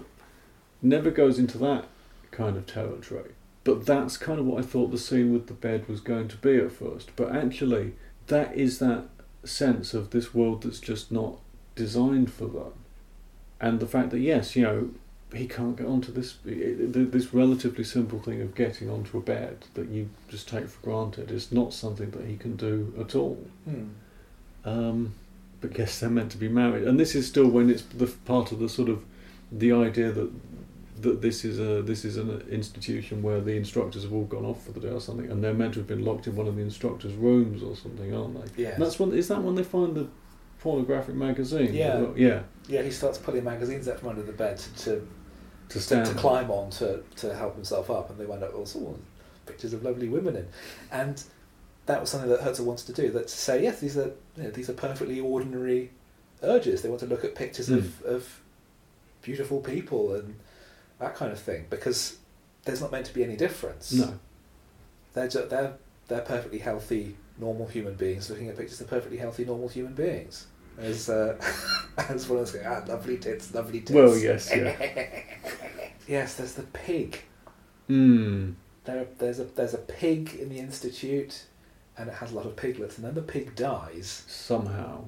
never 0.81 1.11
goes 1.11 1.37
into 1.37 1.57
that 1.59 1.85
kind 2.31 2.57
of 2.57 2.65
territory. 2.65 3.31
But 3.63 3.85
that's 3.85 4.17
kind 4.17 4.39
of 4.39 4.45
what 4.45 4.63
I 4.63 4.65
thought 4.65 4.91
the 4.91 4.97
scene 4.97 5.33
with 5.33 5.47
the 5.47 5.53
bed 5.53 5.87
was 5.87 5.99
going 5.99 6.27
to 6.29 6.37
be 6.37 6.57
at 6.57 6.71
first. 6.71 7.11
But 7.15 7.35
actually 7.35 7.93
that 8.27 8.55
is 8.55 8.79
that 8.79 9.05
sense 9.43 9.93
of 9.93 10.09
this 10.09 10.33
world 10.33 10.63
that's 10.63 10.79
just 10.79 11.11
not 11.11 11.39
designed 11.75 12.31
for 12.31 12.45
them. 12.45 12.73
And 13.61 13.79
the 13.79 13.87
fact 13.87 14.09
that 14.11 14.19
yes 14.19 14.55
you 14.55 14.63
know 14.63 14.89
he 15.33 15.47
can't 15.47 15.75
get 15.75 15.85
onto 15.85 16.11
this 16.11 16.37
this 16.43 17.33
relatively 17.33 17.83
simple 17.83 18.19
thing 18.19 18.41
of 18.41 18.55
getting 18.55 18.89
onto 18.89 19.17
a 19.17 19.21
bed 19.21 19.65
that 19.75 19.87
you 19.89 20.09
just 20.27 20.49
take 20.49 20.67
for 20.67 20.81
granted 20.81 21.29
is 21.29 21.51
not 21.51 21.73
something 21.73 22.09
that 22.11 22.25
he 22.25 22.35
can 22.35 22.55
do 22.55 22.93
at 22.99 23.15
all. 23.15 23.37
Hmm. 23.65 23.89
Um, 24.65 25.13
but 25.61 25.77
yes, 25.77 25.99
they're 25.99 26.09
meant 26.09 26.31
to 26.31 26.37
be 26.37 26.47
married, 26.47 26.87
and 26.87 26.99
this 26.99 27.15
is 27.15 27.27
still 27.27 27.47
when 27.47 27.69
it's 27.69 27.83
the 27.83 28.07
part 28.07 28.51
of 28.51 28.59
the 28.59 28.69
sort 28.69 28.89
of 28.89 29.03
the 29.51 29.71
idea 29.71 30.11
that 30.11 30.31
that 31.01 31.21
this 31.21 31.45
is 31.45 31.59
a 31.59 31.81
this 31.81 32.03
is 32.03 32.17
an 32.17 32.41
institution 32.49 33.21
where 33.21 33.39
the 33.39 33.55
instructors 33.55 34.03
have 34.03 34.13
all 34.13 34.25
gone 34.25 34.45
off 34.45 34.65
for 34.65 34.71
the 34.71 34.79
day 34.79 34.89
or 34.89 34.99
something, 34.99 35.29
and 35.29 35.43
they're 35.43 35.53
meant 35.53 35.73
to 35.73 35.79
have 35.79 35.87
been 35.87 36.03
locked 36.03 36.27
in 36.27 36.35
one 36.35 36.47
of 36.47 36.55
the 36.55 36.61
instructors' 36.61 37.13
rooms 37.13 37.61
or 37.61 37.75
something, 37.75 38.13
aren't 38.15 38.33
they? 38.33 38.63
Yes. 38.63 38.73
And 38.73 38.83
that's 38.83 38.99
when 38.99 39.13
is 39.13 39.27
that 39.27 39.43
when 39.43 39.55
they 39.55 39.63
find 39.63 39.95
the 39.95 40.07
pornographic 40.59 41.15
magazine? 41.15 41.73
Yeah. 41.73 42.07
yeah. 42.15 42.41
Yeah, 42.67 42.83
he 42.83 42.91
starts 42.91 43.17
pulling 43.17 43.43
magazines 43.43 43.87
out 43.87 43.99
from 43.99 44.09
under 44.09 44.21
the 44.21 44.31
bed 44.31 44.57
to, 44.77 45.07
to, 45.69 45.79
stand 45.79 46.05
to 46.07 46.13
climb 46.15 46.51
on 46.51 46.69
to, 46.71 47.03
to 47.17 47.35
help 47.35 47.55
himself 47.55 47.89
up, 47.89 48.09
and 48.09 48.19
they 48.19 48.25
wind 48.25 48.43
up 48.43 48.53
all 48.55 48.65
sorts 48.65 48.97
of 48.99 49.45
pictures 49.45 49.73
of 49.73 49.83
lovely 49.83 50.09
women 50.09 50.35
in. 50.35 50.47
And 50.91 51.23
that 51.85 52.01
was 52.01 52.09
something 52.09 52.29
that 52.29 52.41
Herzog 52.41 52.65
wanted 52.67 52.87
to 52.87 52.93
do, 53.01 53.09
that 53.11 53.27
to 53.27 53.33
say, 53.35 53.63
yes, 53.63 53.79
these 53.79 53.97
are 53.97 54.11
you 54.37 54.43
know, 54.43 54.51
these 54.51 54.69
are 54.69 54.73
perfectly 54.73 55.19
ordinary 55.19 55.91
urges. 56.43 56.81
They 56.81 56.89
want 56.89 57.01
to 57.01 57.07
look 57.07 57.23
at 57.23 57.35
pictures 57.35 57.69
of, 57.69 58.01
of 58.03 58.41
beautiful 59.21 59.59
people 59.59 60.13
and 60.13 60.35
that 60.99 61.15
kind 61.15 61.31
of 61.31 61.39
thing, 61.39 61.65
because 61.69 62.17
there's 62.65 62.81
not 62.81 62.91
meant 62.91 63.05
to 63.07 63.13
be 63.13 63.23
any 63.23 63.35
difference. 63.35 63.91
No. 63.93 64.19
They're, 65.13 65.27
ju- 65.27 65.47
they're, 65.49 65.73
they're 66.07 66.21
perfectly 66.21 66.59
healthy, 66.59 67.15
normal 67.37 67.67
human 67.67 67.95
beings 67.95 68.29
looking 68.29 68.49
at 68.49 68.57
pictures 68.57 68.81
of 68.81 68.87
perfectly 68.87 69.17
healthy, 69.17 69.45
normal 69.45 69.67
human 69.69 69.93
beings. 69.93 70.45
As, 70.77 71.09
uh, 71.09 71.35
as 71.97 72.29
one 72.29 72.39
of 72.39 72.43
us 72.45 72.51
going, 72.53 72.65
ah, 72.65 72.83
lovely 72.87 73.17
tits, 73.17 73.53
lovely 73.53 73.79
tits. 73.81 73.91
Well, 73.91 74.15
yes, 74.17 74.49
yeah. 74.55 74.75
yes, 76.09 76.35
there's 76.35 76.53
the 76.53 76.63
pig. 76.63 77.21
Hmm. 77.87 78.51
There, 78.85 79.07
there's 79.19 79.39
a 79.39 79.45
there's 79.45 79.73
a 79.73 79.77
pig 79.79 80.35
in 80.35 80.49
the 80.49 80.57
institute, 80.59 81.45
and 81.97 82.09
it 82.09 82.15
has 82.15 82.31
a 82.31 82.35
lot 82.35 82.45
of 82.45 82.55
piglets, 82.55 82.97
and 82.97 83.05
then 83.05 83.13
the 83.15 83.21
pig 83.21 83.55
dies. 83.55 84.23
somehow. 84.27 85.05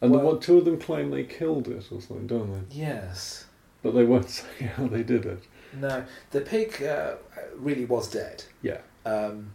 And 0.00 0.12
the 0.12 0.18
Well- 0.18 0.32
one, 0.32 0.40
two 0.40 0.58
of 0.58 0.64
them 0.64 0.78
claim 0.80 1.10
they 1.10 1.24
killed 1.24 1.68
it 1.68 1.84
or 1.92 2.00
something, 2.00 2.26
don't 2.26 2.52
they? 2.70 2.76
Yes. 2.76 3.44
But 3.82 3.92
they 3.92 4.04
won't 4.04 4.28
say 4.38 4.64
how 4.76 4.86
they 4.88 5.02
did 5.02 5.26
it. 5.26 5.42
No, 5.74 6.04
the 6.32 6.40
pig 6.42 6.82
uh, 6.82 7.14
really 7.56 7.84
was 7.86 8.10
dead, 8.10 8.44
Yeah. 8.62 8.78
um, 9.06 9.52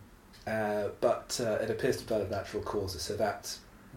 uh, 0.47 0.87
but 1.01 1.39
uh, 1.43 1.59
it 1.63 1.69
appears 1.69 1.97
to 1.97 2.01
have 2.03 2.09
died 2.09 2.21
of 2.21 2.31
natural 2.31 2.63
causes. 2.63 3.01
So 3.03 3.15
that 3.17 3.55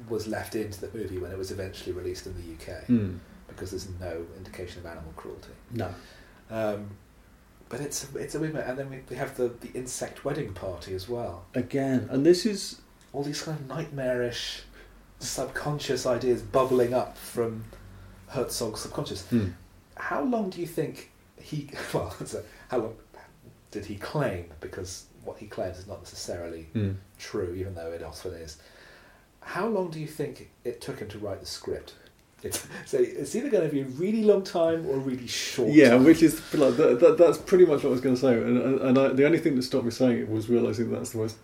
was 0.08 0.26
left 0.26 0.54
into 0.54 0.80
the 0.80 0.90
movie 0.96 1.18
when 1.18 1.30
it 1.30 1.38
was 1.38 1.50
eventually 1.50 1.92
released 1.92 2.26
in 2.26 2.34
the 2.34 2.52
UK 2.54 2.84
Hmm. 2.84 3.16
because 3.48 3.70
there's 3.70 3.88
no 4.00 4.24
indication 4.36 4.80
of 4.80 4.86
animal 4.86 5.12
cruelty. 5.16 5.52
No. 5.72 5.94
Um, 6.50 6.90
But 7.68 7.80
it's 7.80 8.06
it's 8.14 8.34
a 8.34 8.40
weird, 8.40 8.56
and 8.56 8.76
then 8.78 8.90
we, 8.90 8.98
we 9.08 9.16
have 9.16 9.36
the 9.36 9.48
the 9.60 9.70
insect 9.78 10.24
wedding 10.24 10.52
party 10.54 10.94
as 10.94 11.08
well. 11.08 11.44
Again, 11.54 12.08
and 12.10 12.24
this 12.26 12.44
is 12.46 12.80
All 13.12 13.22
these 13.24 13.42
kind 13.42 13.58
of 13.60 13.66
nightmarish, 13.66 14.62
subconscious 15.18 16.06
ideas 16.06 16.42
bubbling 16.42 16.94
up 16.94 17.16
from 17.16 17.64
Herzog's 18.28 18.80
subconscious. 18.80 19.26
hmm, 19.26 19.48
How 19.96 20.22
long 20.22 20.50
do 20.50 20.60
you 20.60 20.66
think 20.66 21.10
he? 21.40 21.70
Well, 21.94 22.14
how 22.68 22.78
long 22.78 22.94
did 23.70 23.84
he 23.86 23.96
claim? 23.96 24.44
Because 24.60 25.04
what 25.24 25.38
he 25.38 25.46
claims 25.46 25.78
is 25.78 25.86
not 25.86 25.98
necessarily 26.00 26.62
hmm. 26.72 26.92
true, 27.18 27.54
even 27.56 27.74
though 27.74 27.92
it 27.92 28.02
often 28.02 28.32
is. 28.34 28.56
How 29.42 29.66
long 29.68 29.90
do 29.90 29.98
you 30.00 30.06
think 30.06 30.50
it 30.64 30.80
took 30.80 30.98
him 30.98 31.08
to 31.08 31.18
write 31.18 31.40
the 31.40 31.46
script? 31.46 31.94
It's, 32.42 32.66
so 32.86 32.98
it's 32.98 33.34
either 33.34 33.50
going 33.50 33.68
to 33.68 33.72
be 33.72 33.82
a 33.82 33.84
really 33.84 34.24
long 34.24 34.42
time 34.42 34.86
or 34.86 34.94
a 34.94 34.98
really 34.98 35.26
short. 35.26 35.72
Yeah, 35.72 35.90
time. 35.90 36.04
which 36.04 36.22
is 36.22 36.40
like 36.54 36.76
that, 36.76 37.00
that, 37.00 37.18
that's 37.18 37.38
pretty 37.38 37.66
much 37.66 37.82
what 37.82 37.90
I 37.90 37.92
was 37.92 38.00
going 38.00 38.14
to 38.14 38.20
say, 38.20 38.34
and, 38.34 38.80
and, 38.80 38.98
I, 38.98 39.08
the 39.08 39.26
only 39.26 39.38
thing 39.38 39.56
that 39.56 39.62
stopped 39.62 39.84
me 39.84 39.90
saying 39.90 40.18
it 40.18 40.30
was 40.30 40.48
realizing 40.48 40.90
that's 40.90 41.10
the 41.10 41.18
most 41.18 41.36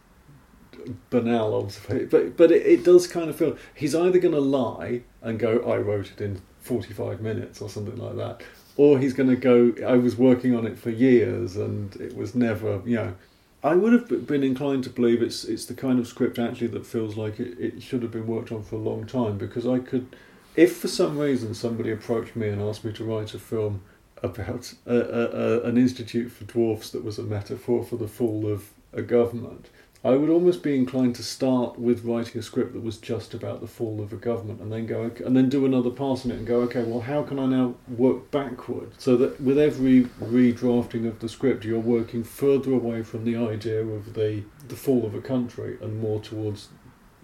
banal 1.11 1.55
observation. 1.55 2.09
But 2.09 2.37
but 2.37 2.51
it, 2.51 2.67
it 2.67 2.85
does 2.85 3.07
kind 3.07 3.29
of 3.29 3.37
feel 3.37 3.57
he's 3.75 3.95
either 3.95 4.19
going 4.19 4.35
to 4.35 4.41
lie 4.41 5.03
and 5.23 5.39
go, 5.39 5.59
"I 5.71 5.77
wrote 5.77 6.13
it 6.13 6.21
in 6.21 6.41
forty-five 6.61 7.21
minutes" 7.21 7.61
or 7.61 7.69
something 7.69 7.97
like 7.97 8.17
that, 8.17 8.43
or 8.77 8.99
he's 8.99 9.13
going 9.13 9.29
to 9.29 9.37
go, 9.37 9.75
"I 9.87 9.97
was 9.97 10.17
working 10.17 10.55
on 10.55 10.67
it 10.67 10.79
for 10.79 10.91
years 10.91 11.57
and 11.57 11.95
it 11.97 12.17
was 12.17 12.35
never," 12.35 12.81
you 12.85 12.97
know. 12.97 13.15
I 13.63 13.75
would 13.75 13.93
have 13.93 14.27
been 14.29 14.45
inclined 14.45 14.85
to 14.85 14.91
believe 14.91 15.23
it's 15.23 15.45
it's 15.45 15.67
the 15.67 15.75
kind 15.75 15.99
of 15.99 16.07
script 16.07 16.39
actually 16.39 16.69
that 16.69 16.87
feels 16.87 17.17
like 17.17 17.41
it, 17.41 17.59
it 17.59 17.83
should 17.83 18.03
have 18.03 18.13
been 18.13 18.27
worked 18.27 18.53
on 18.53 18.63
for 18.63 18.77
a 18.77 18.79
long 18.79 19.07
time 19.07 19.39
because 19.39 19.67
I 19.67 19.81
could, 19.81 20.15
if 20.57 20.77
for 20.77 20.89
some 20.89 21.19
reason 21.19 21.55
somebody 21.55 21.91
approached 21.91 22.35
me 22.35 22.49
and 22.49 22.61
asked 22.63 22.85
me 22.85 22.93
to 22.95 23.05
write 23.05 23.35
a 23.35 23.39
film 23.39 23.83
about 24.23 24.73
a, 24.87 24.97
a, 24.97 25.27
a, 25.27 25.63
an 25.65 25.77
institute 25.77 26.33
for 26.33 26.45
dwarfs 26.45 26.91
that 26.91 27.05
was 27.05 27.19
a 27.19 27.23
metaphor 27.23 27.85
for 27.85 27.97
the 27.97 28.09
fall 28.09 28.51
of 28.51 28.71
a 28.93 29.03
government, 29.03 29.69
I 30.05 30.11
would 30.11 30.31
almost 30.31 30.63
be 30.63 30.77
inclined 30.77 31.17
to 31.17 31.23
start 31.23 31.79
with 31.79 32.05
writing 32.05 32.39
a 32.39 32.43
script 32.43 32.75
that 32.75 32.83
was 32.83 32.97
just 32.97 33.35
about 33.35 33.61
the 33.61 33.67
fall 33.67 34.01
of 34.01 34.13
a 34.13 34.17
government, 34.17 34.61
and 34.61 34.71
then 34.71 34.87
go 34.87 35.11
and 35.25 35.37
then 35.37 35.49
do 35.49 35.67
another 35.67 35.91
pass 35.91 36.25
on 36.25 36.31
it 36.31 36.37
and 36.37 36.47
go, 36.47 36.61
okay, 36.61 36.85
well, 36.85 37.01
how 37.01 37.25
can 37.25 37.41
I 37.41 37.47
now 37.47 37.75
work 37.89 38.31
backward? 38.31 38.93
So 38.99 39.17
that 39.17 39.41
with 39.41 39.59
every 39.59 40.05
redrafting 40.23 41.09
of 41.09 41.19
the 41.19 41.29
script, 41.29 41.65
you're 41.65 41.81
working 41.81 42.23
further 42.23 42.73
away 42.73 43.03
from 43.03 43.25
the 43.25 43.37
idea 43.37 43.85
of 43.85 44.15
the 44.15 44.45
the 44.69 44.77
fall 44.77 45.07
of 45.07 45.15
a 45.15 45.21
country 45.21 45.77
and 45.81 46.01
more 46.01 46.21
towards 46.21 46.69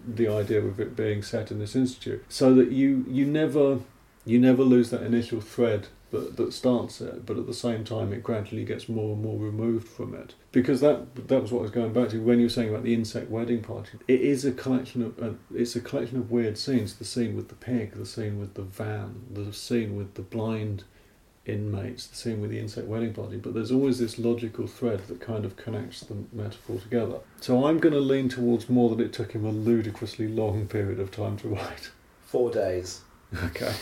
the 0.05 0.27
idea 0.27 0.61
of 0.61 0.79
it 0.79 0.95
being 0.95 1.21
set 1.21 1.51
in 1.51 1.59
this 1.59 1.75
institute, 1.75 2.23
so 2.29 2.53
that 2.55 2.71
you 2.71 3.05
you 3.07 3.25
never 3.25 3.79
you 4.25 4.39
never 4.39 4.63
lose 4.63 4.89
that 4.89 5.03
initial 5.03 5.41
thread 5.41 5.87
that, 6.11 6.37
that 6.37 6.53
starts 6.53 7.01
it, 7.01 7.25
but 7.25 7.37
at 7.37 7.47
the 7.47 7.53
same 7.53 7.83
time 7.83 8.13
it 8.13 8.23
gradually 8.23 8.63
gets 8.63 8.87
more 8.87 9.13
and 9.13 9.23
more 9.23 9.37
removed 9.37 9.87
from 9.87 10.13
it. 10.13 10.35
Because 10.51 10.79
that 10.81 11.27
that 11.27 11.41
was 11.41 11.51
what 11.51 11.59
I 11.59 11.63
was 11.63 11.71
going 11.71 11.91
back 11.91 12.09
to 12.09 12.21
when 12.21 12.39
you 12.39 12.45
were 12.45 12.49
saying 12.49 12.69
about 12.69 12.83
the 12.83 12.93
insect 12.93 13.29
wedding 13.29 13.61
party. 13.61 13.97
It 14.07 14.21
is 14.21 14.45
a 14.45 14.51
collection 14.51 15.01
of 15.01 15.21
uh, 15.21 15.33
it's 15.53 15.75
a 15.75 15.81
collection 15.81 16.17
of 16.17 16.31
weird 16.31 16.57
scenes. 16.57 16.95
The 16.95 17.05
scene 17.05 17.35
with 17.35 17.49
the 17.49 17.55
pig, 17.55 17.93
the 17.93 18.05
scene 18.05 18.39
with 18.39 18.53
the 18.53 18.61
van, 18.61 19.23
the 19.31 19.51
scene 19.51 19.97
with 19.97 20.13
the 20.13 20.21
blind 20.21 20.83
inmates, 21.45 22.07
the 22.07 22.15
same 22.15 22.39
with 22.41 22.49
the 22.51 22.59
insect 22.59 22.87
wedding 22.87 23.13
party. 23.13 23.37
But 23.37 23.53
there's 23.53 23.71
always 23.71 23.99
this 23.99 24.17
logical 24.17 24.67
thread 24.67 25.07
that 25.07 25.19
kind 25.19 25.43
of 25.45 25.55
connects 25.57 26.01
the 26.01 26.15
metaphor 26.31 26.79
together. 26.79 27.19
So 27.41 27.65
I'm 27.65 27.79
going 27.79 27.93
to 27.93 27.99
lean 27.99 28.29
towards 28.29 28.69
more 28.69 28.95
that 28.95 29.03
it 29.03 29.13
took 29.13 29.33
him 29.33 29.45
a 29.45 29.51
ludicrously 29.51 30.27
long 30.27 30.67
period 30.67 30.99
of 30.99 31.11
time 31.11 31.37
to 31.37 31.49
write. 31.49 31.91
Four 32.25 32.51
days. 32.51 33.01
Okay. 33.45 33.73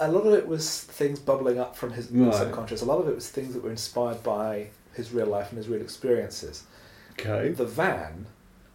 A 0.00 0.10
lot 0.10 0.26
of 0.26 0.34
it 0.34 0.46
was 0.48 0.80
things 0.80 1.20
bubbling 1.20 1.58
up 1.60 1.76
from 1.76 1.92
his 1.92 2.10
Right. 2.10 2.34
subconscious. 2.34 2.82
A 2.82 2.84
lot 2.84 2.98
of 2.98 3.08
it 3.08 3.14
was 3.14 3.28
things 3.28 3.54
that 3.54 3.62
were 3.62 3.70
inspired 3.70 4.22
by 4.22 4.68
his 4.94 5.12
real 5.12 5.26
life 5.26 5.50
and 5.50 5.58
his 5.58 5.68
real 5.68 5.80
experiences. 5.80 6.64
Okay. 7.12 7.50
The 7.52 7.64
van, 7.64 8.26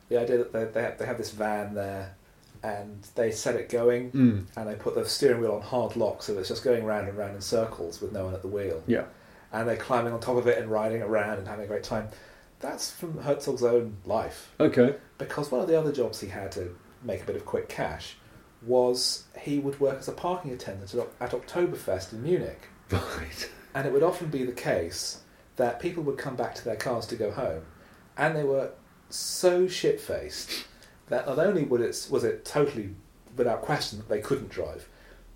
the 0.10 0.18
idea 0.20 0.38
that 0.38 0.54
they, 0.54 0.64
they, 0.66 0.82
have, 0.82 0.98
they 0.98 1.06
have 1.06 1.18
this 1.18 1.32
van 1.32 1.74
there 1.74 2.16
and 2.64 3.08
they 3.16 3.32
set 3.32 3.56
it 3.56 3.70
going 3.70 4.12
Mm. 4.12 4.46
and 4.56 4.68
they 4.70 4.76
put 4.76 4.96
the 4.96 5.06
steering 5.08 5.42
wheel 5.42 5.54
on 5.54 5.62
hard 5.62 5.96
lock 5.96 6.24
so 6.24 6.38
it's 6.38 6.50
just 6.50 6.64
going 6.64 6.84
round 6.84 7.08
and 7.08 7.18
round 7.18 7.36
in 7.36 7.42
circles 7.42 8.02
with 8.02 8.12
no 8.12 8.26
one 8.26 8.34
at 8.34 8.42
the 8.42 8.48
wheel. 8.48 8.84
Yeah. 8.88 9.06
And 9.54 9.68
they're 9.68 9.78
climbing 9.78 10.14
on 10.14 10.20
top 10.20 10.38
of 10.38 10.48
it 10.48 10.58
and 10.58 10.70
riding 10.70 11.02
around 11.02 11.38
and 11.40 11.48
having 11.48 11.66
a 11.66 11.68
great 11.68 11.84
time. 11.84 12.10
That's 12.60 12.92
from 12.92 13.20
Herzog's 13.20 13.64
own 13.64 13.98
life. 14.06 14.52
Okay. 14.60 14.96
Because 15.18 15.52
one 15.52 15.62
of 15.62 15.68
the 15.68 15.78
other 15.80 15.92
jobs 15.92 16.20
he 16.22 16.28
had 16.30 16.52
to 16.54 16.76
make 17.04 17.22
a 17.22 17.26
bit 17.26 17.36
of 17.36 17.46
quick 17.46 17.70
cash 17.70 18.18
was 18.66 19.24
he 19.40 19.60
would 19.60 19.80
work 19.80 20.00
as 20.00 20.08
a 20.08 20.12
parking 20.12 20.52
attendant 20.52 20.94
at, 20.94 21.08
at 21.20 21.32
Oktoberfest 21.32 22.14
in 22.14 22.24
Munich. 22.24 22.68
Right. 22.92 23.50
And 23.76 23.86
it 23.86 23.94
would 23.94 24.02
often 24.04 24.30
be 24.30 24.44
the 24.44 24.52
case 24.54 25.20
that 25.58 25.80
people 25.80 26.02
would 26.04 26.18
come 26.18 26.36
back 26.36 26.56
to 26.56 26.64
their 26.66 26.76
cars 26.78 27.06
to 27.08 27.16
go 27.16 27.32
home, 27.32 27.64
and 28.18 28.36
they 28.36 28.44
were 28.44 28.72
so 29.10 29.68
shit 29.68 30.00
faced 30.00 30.66
that 31.10 31.28
not 31.28 31.40
only 31.40 31.64
would 31.64 31.82
it, 31.82 32.08
was 32.10 32.24
it 32.24 32.46
totally 32.46 32.90
without 33.36 33.62
question 33.62 34.00
that 34.00 34.10
they 34.10 34.20
couldn't 34.22 34.50
drive, 34.50 34.88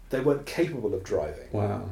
they 0.09 0.19
weren't 0.19 0.45
capable 0.45 0.93
of 0.93 1.03
driving. 1.03 1.47
Wow. 1.51 1.89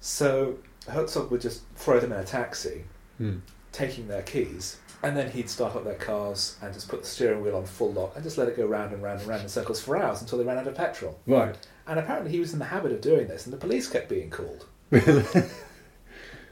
So 0.00 0.58
Herzog 0.88 1.30
would 1.30 1.40
just 1.40 1.62
throw 1.76 2.00
them 2.00 2.12
in 2.12 2.18
a 2.18 2.24
taxi, 2.24 2.84
Hmm. 3.18 3.36
taking 3.72 4.08
their 4.08 4.22
keys, 4.22 4.76
and 5.02 5.16
then 5.16 5.30
he'd 5.30 5.48
start 5.48 5.74
up 5.76 5.84
their 5.84 5.94
cars 5.94 6.56
and 6.62 6.72
just 6.74 6.88
put 6.88 7.02
the 7.02 7.06
steering 7.06 7.42
wheel 7.42 7.56
on 7.56 7.64
full 7.64 7.92
lock 7.92 8.12
and 8.14 8.22
just 8.24 8.36
let 8.38 8.48
it 8.48 8.56
go 8.56 8.66
round 8.66 8.92
and 8.92 9.02
round 9.02 9.20
and 9.20 9.28
round 9.28 9.42
in 9.42 9.48
circles 9.48 9.80
for 9.80 9.96
hours 9.96 10.20
until 10.20 10.38
they 10.38 10.44
ran 10.44 10.58
out 10.58 10.66
of 10.66 10.74
petrol. 10.74 11.18
Right. 11.26 11.56
And 11.86 11.98
apparently 11.98 12.30
he 12.32 12.40
was 12.40 12.52
in 12.52 12.58
the 12.58 12.66
habit 12.66 12.92
of 12.92 13.00
doing 13.00 13.26
this, 13.28 13.46
and 13.46 13.52
the 13.52 13.58
police 13.58 13.88
kept 13.88 14.08
being 14.08 14.28
called 14.30 14.66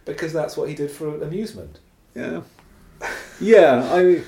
because 0.04 0.32
that's 0.32 0.56
what 0.56 0.68
he 0.68 0.74
did 0.74 0.90
for 0.90 1.22
amusement. 1.22 1.80
Yeah. 2.14 2.42
Yeah, 3.40 3.88
I 3.92 4.22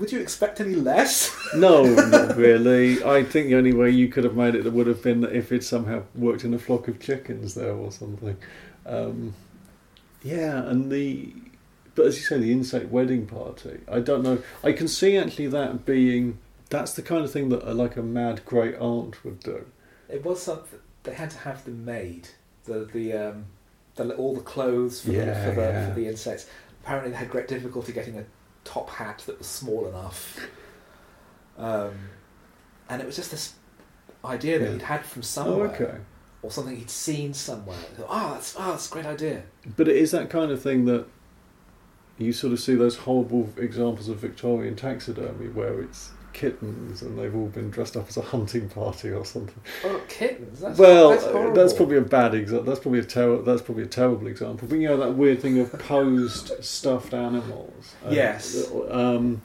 Would 0.00 0.12
you 0.12 0.18
expect 0.20 0.60
any 0.60 0.74
less? 0.74 1.36
no, 1.54 1.84
not 1.84 2.34
really. 2.46 3.04
I 3.04 3.22
think 3.22 3.48
the 3.48 3.56
only 3.56 3.74
way 3.74 3.90
you 3.90 4.08
could 4.08 4.24
have 4.24 4.34
made 4.34 4.54
it 4.54 4.64
would 4.72 4.86
have 4.86 5.02
been 5.02 5.20
that 5.20 5.32
if 5.34 5.52
it 5.52 5.62
somehow 5.62 6.04
worked 6.14 6.42
in 6.42 6.54
a 6.54 6.58
flock 6.58 6.88
of 6.88 6.98
chickens 6.98 7.54
there 7.54 7.74
or 7.74 7.92
something. 7.92 8.38
Um, 8.86 9.34
yeah, 10.22 10.62
and 10.66 10.90
the 10.90 11.34
but 11.94 12.06
as 12.06 12.16
you 12.16 12.22
say, 12.22 12.38
the 12.38 12.50
insect 12.50 12.90
wedding 12.90 13.26
party. 13.26 13.80
I 13.86 14.00
don't 14.00 14.22
know. 14.22 14.42
I 14.64 14.72
can 14.72 14.88
see 14.88 15.18
actually 15.18 15.48
that 15.48 15.84
being 15.84 16.38
that's 16.70 16.94
the 16.94 17.02
kind 17.02 17.22
of 17.22 17.30
thing 17.30 17.50
that 17.50 17.62
uh, 17.68 17.74
like 17.74 17.96
a 17.96 18.02
mad 18.02 18.42
great 18.46 18.76
aunt 18.76 19.22
would 19.22 19.40
do. 19.40 19.66
It 20.08 20.24
was 20.24 20.42
something 20.42 20.78
they 21.02 21.14
had 21.14 21.30
to 21.32 21.38
have 21.38 21.64
them 21.66 21.84
made. 21.84 22.28
The 22.64 22.88
the 22.90 23.12
um, 23.12 23.44
the 23.96 24.14
all 24.14 24.34
the 24.34 24.40
clothes 24.40 25.02
for, 25.02 25.10
Yeah, 25.12 25.26
the, 25.26 25.34
for, 25.50 25.60
the, 25.60 25.66
yeah. 25.66 25.88
for 25.88 25.94
the 25.94 26.08
insects. 26.08 26.46
Apparently, 26.82 27.10
they 27.10 27.18
had 27.18 27.28
great 27.28 27.48
difficulty 27.48 27.92
getting 27.92 28.16
a 28.18 28.24
top 28.64 28.90
hat 28.90 29.22
that 29.26 29.38
was 29.38 29.46
small 29.46 29.86
enough. 29.88 30.38
Um, 31.58 31.92
and 32.88 33.00
it 33.02 33.06
was 33.06 33.16
just 33.16 33.30
this 33.30 33.54
idea 34.24 34.58
that 34.58 34.64
Yeah. 34.66 34.72
he'd 34.72 34.82
had 34.82 35.04
from 35.04 35.20
Oh, 35.20 35.24
somewhere, 35.24 35.68
okay. 35.68 35.98
or 36.42 36.50
something 36.50 36.76
he'd 36.76 36.90
seen 36.90 37.34
somewhere. 37.34 37.76
Oh, 38.08 38.32
that's 38.34 38.54
oh, 38.58 38.70
that's 38.72 38.88
a 38.88 38.92
great 38.92 39.06
idea. 39.06 39.42
But 39.76 39.88
it 39.88 39.96
is 39.96 40.10
that 40.12 40.30
kind 40.30 40.50
of 40.50 40.62
thing 40.62 40.84
that 40.86 41.06
you 42.18 42.32
sort 42.32 42.52
of 42.52 42.60
see 42.60 42.74
those 42.74 42.96
horrible 42.98 43.48
examples 43.56 44.08
of 44.08 44.18
Victorian 44.18 44.76
taxidermy 44.76 45.48
where 45.48 45.80
it's 45.80 46.10
kittens 46.32 47.02
and 47.02 47.18
they've 47.18 47.34
all 47.34 47.48
been 47.48 47.70
dressed 47.70 47.96
up 47.96 48.08
as 48.08 48.16
a 48.16 48.22
hunting 48.22 48.68
party 48.68 49.10
or 49.10 49.24
something. 49.24 49.60
Oh, 49.84 50.00
kittens. 50.08 50.60
That's, 50.60 50.78
well, 50.78 51.10
that's, 51.10 51.24
uh, 51.24 51.52
that's 51.54 51.72
probably 51.72 51.96
a 51.98 52.02
bad 52.02 52.34
example. 52.34 52.64
That's 52.66 52.80
probably 52.80 53.00
a 53.00 53.04
ter- 53.04 53.42
That's 53.42 53.62
probably 53.62 53.84
a 53.84 53.86
terrible 53.86 54.26
example. 54.26 54.68
But 54.68 54.78
you 54.78 54.88
know 54.88 54.96
that 54.98 55.12
weird 55.14 55.40
thing 55.40 55.58
of 55.58 55.72
posed 55.78 56.62
stuffed 56.64 57.14
animals. 57.14 57.94
Uh, 58.06 58.10
Yes. 58.10 58.70
Um, 58.88 59.42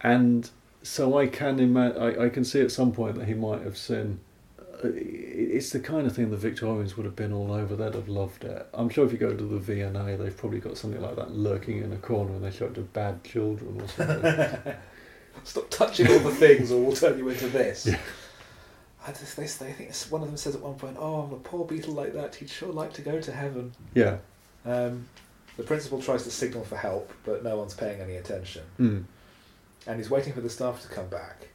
and 0.00 0.48
so 0.82 1.18
I 1.18 1.26
can 1.26 1.58
imagine. 1.60 2.00
I, 2.00 2.24
I 2.26 2.28
can 2.28 2.44
see 2.44 2.60
at 2.60 2.70
some 2.70 2.92
point 2.92 3.16
that 3.16 3.26
he 3.26 3.34
might 3.34 3.62
have 3.62 3.76
seen. 3.76 4.20
uh, 4.60 4.88
It's 4.94 5.70
the 5.70 5.80
kind 5.80 6.06
of 6.06 6.14
thing 6.14 6.30
the 6.30 6.36
Victorians 6.36 6.96
would 6.96 7.04
have 7.04 7.16
been 7.16 7.32
all 7.32 7.50
over. 7.52 7.74
They'd 7.74 7.94
have 7.94 8.08
loved 8.08 8.44
it. 8.44 8.66
I'm 8.72 8.88
sure 8.88 9.04
if 9.04 9.12
you 9.12 9.18
go 9.18 9.34
to 9.34 9.44
the 9.44 9.58
V&A, 9.58 10.16
they've 10.16 10.36
probably 10.36 10.60
got 10.60 10.76
something 10.78 11.00
like 11.02 11.16
that 11.16 11.32
lurking 11.32 11.82
in 11.82 11.92
a 11.92 11.96
corner, 11.96 12.32
and 12.34 12.44
they 12.44 12.50
show 12.50 12.66
it 12.66 12.74
to 12.76 12.82
bad 12.82 13.24
children 13.24 13.80
or 13.80 13.88
something. 13.88 14.74
Stop 15.44 15.70
touching 15.70 16.08
all 16.08 16.18
the 16.20 16.30
things, 16.34 16.70
or 16.72 16.82
we'll 16.82 16.94
turn 16.96 17.18
you 17.18 17.28
into 17.28 17.48
this. 17.48 17.86
Yeah. 17.86 17.98
I 19.06 19.12
just, 19.12 19.36
they, 19.36 19.44
they 19.44 19.72
think 19.72 19.94
one 20.10 20.20
of 20.22 20.28
them 20.28 20.36
says 20.36 20.54
at 20.54 20.60
one 20.60 20.74
point, 20.74 20.96
"Oh, 20.98 21.22
a 21.32 21.36
poor 21.36 21.64
beetle 21.64 21.94
like 21.94 22.12
that, 22.14 22.34
he'd 22.34 22.50
sure 22.50 22.72
like 22.72 22.92
to 22.94 23.02
go 23.02 23.20
to 23.20 23.32
heaven." 23.32 23.72
yeah. 23.94 24.18
Um, 24.66 25.06
the 25.56 25.62
principal 25.62 26.00
tries 26.02 26.24
to 26.24 26.30
signal 26.30 26.64
for 26.64 26.76
help, 26.76 27.12
but 27.24 27.42
no 27.42 27.56
one's 27.56 27.74
paying 27.74 28.00
any 28.00 28.16
attention, 28.16 28.62
Mm. 28.78 29.04
and 29.86 29.96
he's 29.98 30.10
waiting 30.10 30.32
for 30.32 30.40
the 30.40 30.50
staff 30.50 30.82
to 30.82 30.88
come 30.88 31.08
back. 31.08 31.48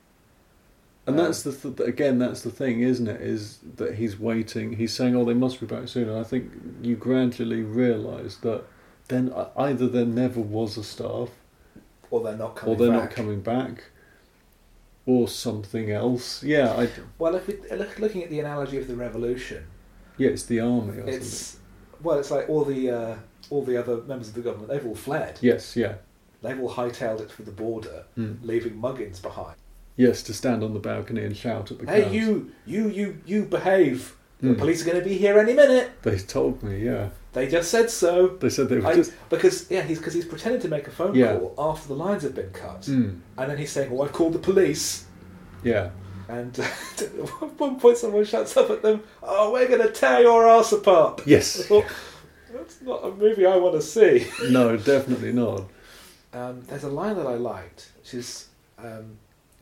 And 1.05 1.19
Um, 1.19 1.25
that's 1.25 1.43
the 1.43 1.51
th- 1.51 1.87
again, 1.87 2.17
that's 2.17 2.41
the 2.41 2.49
thing, 2.49 2.81
isn't 2.81 3.07
it? 3.07 3.21
Is 3.21 3.59
that 3.75 3.95
he's 3.95 4.17
waiting? 4.19 4.73
He's 4.77 4.93
saying, 4.93 5.15
"Oh, 5.15 5.25
they 5.25 5.33
must 5.33 5.59
be 5.59 5.65
back 5.67 5.87
soon." 5.89 6.09
And 6.09 6.17
I 6.17 6.23
think 6.23 6.49
you 6.81 6.95
gradually 6.95 7.61
realise 7.61 8.37
that 8.37 8.63
then 9.09 9.31
uh, 9.33 9.49
either 9.57 9.87
there 9.87 10.05
never 10.05 10.39
was 10.39 10.77
a 10.77 10.83
staff, 10.83 11.29
Or 12.13 12.23
they're 12.23 12.37
not 12.37 12.55
coming 12.55 12.75
or 12.75 12.77
they're 12.77 12.91
back. 12.91 13.09
not 13.09 13.15
coming 13.15 13.41
back, 13.41 13.85
or 15.07 15.27
something 15.27 15.89
else. 15.89 16.43
Yeah, 16.43 16.71
I, 16.73 16.87
Well, 17.17 17.33
if 17.33 17.47
we 17.47 17.55
look, 17.75 17.97
looking 17.97 18.21
at 18.23 18.29
the 18.29 18.39
analogy 18.39 18.77
of 18.77 18.87
the 18.87 18.95
revolution, 18.95 19.65
yeah, 20.19 20.29
it's 20.29 20.43
the 20.45 20.59
army. 20.59 20.99
Or 20.99 21.07
it's 21.09 21.57
well, 22.03 22.19
it's 22.19 22.29
like 22.29 22.47
all 22.49 22.65
the 22.65 22.91
uh, 22.91 23.15
all 23.49 23.63
the 23.63 23.77
other 23.77 23.97
members 24.03 24.27
of 24.27 24.35
the 24.35 24.41
government. 24.41 24.69
They've 24.69 24.85
all 24.85 24.93
fled. 24.93 25.39
Yes, 25.41 25.75
yeah. 25.75 25.95
They've 26.43 26.59
all 26.59 26.69
hightailed 26.71 27.21
it 27.21 27.31
for 27.31 27.41
the 27.41 27.51
border, 27.51 28.03
Mm. 28.15 28.37
leaving 28.43 28.75
Muggins 28.79 29.19
behind. 29.19 29.55
Yes, 29.95 30.21
to 30.23 30.33
stand 30.35 30.63
on 30.63 30.73
the 30.75 30.79
balcony 30.79 31.23
and 31.23 31.35
shout 31.35 31.71
at 31.71 31.79
the 31.79 31.85
Hey, 31.87 32.01
crowds. 32.01 32.13
you, 32.15 32.51
you, 32.67 32.89
you, 32.89 33.21
you 33.25 33.43
behave. 33.45 34.15
The 34.39 34.49
Mm. 34.49 34.57
police 34.59 34.83
are 34.83 34.85
going 34.91 35.01
to 35.03 35.09
be 35.09 35.17
here 35.17 35.39
any 35.39 35.53
minute. 35.53 35.89
They 36.03 36.19
told 36.19 36.61
me, 36.61 36.85
yeah. 36.85 37.09
They 37.33 37.47
just 37.47 37.71
said 37.71 37.89
so. 37.89 38.27
They 38.27 38.49
said 38.49 38.69
they 38.69 38.77
were 38.77 38.87
I- 38.87 38.95
just. 38.95 39.11
because 39.29 39.69
yeah, 39.71 39.81
he's 39.81 39.97
because 39.97 40.13
he's 40.13 40.25
pretending 40.25 40.61
to 40.61 40.67
make 40.67 40.87
a 40.87 40.91
phone 40.91 41.15
Yeah. 41.15 41.37
call 41.37 41.55
after 41.57 41.87
the 41.89 41.95
lines 41.95 42.23
have 42.23 42.35
been 42.35 42.51
cut, 42.51 42.81
Mm, 42.81 43.19
and 43.37 43.49
then 43.51 43.57
he's 43.57 43.71
saying, 43.71 43.89
"Oh, 43.91 44.01
I've 44.03 44.13
called 44.13 44.33
the 44.33 44.39
police." 44.39 45.05
yeah. 45.63 45.89
And 46.29 46.57
at 46.57 47.01
one 47.59 47.79
point, 47.79 47.97
someone 47.97 48.23
shouts 48.23 48.55
up 48.55 48.69
at 48.69 48.81
them, 48.81 49.03
"Oh, 49.21 49.51
we're 49.51 49.67
going 49.67 49.81
to 49.81 49.91
tear 49.91 50.21
your 50.21 50.47
ass 50.47 50.71
apart." 50.71 51.21
Yes. 51.25 51.65
thought, 51.67 51.85
that's 52.53 52.81
not 52.81 53.03
a 53.03 53.11
movie 53.11 53.45
I 53.45 53.57
want 53.57 53.75
to 53.75 53.81
see. 53.81 54.27
no, 54.49 54.77
definitely 54.77 55.33
not. 55.33 55.63
Um, 56.33 56.61
there's 56.67 56.83
a 56.83 56.89
line 56.89 57.15
that 57.17 57.27
I 57.27 57.33
liked, 57.35 57.91
which 57.99 58.13
is, 58.13 58.47
um, 58.77 59.17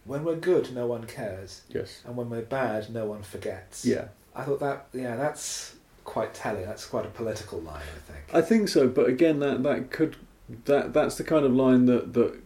"When 0.06 0.24
we're 0.24 0.36
good, 0.36 0.74
no 0.76 0.86
one 0.88 1.06
cares, 1.06 1.62
Yes. 1.70 2.02
and 2.06 2.16
when 2.18 2.30
we're 2.30 2.42
bad, 2.44 2.90
no 2.94 3.06
one 3.06 3.24
forgets." 3.24 3.84
Yeah. 3.86 4.10
I 4.36 4.44
thought 4.44 4.60
that, 4.60 4.88
yeah, 4.94 5.16
that's 5.16 5.76
quite 6.12 6.34
telling. 6.34 6.66
That's 6.66 6.86
quite 6.86 7.06
a 7.06 7.10
political 7.10 7.62
line, 7.62 7.84
I 7.96 8.12
think. 8.12 8.26
I 8.34 8.42
think 8.42 8.68
so, 8.68 8.90
but 8.90 9.08
again, 9.08 9.40
that 9.40 9.64
that 9.64 9.92
could 9.92 10.18
that 10.66 10.92
that's 10.92 11.16
the 11.16 11.24
kind 11.24 11.46
of 11.46 11.54
line 11.54 11.86
that 11.86 12.14
that 12.14 12.38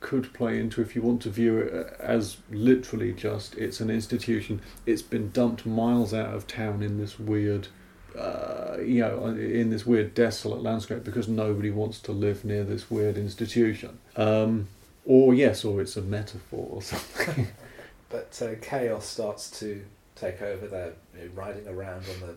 could 0.00 0.32
play 0.32 0.58
into 0.58 0.80
if 0.80 0.96
you 0.96 1.02
want 1.02 1.20
to 1.22 1.30
view 1.30 1.58
it 1.58 1.94
as 2.00 2.38
literally 2.50 3.12
just 3.12 3.54
it's 3.56 3.80
an 3.80 3.90
institution. 3.90 4.62
It's 4.86 5.02
been 5.02 5.30
dumped 5.30 5.66
miles 5.66 6.14
out 6.14 6.34
of 6.34 6.46
town 6.46 6.82
in 6.82 6.96
this 6.96 7.18
weird, 7.18 7.68
uh, 8.18 8.78
you 8.78 9.02
know, 9.02 9.26
in 9.26 9.68
this 9.68 9.84
weird 9.84 10.14
desolate 10.14 10.62
landscape 10.62 11.04
because 11.04 11.28
nobody 11.28 11.70
wants 11.70 12.00
to 12.00 12.12
live 12.12 12.46
near 12.46 12.64
this 12.64 12.90
weird 12.90 13.18
institution. 13.18 13.98
Um, 14.16 14.68
or 15.04 15.34
yes, 15.34 15.66
or 15.66 15.82
it's 15.82 15.98
a 15.98 16.02
metaphor 16.02 16.66
or 16.70 16.82
something. 16.82 17.48
But 18.08 18.42
uh, 18.42 18.56
chaos 18.60 19.06
starts 19.06 19.58
to 19.60 19.82
take 20.16 20.42
over. 20.42 20.66
They're 20.66 20.92
you 21.18 21.28
know, 21.28 21.30
riding 21.34 21.66
around 21.66 22.04
on 22.12 22.20
the 22.20 22.34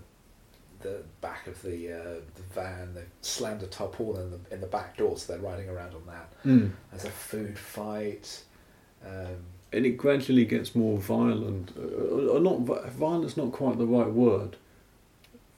the 0.85 1.03
back 1.21 1.47
of 1.47 1.61
the 1.61 1.91
uh, 1.91 2.19
the 2.35 2.41
van. 2.53 2.93
They've 2.95 3.09
slammed 3.21 3.63
a 3.63 3.67
tarpaulin 3.67 4.21
in 4.23 4.31
the, 4.31 4.39
in 4.55 4.61
the 4.61 4.67
back 4.67 4.97
door, 4.97 5.17
so 5.17 5.33
they're 5.33 5.41
riding 5.51 5.69
around 5.69 5.93
on 5.95 6.05
that. 6.07 6.27
mm. 6.45 6.71
There's 6.91 7.05
a 7.05 7.09
food 7.09 7.57
fight. 7.57 8.43
Um, 9.05 9.37
and 9.73 9.85
it 9.85 9.97
gradually 9.97 10.45
gets 10.45 10.73
more 10.75 10.97
violent. 10.97 11.71
Uh, 11.77 12.33
or 12.33 12.39
not 12.39 12.59
violent's 12.91 13.35
not 13.37 13.51
quite 13.51 13.77
the 13.77 13.85
right 13.87 14.11
word. 14.11 14.55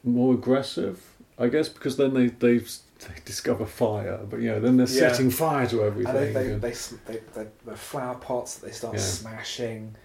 More 0.04 0.34
aggressive, 0.34 1.04
I 1.38 1.48
guess, 1.48 1.70
because 1.70 1.98
then 1.98 2.14
they 2.14 2.28
they, 2.28 2.58
they 2.60 3.16
discover 3.26 3.66
fire, 3.66 4.20
but 4.30 4.40
you 4.40 4.50
know, 4.52 4.60
then 4.60 4.78
they're 4.78 4.88
Yeah. 4.88 5.12
setting 5.12 5.30
fire 5.32 5.68
to 5.68 5.84
everything. 5.84 6.16
and 6.16 6.26
they, 6.26 6.34
they, 6.34 6.52
and- 6.54 6.62
they, 6.62 6.74
they, 7.08 7.20
they, 7.36 7.48
the 7.66 7.76
flower 7.76 8.16
pots 8.16 8.56
that 8.56 8.66
they 8.66 8.72
start 8.72 8.96
Yeah. 8.96 9.02
smashing. 9.02 9.96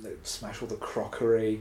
They 0.00 0.10
smash 0.24 0.60
all 0.62 0.68
the 0.68 0.76
crockery. 0.76 1.60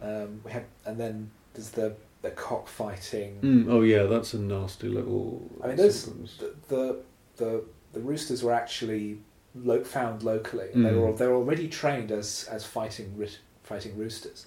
Um, 0.00 0.40
we 0.44 0.50
had, 0.52 0.64
and 0.86 0.96
then 0.98 1.30
there's 1.58 1.70
the 1.70 1.94
the 2.22 2.30
cockfighting. 2.30 3.40
Mm, 3.40 3.66
oh 3.68 3.82
yeah, 3.82 4.04
that's 4.04 4.34
a 4.34 4.38
nasty 4.38 4.88
little. 4.88 5.50
I 5.62 5.68
mean, 5.68 5.76
those- 5.76 6.06
the 6.38 6.54
the 6.68 6.96
the, 7.36 7.64
the 7.92 8.00
roosters 8.00 8.42
were 8.42 8.52
actually 8.52 9.18
lo- 9.54 9.84
found 9.84 10.22
locally. 10.22 10.68
They 10.74 10.80
Mm. 10.90 11.00
were 11.00 11.12
they're 11.16 11.34
already 11.34 11.68
trained 11.68 12.10
as 12.12 12.48
as 12.50 12.64
fighting 12.64 13.26
fighting 13.62 13.96
roosters. 13.98 14.46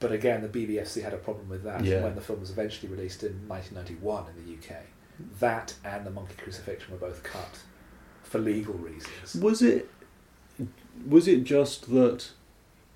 But 0.00 0.12
again, 0.12 0.42
the 0.42 0.48
BBFC 0.48 1.02
had 1.02 1.14
a 1.14 1.18
problem 1.18 1.48
with 1.48 1.62
that 1.64 1.84
Yeah. 1.84 2.02
when 2.02 2.14
the 2.14 2.20
film 2.20 2.40
was 2.40 2.50
eventually 2.50 2.90
released 2.92 3.22
in 3.22 3.46
1991 3.48 4.24
in 4.30 4.44
the 4.44 4.52
UK. 4.52 4.82
That 5.40 5.74
and 5.84 6.04
the 6.04 6.10
monkey 6.10 6.34
crucifixion 6.36 6.92
were 6.92 6.98
both 6.98 7.22
cut 7.22 7.60
for 8.24 8.38
legal 8.40 8.74
reasons. 8.74 9.36
Was 9.40 9.62
it? 9.62 9.88
Was 11.08 11.26
it 11.28 11.44
just 11.44 11.90
that 11.90 12.30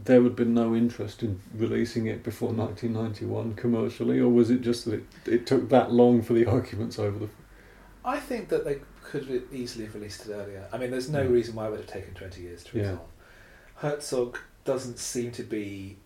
there 0.01 0.23
had 0.23 0.37
been 0.37 0.55
no 0.55 0.75
interest 0.75 1.23
in 1.23 1.41
releasing 1.55 2.07
it 2.07 2.23
before 2.23 2.51
1991 2.51 3.55
commercially, 3.55 4.21
or 4.21 4.29
was 4.29 4.51
it 4.51 4.61
just 4.61 4.85
that 4.85 4.95
it, 4.95 5.05
it 5.27 5.47
took 5.47 5.69
that 5.71 5.93
long 5.93 6.23
for 6.23 6.33
the 6.35 6.47
arguments 6.47 6.99
over 6.99 7.19
the? 7.19 7.29
I 8.05 8.19
think 8.21 8.49
that 8.49 8.65
they 8.65 8.79
could 9.03 9.27
have 9.29 9.43
easily 9.53 9.85
have 9.87 9.95
released 9.95 10.27
it 10.27 10.33
earlier. 10.33 10.67
I 10.73 10.79
mean, 10.79 10.91
there's 10.91 11.09
no 11.11 11.23
Yeah. 11.23 11.29
reason 11.29 11.55
why 11.55 11.67
it 11.67 11.71
would 11.71 11.81
have 11.81 11.89
taken 11.89 12.15
20 12.15 12.43
years 12.43 12.63
to 12.65 12.77
Yeah. 12.79 12.83
resolve. 12.91 13.09
Herzog 13.77 14.39
doesn't 14.65 14.99
seem 14.99 15.31
to 15.33 15.43
be 15.43 15.97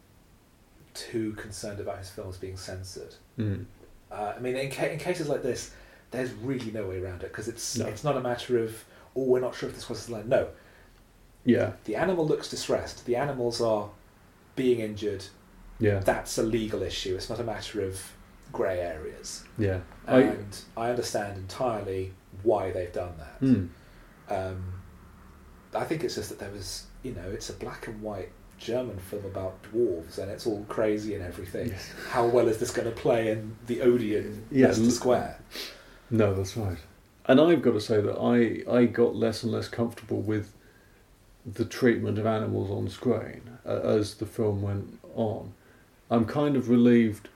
too 0.95 1.33
concerned 1.33 1.81
about 1.81 1.99
his 1.99 2.11
films 2.11 2.37
being 2.37 2.57
censored. 2.57 3.15
Mm. 3.39 3.65
Uh, 4.11 4.35
I 4.37 4.41
mean, 4.41 4.57
in, 4.57 4.71
ca- 4.71 4.87
in 4.89 4.99
cases 4.99 5.29
like 5.29 5.43
this, 5.43 5.71
there's 6.11 6.33
really 6.35 6.71
no 6.71 6.87
way 6.87 7.01
around 7.03 7.23
it 7.23 7.29
because 7.33 7.49
it's 7.49 7.79
No. 7.79 7.87
it's 7.87 8.05
not 8.05 8.17
a 8.17 8.21
matter 8.21 8.59
of 8.63 8.85
oh 9.17 9.25
we're 9.25 9.41
not 9.41 9.55
sure 9.55 9.69
if 9.71 9.75
this 9.75 9.89
was 9.89 10.07
the 10.07 10.13
line. 10.13 10.29
No, 10.29 10.49
Yeah, 11.45 11.73
the 11.85 11.97
animal 11.97 12.27
looks 12.27 12.49
distressed. 12.49 13.05
The 13.07 13.17
animals 13.17 13.61
are 13.61 13.91
being 14.57 14.81
injured. 14.81 15.25
yeah, 15.81 15.99
That's 16.01 16.39
a 16.39 16.43
legal 16.43 16.83
issue. 16.83 17.15
It's 17.17 17.29
not 17.31 17.41
a 17.41 17.45
matter 17.45 17.83
of 17.85 18.01
grey 18.53 18.81
areas. 18.81 19.45
yeah. 19.59 19.81
I, 20.07 20.21
And 20.21 20.57
I, 20.77 20.91
understand 20.91 21.39
entirely 21.39 22.13
why 22.43 22.71
they've 22.71 22.93
done 22.93 23.15
that. 23.19 23.41
mm. 23.41 23.69
Um, 24.29 24.63
I 25.75 25.85
think 25.85 26.05
it's 26.05 26.17
just 26.17 26.29
that 26.29 26.39
there 26.39 26.51
was, 26.51 26.85
you 27.03 27.13
know, 27.15 27.29
it's 27.33 27.49
a 27.51 27.55
black 27.55 27.87
and 27.89 28.01
white 28.03 28.31
German 28.59 28.99
film 28.99 29.25
about 29.25 29.63
dwarves 29.65 30.19
and 30.19 30.31
it's 30.31 30.47
all 30.47 30.65
crazy 30.69 31.15
and 31.15 31.25
everything. 31.25 31.69
Yes. 31.71 31.91
How 32.11 32.27
well 32.27 32.47
is 32.49 32.59
this 32.59 32.71
going 32.71 32.89
to 32.89 32.95
play 32.95 33.31
in 33.31 33.57
the 33.67 33.81
Odeon 33.81 34.45
Yeah, 34.51 34.67
Leicester 34.69 34.91
Square? 34.91 35.39
No, 36.11 36.35
that's 36.35 36.57
right. 36.57 36.79
And 37.27 37.41
I've 37.41 37.63
got 37.63 37.73
to 37.73 37.81
say 37.81 38.01
that 38.01 38.19
I, 38.19 38.71
I 38.71 38.85
got 38.85 39.17
less 39.17 39.43
and 39.43 39.51
less 39.53 39.69
comfortable 39.69 40.21
with 40.21 40.53
the 41.45 41.65
treatment 41.65 42.19
of 42.19 42.27
animals 42.27 42.71
on 42.71 42.89
screen 42.89 43.43
uh, 43.67 43.81
as 43.81 44.15
the 44.15 44.27
film 44.27 44.63
went 44.63 44.99
on. 45.15 45.53
I'm 46.11 46.25
kind 46.25 46.57
of 46.57 46.69
relieved 46.69 47.29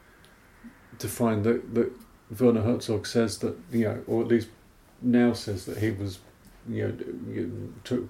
to 0.98 1.08
find 1.08 1.44
that, 1.44 1.74
that 1.74 1.92
Werner 2.38 2.62
Herzog 2.62 3.06
says 3.06 3.38
that, 3.38 3.56
you 3.72 3.84
know, 3.84 4.02
or 4.06 4.22
at 4.22 4.28
least 4.28 4.48
now 5.02 5.32
says 5.32 5.64
that 5.66 5.78
he 5.78 5.90
was, 5.90 6.18
you 6.68 6.88
know, 6.88 7.68
took 7.84 8.08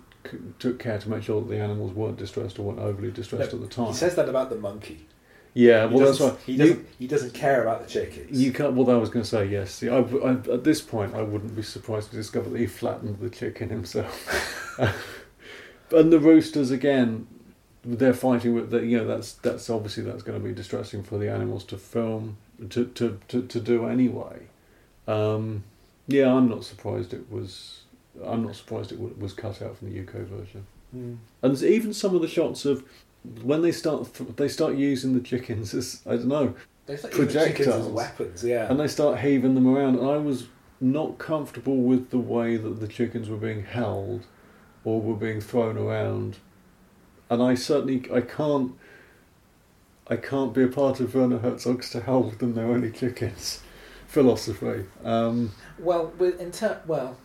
took 0.59 0.81
care 0.81 0.99
to 0.99 1.09
make 1.09 1.23
sure 1.23 1.41
that 1.41 1.49
the 1.49 1.57
animals 1.59 1.93
weren't 1.93 2.17
distressed 2.17 2.59
or 2.59 2.63
weren't 2.63 2.81
overly 2.81 3.13
distressed 3.13 3.53
No, 3.53 3.59
at 3.59 3.69
the 3.69 3.73
time. 3.73 3.87
He 3.89 3.93
says 3.95 4.17
that 4.17 4.29
about 4.29 4.51
the 4.51 4.57
monkey. 4.57 5.07
yeah, 5.55 5.89
He 5.89 5.95
well, 5.95 6.07
that's 6.07 6.21
right. 6.21 6.35
He 6.45 6.57
doesn't. 6.57 6.87
He 6.99 7.07
doesn't 7.07 7.33
care 7.33 7.63
about 7.63 7.87
the 7.87 7.89
chickens. 7.89 8.41
You 8.41 8.53
can't. 8.53 8.75
Well, 8.75 8.91
I 8.91 8.99
was 8.99 9.09
going 9.09 9.23
to 9.23 9.29
say 9.29 9.47
yes. 9.47 9.71
See, 9.71 9.89
I, 9.89 9.99
I, 9.99 10.33
at 10.53 10.65
this 10.65 10.81
point, 10.81 11.15
I 11.15 11.23
wouldn't 11.23 11.55
be 11.55 11.63
surprised 11.63 12.11
to 12.11 12.17
discover 12.17 12.51
that 12.51 12.59
he 12.59 12.67
flattened 12.67 13.21
the 13.21 13.31
chicken 13.31 13.69
himself. 13.69 14.77
and 15.91 16.13
the 16.13 16.19
roosters 16.21 16.71
again, 16.71 17.27
they're 17.85 18.13
fighting 18.15 18.55
with 18.55 18.71
that. 18.71 18.85
You 18.85 18.99
know, 18.99 19.07
that's 19.07 19.33
that's 19.35 19.69
obviously 19.71 20.03
that's 20.05 20.23
going 20.23 20.39
to 20.41 20.45
be 20.47 20.55
distressing 20.55 21.03
for 21.03 21.19
the 21.19 21.31
animals 21.31 21.65
to 21.65 21.79
film 21.79 22.37
to 22.71 22.87
to 22.87 23.19
to, 23.29 23.43
to 23.43 23.61
do 23.61 23.87
anyway. 23.87 24.43
Um, 25.07 25.65
yeah, 26.09 26.33
I'm 26.33 26.49
not 26.49 26.65
surprised 26.65 27.13
it 27.15 27.31
was. 27.31 27.83
I'm 28.25 28.45
not 28.45 28.57
surprised 28.57 28.93
it 28.93 28.99
wa- 28.99 29.11
was 29.19 29.33
cut 29.35 29.61
out 29.63 29.77
from 29.77 29.93
the 29.93 30.01
UK 30.01 30.27
version. 30.27 30.67
Mm. 30.97 31.19
And 31.43 31.53
there's 31.53 31.65
even 31.65 31.93
some 31.93 32.15
of 32.15 32.23
the 32.23 32.29
shots 32.29 32.65
of 32.65 32.83
when 33.43 33.61
they 33.63 33.73
start 33.73 34.13
they 34.37 34.49
start 34.49 34.77
using 34.77 35.13
the 35.15 35.21
chickens 35.21 35.75
as 35.75 36.01
I 36.07 36.11
don't 36.17 36.29
know 36.29 36.55
They 36.87 36.97
start 36.97 37.13
the 37.13 37.23
as 37.23 37.27
Projectiles. 37.33 37.89
weapons. 37.89 38.45
Yeah. 38.45 38.71
and 38.71 38.79
they 38.81 38.87
start 38.89 39.19
heaving 39.21 39.55
them 39.55 39.67
around. 39.67 39.99
And 39.99 40.09
I 40.09 40.17
was 40.17 40.47
not 40.81 41.19
comfortable 41.19 41.77
with 41.77 42.11
the 42.11 42.19
way 42.19 42.57
that 42.57 42.81
the 42.81 42.89
chickens 42.89 43.29
were 43.29 43.37
being 43.37 43.65
held 43.65 44.25
or 44.87 45.01
were 45.03 45.17
being 45.17 45.41
thrown 45.41 45.77
around. 45.77 46.37
And 47.29 47.43
I 47.43 47.57
certainly 47.57 48.09
I 48.15 48.21
can't 48.21 48.73
I 50.07 50.17
can't 50.17 50.55
be 50.55 50.63
a 50.63 50.69
part 50.69 51.01
of 51.01 51.13
Werner 51.15 51.39
Herzog's 51.39 51.91
to 51.91 52.01
hell 52.01 52.23
with 52.23 52.39
them 52.39 52.55
they're 52.55 52.67
only 52.71 52.93
chickens 52.93 53.61
philosophy. 54.07 54.85
Um, 55.05 55.51
Well, 55.79 56.13
with 56.19 56.41
in 56.41 56.53
ter- 56.53 56.81
well, 56.87 57.17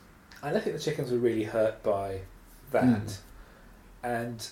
I 0.42 0.52
don't 0.52 0.64
think 0.64 0.76
the 0.76 0.82
chickens 0.82 1.12
were 1.12 1.20
really 1.20 1.44
hurt 1.44 1.84
by 1.84 2.22
that, 2.72 2.84
Mm. 3.06 3.18
and 4.04 4.48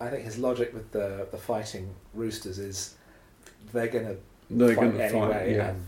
I 0.00 0.08
think 0.08 0.22
his 0.24 0.38
logic 0.38 0.72
with 0.72 0.92
the 0.92 1.26
the 1.32 1.38
fighting 1.38 1.92
roosters 2.14 2.60
is 2.60 2.94
they're 3.72 3.88
going 3.88 4.06
to 4.06 4.16
they're 4.48 4.76
fight 4.76 4.92
to 4.92 5.02
anyway, 5.04 5.28
fight. 5.32 5.50
Yeah. 5.50 5.70
and 5.70 5.84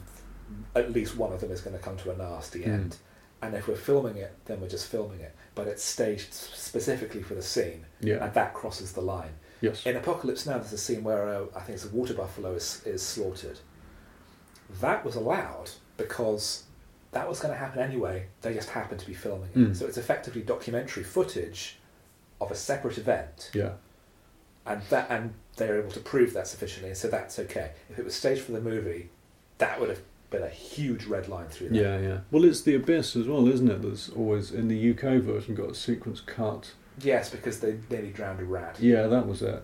at 0.75 0.93
least 0.93 1.17
one 1.17 1.33
of 1.33 1.41
them 1.41 1.53
is 1.53 1.61
going 1.61 1.77
to 1.77 1.83
come 1.83 1.97
to 1.99 2.11
a 2.11 2.17
nasty 2.17 2.63
Mm. 2.65 2.67
end. 2.69 2.97
And 3.41 3.55
if 3.55 3.69
we're 3.69 3.77
filming 3.77 4.17
it, 4.17 4.35
then 4.47 4.61
we're 4.61 4.69
just 4.69 4.89
filming 4.89 5.21
it. 5.21 5.33
But 5.59 5.67
it's 5.67 5.83
staged 5.83 6.33
specifically 6.33 7.21
for 7.21 7.35
the 7.35 7.43
scene, 7.43 7.85
yeah. 8.01 8.25
and 8.25 8.33
that 8.35 8.55
crosses 8.55 8.93
the 8.93 9.01
line. 9.01 9.33
Yes. 9.61 9.85
In 9.85 9.97
Apocalypse 9.97 10.47
Now, 10.47 10.59
there's 10.59 10.73
a 10.73 10.79
scene 10.79 11.03
where 11.03 11.29
uh, 11.29 11.47
I 11.57 11.61
think 11.63 11.75
it's 11.75 11.85
a 11.85 11.89
water 11.89 12.15
buffalo 12.15 12.53
is, 12.55 12.81
is 12.87 13.03
slaughtered. 13.03 13.59
That 14.81 15.05
was 15.05 15.17
allowed 15.17 15.71
because 15.97 16.63
that 17.11 17.29
was 17.29 17.41
going 17.41 17.53
to 17.53 17.59
happen 17.59 17.81
anyway. 17.81 18.27
They 18.43 18.55
just 18.55 18.71
happened 18.71 19.01
to 19.01 19.07
be 19.07 19.15
filming 19.15 19.49
it. 19.53 19.59
Mm. 19.59 19.77
So 19.77 19.87
it's 19.87 19.99
effectively 19.99 20.43
documentary 20.43 21.03
footage 21.03 21.79
of 22.41 22.53
a 22.53 22.55
separate 22.55 22.99
event, 22.99 23.51
Yeah. 23.53 23.73
and 24.65 24.81
that 24.91 25.11
and 25.11 25.35
they're 25.57 25.81
able 25.81 25.91
to 25.91 26.01
prove 26.01 26.35
that 26.35 26.47
sufficiently, 26.47 26.91
and 26.91 26.97
so 26.97 27.09
that's 27.09 27.41
okay. 27.41 27.73
If 27.91 27.99
it 27.99 28.05
was 28.05 28.15
staged 28.15 28.43
for 28.43 28.53
the 28.53 28.61
movie, 28.61 29.11
that 29.59 29.81
would 29.81 29.89
have 29.89 30.03
been 30.31 30.43
a 30.43 30.49
huge 30.49 31.05
red 31.07 31.29
line 31.29 31.49
through 31.49 31.71
that. 31.71 31.75
Yeah, 31.77 31.99
yeah. 31.99 32.19
Well, 32.31 32.45
it's 32.45 32.61
the 32.63 32.75
abyss 32.75 33.17
as 33.17 33.27
well, 33.27 33.49
isn't 33.49 33.71
it? 33.71 33.83
That's 33.83 34.09
always 34.11 34.51
in 34.53 34.69
the 34.69 34.91
UK 34.91 35.23
version 35.23 35.55
got 35.55 35.71
a 35.71 35.75
sequence 35.75 36.21
cut. 36.21 36.73
Yes, 37.01 37.31
because 37.31 37.61
they 37.61 37.79
nearly 37.91 38.11
drowned 38.11 38.41
a 38.41 38.45
rat. 38.45 38.77
Yeah, 38.81 39.07
that 39.07 39.27
was 39.27 39.41
it. 39.43 39.63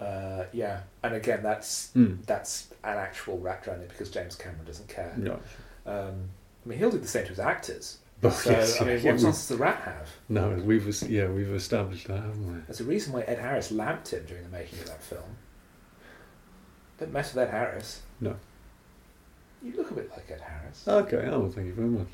Uh, 0.00 0.44
yeah, 0.52 0.80
and 1.04 1.14
again, 1.14 1.42
that's 1.42 1.90
Mm. 1.94 2.24
that's 2.26 2.68
an 2.82 2.96
actual 2.98 3.38
rat 3.38 3.62
drowning 3.62 3.86
because 3.88 4.10
James 4.10 4.34
Cameron 4.34 4.64
doesn't 4.64 4.88
care. 4.88 5.14
No. 5.16 5.38
Um, 5.86 6.28
I 6.64 6.68
mean, 6.68 6.78
he'll 6.78 6.90
do 6.90 6.98
the 6.98 7.06
same 7.06 7.24
to 7.24 7.30
his 7.30 7.38
actors. 7.38 7.98
Oh, 8.24 8.30
So, 8.30 8.50
yes, 8.50 8.80
I 8.80 8.84
mean, 8.84 8.88
yeah, 8.98 9.04
what 9.04 9.16
we- 9.16 9.22
chance 9.22 9.36
does 9.38 9.48
the 9.48 9.56
rat 9.56 9.80
have? 9.82 10.08
No, 10.28 10.50
we've 10.64 11.02
yeah 11.10 11.26
we've 11.28 11.52
established 11.54 12.06
that, 12.08 12.18
haven't 12.18 12.52
we? 12.52 12.60
There's 12.66 12.80
a 12.80 12.84
reason 12.84 13.12
why 13.12 13.22
Ed 13.22 13.38
Harris 13.38 13.70
lamped 13.72 14.12
him 14.12 14.24
during 14.26 14.44
the 14.44 14.48
making 14.50 14.78
of 14.80 14.86
that 14.86 15.02
film. 15.02 15.36
Don't 16.98 17.12
mess 17.12 17.34
with 17.34 17.44
Ed 17.48 17.50
Harris. 17.50 18.02
No. 18.20 18.36
You 19.64 19.74
look 19.76 19.90
a 19.90 19.94
bit 19.94 20.10
like 20.10 20.30
Ed 20.30 20.40
Harris. 20.40 20.84
Okay, 20.86 21.28
oh, 21.30 21.48
thank 21.50 21.68
you 21.68 21.74
very 21.74 21.88
much. 21.88 22.08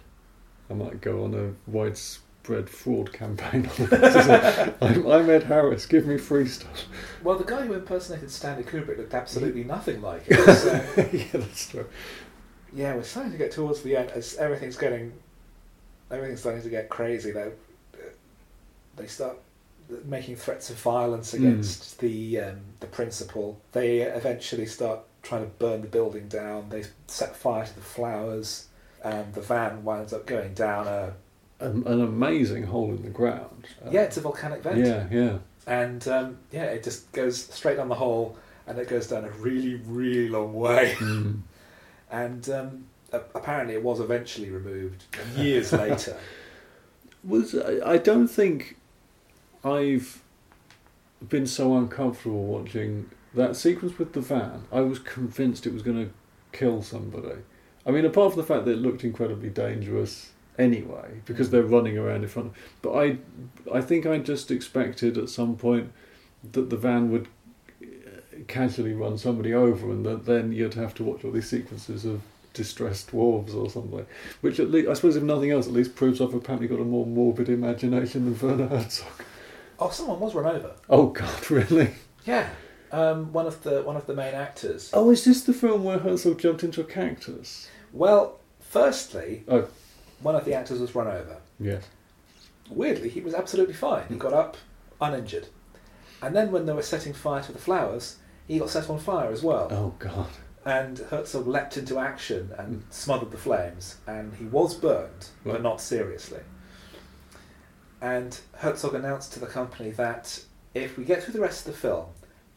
I 0.70 0.74
might 0.74 1.00
go 1.00 1.24
on 1.24 1.34
a 1.34 1.70
widespread 1.70 2.68
fraud 2.68 3.12
campaign. 3.12 3.68
on 3.78 3.88
it. 3.90 4.74
I'm, 4.82 5.06
I'm 5.06 5.30
Ed 5.30 5.44
Harris. 5.44 5.86
Give 5.86 6.06
me 6.06 6.18
free 6.18 6.46
stuff. 6.46 6.84
Well, 7.22 7.38
the 7.38 7.44
guy 7.44 7.66
who 7.66 7.72
impersonated 7.72 8.30
Stanley 8.30 8.64
Kubrick 8.64 8.98
looked 8.98 9.14
absolutely 9.14 9.64
nothing 9.64 10.02
like 10.02 10.24
him. 10.26 10.36
So, 10.54 10.84
yeah, 11.12 11.24
that's 11.32 11.70
true. 11.70 11.86
yeah, 12.74 12.94
we're 12.94 13.02
starting 13.02 13.32
to 13.32 13.38
get 13.38 13.50
towards 13.52 13.82
the 13.82 13.96
end 13.96 14.10
as 14.10 14.36
everything's 14.36 14.76
getting, 14.76 15.14
everything's 16.10 16.40
starting 16.40 16.62
to 16.62 16.68
get 16.68 16.90
crazy. 16.90 17.30
They, 17.30 17.50
they 18.96 19.06
start 19.06 19.38
making 20.04 20.36
threats 20.36 20.68
of 20.68 20.76
violence 20.80 21.32
Mm. 21.32 21.38
against 21.38 21.98
the 22.00 22.40
um, 22.40 22.60
the 22.80 22.86
principal. 22.88 23.58
They 23.72 24.00
eventually 24.02 24.66
start 24.66 25.00
trying 25.28 25.42
to 25.42 25.50
burn 25.58 25.82
the 25.82 25.86
building 25.88 26.26
down. 26.28 26.68
They 26.70 26.84
set 27.06 27.36
fire 27.36 27.66
to 27.66 27.74
the 27.74 27.80
flowers, 27.82 28.66
and 29.04 29.34
the 29.34 29.42
van 29.42 29.84
winds 29.84 30.12
up 30.12 30.26
going 30.26 30.54
down 30.54 30.86
a. 30.86 31.12
An, 31.60 31.86
an 31.86 32.00
amazing 32.00 32.62
hole 32.64 32.90
in 32.90 33.02
the 33.02 33.10
ground. 33.10 33.66
Uh, 33.84 33.90
Yeah, 33.90 34.02
it's 34.02 34.16
a 34.16 34.20
volcanic 34.20 34.62
vent. 34.62 34.78
yeah, 34.78 35.06
yeah. 35.10 35.38
and 35.66 36.06
um, 36.08 36.38
yeah, 36.52 36.64
it 36.64 36.84
just 36.84 37.10
goes 37.12 37.42
straight 37.44 37.76
down 37.76 37.88
the 37.88 37.94
hole, 37.96 38.36
and 38.66 38.78
it 38.78 38.88
goes 38.88 39.08
down 39.08 39.24
a 39.24 39.30
really, 39.30 39.74
really 39.86 40.28
long 40.28 40.54
way. 40.54 40.94
Mm. 40.98 41.40
And 42.10 42.48
um, 42.48 42.84
apparently, 43.12 43.74
it 43.74 43.82
was 43.82 44.00
eventually 44.00 44.48
removed 44.48 45.04
years 45.36 45.72
later. 45.84 46.16
was 47.22 47.54
I 47.84 47.98
don't 47.98 48.28
think 48.28 48.78
I've 49.62 50.22
been 51.28 51.46
so 51.46 51.76
uncomfortable 51.76 52.44
watching 52.46 53.10
that 53.38 53.56
sequence 53.56 53.98
with 53.98 54.12
the 54.12 54.20
van. 54.20 54.64
I 54.70 54.80
was 54.82 54.98
convinced 54.98 55.66
it 55.66 55.72
was 55.72 55.82
going 55.82 56.04
to 56.06 56.12
kill 56.52 56.82
somebody. 56.82 57.36
I 57.86 57.90
mean, 57.90 58.04
apart 58.04 58.32
from 58.32 58.42
the 58.42 58.46
fact 58.46 58.64
that 58.66 58.72
it 58.72 58.78
looked 58.78 59.02
incredibly 59.04 59.48
dangerous 59.50 60.30
anyway, 60.58 61.20
because 61.24 61.48
Mm. 61.48 61.50
they're 61.52 61.62
running 61.62 61.96
around 61.98 62.22
in 62.22 62.28
front 62.28 62.48
of. 62.48 62.54
But 62.82 62.92
I, 62.94 63.18
I 63.72 63.80
think 63.80 64.04
I 64.06 64.18
just 64.18 64.50
expected 64.50 65.16
at 65.16 65.30
some 65.30 65.56
point 65.56 65.92
that 66.52 66.68
the 66.70 66.76
van 66.76 67.10
would 67.10 67.28
uh, 67.82 67.86
casually 68.46 68.92
run 68.92 69.16
somebody 69.18 69.54
over, 69.54 69.90
and 69.90 70.04
that 70.04 70.26
then 70.26 70.52
you'd 70.52 70.74
have 70.74 70.94
to 70.96 71.04
watch 71.04 71.24
all 71.24 71.30
these 71.32 71.48
sequences 71.48 72.04
of 72.04 72.20
distressed 72.54 73.12
dwarves 73.12 73.54
or 73.54 73.70
something. 73.70 74.04
Which 74.40 74.58
at 74.58 74.70
least, 74.70 74.88
I 74.88 74.94
suppose, 74.94 75.16
if 75.16 75.22
nothing 75.22 75.50
else, 75.52 75.66
at 75.66 75.72
least 75.72 75.94
proves 75.94 76.20
I've 76.20 76.34
apparently 76.34 76.66
got 76.68 76.80
a 76.80 76.84
more 76.84 77.06
morbid 77.06 77.48
imagination 77.48 78.24
than 78.24 78.48
Werner 78.48 78.66
Herzog. 78.68 79.06
Oh, 79.78 79.90
someone 79.90 80.18
was 80.18 80.34
run 80.34 80.56
over. 80.56 80.72
Oh 80.90 81.06
God, 81.06 81.50
really? 81.50 81.90
Yeah, 82.26 82.48
um, 82.92 83.32
one 83.32 83.46
of 83.46 83.62
the 83.62 83.82
one 83.82 83.96
of 83.96 84.06
the 84.06 84.14
main 84.14 84.34
actors. 84.34 84.90
Oh, 84.92 85.10
is 85.10 85.24
this 85.24 85.42
the 85.42 85.52
film 85.52 85.84
where 85.84 85.98
Herzog 85.98 86.38
jumped 86.38 86.64
into 86.64 86.80
a 86.80 86.84
cactus? 86.84 87.68
Well, 87.92 88.38
firstly, 88.60 89.44
Oh. 89.48 89.68
one 90.22 90.34
of 90.34 90.44
the 90.44 90.54
actors 90.54 90.80
was 90.80 90.94
run 90.94 91.06
over. 91.06 91.38
Yes. 91.60 91.84
Weirdly, 92.70 93.08
he 93.08 93.20
was 93.20 93.34
absolutely 93.34 93.74
fine. 93.74 94.04
He 94.08 94.16
got 94.16 94.32
up, 94.32 94.56
uninjured. 95.00 95.48
And 96.22 96.34
then, 96.34 96.50
when 96.52 96.66
they 96.66 96.72
were 96.72 96.82
setting 96.82 97.12
fire 97.14 97.42
to 97.42 97.52
the 97.52 97.58
flowers, 97.58 98.16
he 98.46 98.58
got 98.58 98.70
set 98.70 98.90
on 98.90 98.98
fire 98.98 99.30
as 99.30 99.42
well. 99.42 99.68
Oh 99.70 99.94
God. 99.98 100.28
And 100.64 100.98
Herzog 100.98 101.46
leapt 101.46 101.76
into 101.78 101.98
action 101.98 102.50
and 102.58 102.82
smothered 102.90 103.30
the 103.30 103.38
flames, 103.38 103.96
and 104.06 104.34
he 104.34 104.44
was 104.44 104.74
burned, 104.74 105.28
but 105.44 105.62
not 105.62 105.80
seriously. 105.80 106.40
And 108.00 108.38
Herzog 108.56 108.94
announced 108.94 109.32
to 109.32 109.40
the 109.40 109.46
company 109.46 109.90
that 109.92 110.42
if 110.74 110.96
we 110.96 111.04
get 111.04 111.22
through 111.22 111.34
the 111.34 111.40
rest 111.40 111.66
of 111.66 111.72
the 111.74 111.78
film 111.80 112.06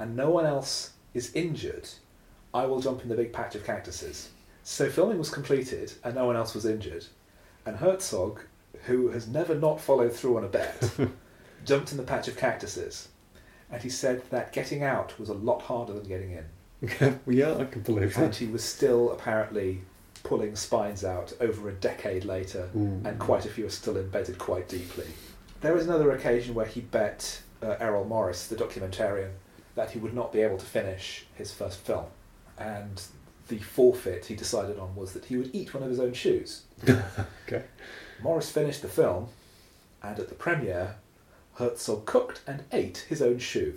and 0.01 0.15
no 0.15 0.31
one 0.31 0.47
else 0.47 0.93
is 1.13 1.31
injured, 1.35 1.87
I 2.53 2.65
will 2.65 2.81
jump 2.81 3.03
in 3.03 3.09
the 3.09 3.15
big 3.15 3.31
patch 3.31 3.53
of 3.53 3.63
cactuses. 3.63 4.29
So 4.63 4.89
filming 4.89 5.19
was 5.19 5.29
completed 5.29 5.93
and 6.03 6.15
no 6.15 6.25
one 6.25 6.35
else 6.35 6.55
was 6.55 6.65
injured, 6.65 7.05
and 7.67 7.77
Herzog, 7.77 8.41
who 8.85 9.09
has 9.09 9.27
never 9.27 9.53
not 9.53 9.79
followed 9.79 10.13
through 10.13 10.37
on 10.37 10.43
a 10.43 10.47
bet, 10.47 10.91
jumped 11.65 11.91
in 11.91 11.97
the 11.97 12.03
patch 12.03 12.27
of 12.27 12.35
cactuses. 12.35 13.09
And 13.71 13.81
he 13.81 13.89
said 13.89 14.23
that 14.31 14.51
getting 14.51 14.83
out 14.83 15.17
was 15.19 15.29
a 15.29 15.33
lot 15.33 15.61
harder 15.61 15.93
than 15.93 16.03
getting 16.03 16.31
in. 16.31 17.19
yeah, 17.27 17.55
I 17.57 17.65
can 17.65 17.81
believe 17.81 18.17
And 18.17 18.35
he 18.35 18.47
was 18.47 18.63
still 18.63 19.11
apparently 19.11 19.81
pulling 20.23 20.55
spines 20.55 21.05
out 21.05 21.31
over 21.39 21.69
a 21.69 21.73
decade 21.73 22.25
later, 22.25 22.69
Ooh. 22.75 23.01
and 23.05 23.19
quite 23.19 23.45
a 23.45 23.49
few 23.49 23.67
are 23.67 23.69
still 23.69 23.97
embedded 23.97 24.39
quite 24.39 24.67
deeply. 24.67 25.05
There 25.61 25.73
was 25.73 25.85
another 25.85 26.11
occasion 26.11 26.55
where 26.55 26.65
he 26.65 26.81
bet 26.81 27.41
uh, 27.61 27.75
Errol 27.79 28.05
Morris, 28.05 28.47
the 28.47 28.55
documentarian, 28.55 29.29
that 29.75 29.91
he 29.91 29.99
would 29.99 30.13
not 30.13 30.31
be 30.33 30.41
able 30.41 30.57
to 30.57 30.65
finish 30.65 31.25
his 31.35 31.53
first 31.53 31.79
film. 31.79 32.05
And 32.57 33.01
the 33.47 33.57
forfeit 33.59 34.25
he 34.25 34.35
decided 34.35 34.77
on 34.79 34.95
was 34.95 35.13
that 35.13 35.25
he 35.25 35.37
would 35.37 35.49
eat 35.53 35.73
one 35.73 35.83
of 35.83 35.89
his 35.89 35.99
own 35.99 36.13
shoes. 36.13 36.63
Okay. 37.47 37.63
Morris 38.21 38.49
finished 38.51 38.81
the 38.81 38.87
film, 38.87 39.27
and 40.03 40.17
at 40.19 40.29
the 40.29 40.35
premiere, 40.35 40.95
Herzog 41.55 42.05
cooked 42.05 42.41
and 42.47 42.63
ate 42.71 43.05
his 43.09 43.21
own 43.21 43.39
shoe. 43.39 43.73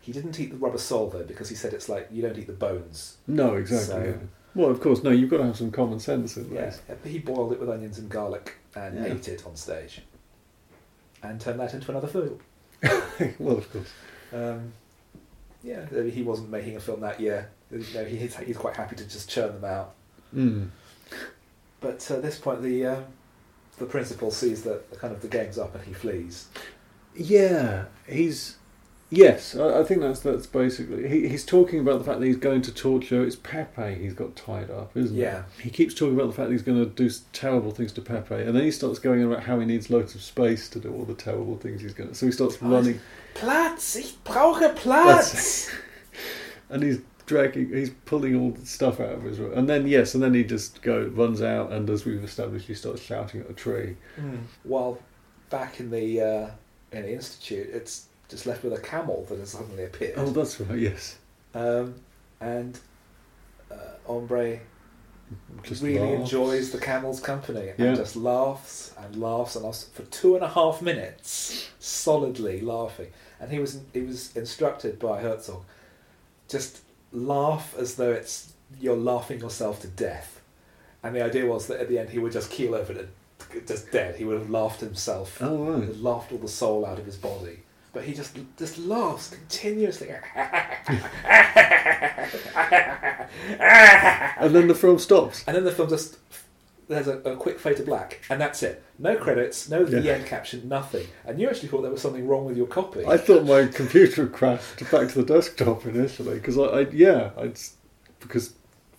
He 0.00 0.12
didn't 0.12 0.38
eat 0.38 0.50
the 0.50 0.56
rubber 0.56 0.78
sole 0.78 1.08
though, 1.08 1.22
because 1.24 1.48
he 1.48 1.54
said 1.54 1.72
it's 1.72 1.88
like 1.88 2.08
you 2.12 2.20
don't 2.22 2.36
eat 2.38 2.46
the 2.46 2.52
bones. 2.52 3.16
No, 3.26 3.54
exactly. 3.54 3.86
So- 3.86 4.04
yeah. 4.04 4.26
Well, 4.54 4.70
of 4.70 4.80
course, 4.80 5.02
no. 5.02 5.10
You've 5.10 5.28
got 5.30 5.36
to 5.38 5.44
have 5.44 5.56
some 5.56 5.70
common 5.70 6.00
sense 6.00 6.36
in 6.38 6.50
Yeah, 6.52 6.62
this. 6.66 6.80
but 6.88 6.98
he 7.04 7.18
boiled 7.18 7.52
it 7.52 7.60
with 7.60 7.68
onions 7.68 7.98
and 7.98 8.08
garlic 8.08 8.54
and 8.74 8.96
Yeah. 8.96 9.12
ate 9.14 9.28
it 9.28 9.46
on 9.46 9.54
stage, 9.54 10.00
and 11.22 11.38
turned 11.40 11.60
that 11.60 11.74
into 11.74 11.90
another 11.90 12.08
film. 12.08 12.38
well, 13.38 13.58
of 13.58 13.70
course. 13.72 13.88
Um, 14.32 14.72
yeah, 15.62 15.84
he 16.10 16.22
wasn't 16.22 16.50
making 16.50 16.76
a 16.76 16.80
film 16.80 17.00
that 17.00 17.20
year. 17.20 17.50
You 17.70 17.84
know, 17.94 18.04
he, 18.04 18.16
he's, 18.16 18.36
he's 18.36 18.56
quite 18.56 18.76
happy 18.76 18.96
to 18.96 19.04
just 19.04 19.28
churn 19.28 19.52
them 19.52 19.64
out. 19.64 19.94
Mm. 20.34 20.68
But 21.80 22.10
at 22.10 22.22
this 22.22 22.38
point, 22.38 22.62
the 22.62 22.86
um, 22.86 23.04
the 23.78 23.86
principal 23.86 24.30
sees 24.30 24.62
that 24.62 24.90
the 24.90 24.96
kind 24.96 25.12
of 25.12 25.20
the 25.20 25.28
game's 25.28 25.58
up 25.58 25.74
and 25.74 25.84
he 25.84 25.92
flees. 25.92 26.48
Yeah, 27.14 27.86
he's. 28.08 28.56
Yes, 29.08 29.54
I, 29.54 29.80
I 29.80 29.84
think 29.84 30.00
that's 30.00 30.20
that's 30.20 30.46
basically. 30.46 31.08
He, 31.08 31.28
he's 31.28 31.44
talking 31.44 31.78
about 31.78 31.98
the 32.00 32.04
fact 32.04 32.18
that 32.20 32.26
he's 32.26 32.36
going 32.36 32.62
to 32.62 32.74
torture. 32.74 33.24
It's 33.24 33.36
Pepe 33.36 33.94
he's 33.94 34.14
got 34.14 34.34
tied 34.34 34.68
up, 34.70 34.96
isn't 34.96 35.16
Yeah. 35.16 35.44
it? 35.58 35.62
He 35.62 35.70
keeps 35.70 35.94
talking 35.94 36.14
about 36.14 36.26
the 36.26 36.32
fact 36.32 36.48
that 36.48 36.52
he's 36.52 36.62
going 36.62 36.78
to 36.84 36.90
do 36.90 37.08
terrible 37.32 37.70
things 37.70 37.92
to 37.92 38.00
Pepe, 38.00 38.34
and 38.34 38.56
then 38.56 38.64
he 38.64 38.70
starts 38.72 38.98
going 38.98 39.22
about 39.22 39.44
how 39.44 39.60
he 39.60 39.66
needs 39.66 39.90
loads 39.90 40.14
of 40.16 40.22
space 40.22 40.68
to 40.70 40.80
do 40.80 40.92
all 40.92 41.04
the 41.04 41.14
terrible 41.14 41.56
things 41.56 41.82
he's 41.82 41.94
going 41.94 42.08
to. 42.10 42.14
So 42.16 42.26
he 42.26 42.32
starts 42.32 42.58
Oh, 42.60 42.68
running, 42.68 43.00
Platz, 43.34 43.94
ich 43.94 44.16
brauche 44.24 44.74
Platz. 44.74 45.70
and 46.70 46.82
he's 46.82 46.98
dragging, 47.26 47.68
he's 47.72 47.90
pulling 48.06 48.34
all 48.34 48.50
the 48.50 48.66
stuff 48.66 48.98
out 48.98 49.12
of 49.12 49.22
his. 49.22 49.38
And 49.38 49.68
then 49.68 49.86
yes, 49.86 50.14
and 50.14 50.22
then 50.22 50.34
he 50.34 50.42
just 50.42 50.82
go 50.82 51.06
runs 51.14 51.42
out, 51.42 51.70
and 51.70 51.88
as 51.90 52.04
we've 52.04 52.24
established, 52.24 52.66
he 52.66 52.74
starts 52.74 53.02
shouting 53.02 53.42
at 53.42 53.50
a 53.50 53.54
tree. 53.54 53.96
Mm. 54.20 54.40
While 54.64 54.98
back 55.48 55.78
in 55.78 55.92
the 55.92 56.20
uh, 56.20 56.50
in 56.90 57.02
the 57.02 57.12
institute, 57.12 57.68
it's 57.72 58.05
just 58.28 58.46
left 58.46 58.64
with 58.64 58.72
a 58.72 58.80
camel 58.80 59.24
that 59.28 59.38
has 59.38 59.50
suddenly 59.50 59.84
appeared. 59.84 60.14
Oh, 60.16 60.30
that's 60.30 60.60
right. 60.60 60.78
Yes, 60.78 61.16
Um, 61.54 61.94
and 62.40 62.78
uh, 63.70 63.74
Hombre 64.06 64.60
just 65.62 65.82
really 65.82 65.98
laughs. 66.16 66.20
enjoys 66.32 66.70
the 66.70 66.78
camel's 66.78 67.20
company 67.20 67.68
and 67.70 67.78
Yeah. 67.78 67.94
just 67.94 68.14
laughs 68.16 68.92
and 68.98 69.16
laughs 69.16 69.56
and 69.56 69.64
laughs 69.64 69.84
for 69.92 70.02
two 70.04 70.34
and 70.36 70.44
a 70.44 70.48
half 70.48 70.80
minutes, 70.82 71.68
solidly 71.78 72.60
laughing. 72.60 73.08
And 73.40 73.50
he 73.50 73.58
was 73.58 73.80
he 73.92 74.00
was 74.02 74.34
instructed 74.36 74.98
by 74.98 75.20
Herzog, 75.20 75.64
just 76.48 76.80
laugh 77.12 77.74
as 77.78 77.94
though 77.96 78.12
it's 78.12 78.52
you're 78.80 78.96
laughing 78.96 79.40
yourself 79.40 79.80
to 79.82 79.88
death. 79.88 80.40
And 81.02 81.14
the 81.14 81.22
idea 81.24 81.46
was 81.46 81.66
that 81.68 81.80
at 81.80 81.88
the 81.88 81.98
end 81.98 82.10
he 82.10 82.18
would 82.18 82.32
just 82.32 82.50
keel 82.50 82.74
over 82.74 82.92
and 82.92 83.08
just 83.66 83.90
dead. 83.92 84.16
He 84.16 84.24
would 84.24 84.38
have 84.38 84.50
laughed 84.50 84.80
himself, 84.80 85.38
Oh 85.40 85.56
He 85.56 85.70
right. 85.70 85.78
would 85.80 85.88
have 85.88 86.00
laughed 86.00 86.32
all 86.32 86.38
the 86.38 86.48
soul 86.48 86.84
out 86.86 86.98
of 86.98 87.06
his 87.06 87.16
body. 87.16 87.60
But 87.96 88.04
he 88.04 88.12
just 88.12 88.36
just 88.58 88.76
laughs 88.76 89.30
continuously. 89.30 90.10
And 94.38 94.54
then 94.54 94.68
the 94.68 94.74
film 94.74 94.98
stops. 94.98 95.42
And 95.46 95.56
then 95.56 95.64
the 95.64 95.72
film 95.72 95.88
just 95.88 96.18
there's 96.88 97.08
a, 97.08 97.16
a 97.20 97.36
quick 97.36 97.58
fade 97.58 97.78
to 97.78 97.82
black, 97.84 98.20
and 98.28 98.38
that's 98.38 98.62
it. 98.62 98.84
No 98.98 99.16
credits, 99.16 99.70
no 99.70 99.86
the 99.86 100.02
Yeah. 100.02 100.12
end 100.12 100.26
caption, 100.26 100.68
nothing. 100.68 101.06
And 101.24 101.40
you 101.40 101.48
actually 101.48 101.68
thought 101.68 101.80
there 101.82 101.90
was 101.90 102.02
something 102.02 102.28
wrong 102.28 102.44
with 102.44 102.58
your 102.58 102.66
copy. 102.66 103.02
I 103.06 103.16
thought 103.16 103.46
my 103.46 103.66
computer 103.66 104.24
had 104.24 104.32
crashed 104.34 104.78
back 104.90 105.08
to 105.08 105.22
the 105.22 105.24
desktop 105.24 105.86
initially 105.86 106.34
because 106.34 106.58
I, 106.58 106.64
I 106.64 106.80
yeah, 106.90 107.30
I'd, 107.38 107.58
because 108.20 108.52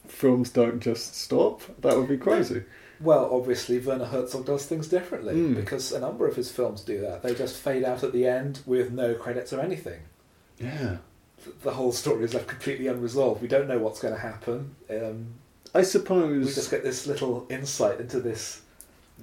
films 0.08 0.50
don't 0.50 0.80
just 0.80 1.16
stop. 1.16 1.62
That 1.82 1.96
would 1.96 2.10
be 2.10 2.18
crazy. 2.18 2.64
Well, 3.00 3.30
obviously, 3.32 3.80
Werner 3.80 4.06
Herzog 4.06 4.46
does 4.46 4.66
things 4.66 4.88
differently 4.88 5.36
Mm. 5.36 5.56
because 5.56 5.92
a 5.92 6.00
number 6.00 6.28
of 6.28 6.36
his 6.36 6.52
films 6.52 6.82
do 6.82 7.00
that. 7.02 7.22
They 7.24 7.36
just 7.36 7.56
fade 7.58 7.84
out 7.84 8.04
at 8.04 8.12
the 8.14 8.26
end 8.26 8.62
with 8.66 8.92
no 8.92 9.14
credits 9.14 9.54
or 9.54 9.60
anything. 9.60 10.02
Yeah. 10.60 10.98
Th- 11.44 11.56
The 11.64 11.74
whole 11.74 11.92
story 11.92 12.24
is 12.24 12.34
left 12.34 12.48
completely 12.48 12.88
unresolved. 12.88 13.42
We 13.42 13.48
don't 13.48 13.68
know 13.68 13.78
what's 13.80 14.00
going 14.02 14.14
to 14.16 14.20
happen. 14.20 14.76
Um, 14.90 15.28
I 15.76 15.84
suppose. 15.84 16.48
we 16.48 16.54
just 16.54 16.72
get 16.72 16.84
this 16.84 17.06
little 17.06 17.46
insight 17.50 18.00
into 18.00 18.20
this 18.20 18.62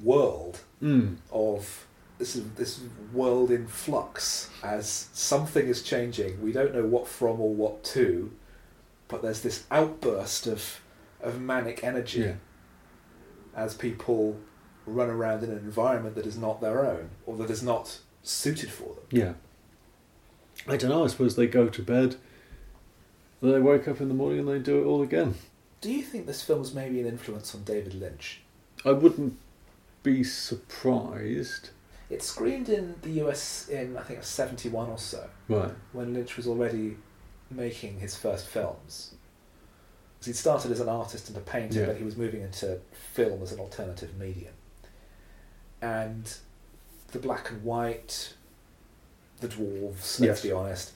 world 0.03 0.61
Mm. 0.83 1.17
of 1.33 1.87
this 2.19 2.41
this 2.57 2.81
world 3.13 3.51
in 3.51 3.67
flux 3.67 4.49
as 4.63 5.09
something 5.13 5.67
is 5.67 5.83
changing. 5.83 6.41
We 6.41 6.53
don't 6.53 6.73
know 6.75 6.87
what 6.87 7.09
from 7.09 7.41
or 7.41 7.53
what 7.53 7.83
to, 7.95 8.31
but 9.09 9.21
there's 9.23 9.41
this 9.41 9.65
outburst 9.71 10.47
of 10.47 10.81
of 11.21 11.41
manic 11.41 11.83
energy 11.83 12.21
Yeah. 12.21 12.35
As 13.57 13.75
people 13.75 14.39
run 14.87 15.09
around 15.09 15.43
in 15.43 15.51
an 15.51 15.59
environment 15.59 16.15
that 16.15 16.27
is 16.27 16.37
not 16.37 16.61
their 16.61 16.85
own 16.85 17.11
or 17.27 17.37
that 17.37 17.51
is 17.51 17.63
not 17.63 17.99
suited 18.23 18.71
for 18.71 18.95
them. 18.95 19.05
Yeah. 19.11 19.33
I 20.67 20.77
don't 20.77 20.91
know. 20.91 21.05
I 21.05 21.09
suppose 21.09 21.37
they 21.37 21.47
go 21.47 21.69
to 21.69 21.83
bed. 21.83 22.17
They 23.43 23.61
wake 23.61 23.87
up 23.89 24.01
in 24.01 24.09
the 24.09 24.15
morning 24.15 24.41
and 24.41 24.49
they 24.49 24.59
do 24.59 24.81
it 24.81 24.87
all 24.87 25.03
again. 25.03 25.35
Do 25.81 25.93
you 25.93 26.03
think 26.03 26.27
this 26.27 26.43
film 26.43 26.61
was 26.61 26.75
maybe 26.75 27.01
an 27.01 27.07
influence 27.07 27.55
on 27.55 27.65
David 27.65 27.95
Lynch? 27.95 28.41
I 28.85 28.93
wouldn't 28.93 29.37
be 30.03 30.25
surprised. 30.25 31.71
It 32.09 32.23
screened 32.23 32.69
in 32.69 32.95
the 33.03 33.11
US 33.25 33.69
in 33.69 33.97
I 33.97 34.03
think 34.03 34.23
71 34.23 34.89
or 34.89 34.99
so. 34.99 35.29
Right. 35.49 35.73
when 35.93 36.15
Lynch 36.15 36.37
was 36.37 36.47
already 36.47 36.97
making 37.51 38.01
his 38.01 38.17
first 38.17 38.47
films. 38.47 39.15
'Cause 40.25 40.37
He'd 40.37 40.37
started 40.41 40.73
as 40.73 40.81
an 40.81 40.89
artist 40.89 41.29
and 41.29 41.37
a 41.37 41.41
painter, 41.43 41.81
Yeah. 41.81 41.87
but 41.89 41.97
he 41.99 42.03
was 42.05 42.17
moving 42.17 42.41
into 42.41 42.81
film 43.13 43.43
as 43.43 43.53
an 43.53 43.61
alternative 43.61 44.17
medium. 44.19 44.55
And 45.83 46.35
the 47.13 47.19
black 47.19 47.51
and 47.51 47.63
white, 47.63 48.33
the 49.41 49.49
dwarves, 49.49 50.19
let's 50.19 50.21
Yes. 50.21 50.43
be 50.43 50.51
honest, 50.51 50.93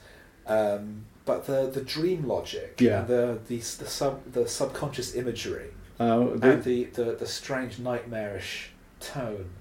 um, 0.47 1.05
but 1.25 1.45
the 1.45 1.69
the 1.69 1.81
dream 1.81 2.27
logic, 2.27 2.81
Yeah. 2.81 3.03
the 3.03 3.37
the 3.47 3.57
the 3.57 3.85
sub 3.85 4.33
the 4.33 4.47
subconscious 4.47 5.13
imagery, 5.13 5.73
Uh, 5.99 6.33
the- 6.35 6.51
and 6.53 6.63
the, 6.63 6.85
the 6.85 7.03
the 7.15 7.27
strange 7.27 7.77
nightmarish 7.77 8.71
tone. 8.99 9.51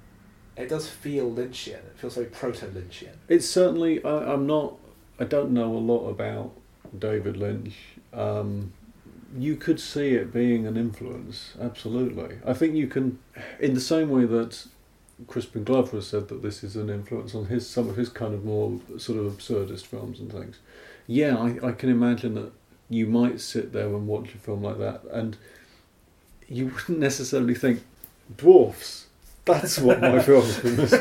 It 0.56 0.70
does 0.70 0.88
feel 0.88 1.30
Lynchian. 1.30 1.74
It 1.90 1.96
feels 1.98 2.14
very 2.14 2.26
proto-Lynchian. 2.28 3.16
It's 3.28 3.46
certainly. 3.46 4.02
I, 4.02 4.32
I'm 4.32 4.46
not. 4.46 4.78
I 5.20 5.24
don't 5.24 5.50
know 5.50 5.76
a 5.76 5.78
lot 5.92 6.08
about 6.08 6.52
David 6.98 7.36
Lynch. 7.36 7.74
Um, 8.14 8.72
you 9.36 9.56
could 9.56 9.80
see 9.80 10.14
it 10.14 10.32
being 10.32 10.66
an 10.66 10.76
influence. 10.76 11.54
Absolutely. 11.60 12.38
I 12.46 12.54
think 12.54 12.74
you 12.74 12.86
can, 12.86 13.18
in 13.60 13.74
the 13.74 13.80
same 13.80 14.08
way 14.10 14.24
that 14.24 14.66
Crispin 15.26 15.64
Glover 15.64 15.96
has 15.96 16.06
said 16.06 16.28
that 16.28 16.42
this 16.42 16.62
is 16.62 16.76
an 16.76 16.88
influence 16.88 17.34
on 17.34 17.46
his 17.46 17.68
some 17.68 17.88
of 17.88 17.96
his 17.96 18.08
kind 18.08 18.34
of 18.34 18.44
more 18.44 18.78
sort 18.98 19.18
of 19.18 19.32
absurdist 19.32 19.86
films 19.86 20.20
and 20.20 20.32
things. 20.32 20.58
Yeah, 21.06 21.36
I, 21.36 21.68
I 21.68 21.72
can 21.72 21.88
imagine 21.88 22.34
that 22.34 22.52
you 22.88 23.06
might 23.06 23.40
sit 23.40 23.72
there 23.72 23.86
and 23.86 24.06
watch 24.06 24.34
a 24.34 24.38
film 24.38 24.62
like 24.62 24.78
that, 24.78 25.02
and 25.10 25.36
you 26.48 26.66
wouldn't 26.66 26.98
necessarily 26.98 27.54
think 27.54 27.82
dwarfs. 28.36 29.06
That's 29.44 29.78
what 29.78 30.00
my 30.00 30.20
film 30.22 30.44
is. 30.44 30.94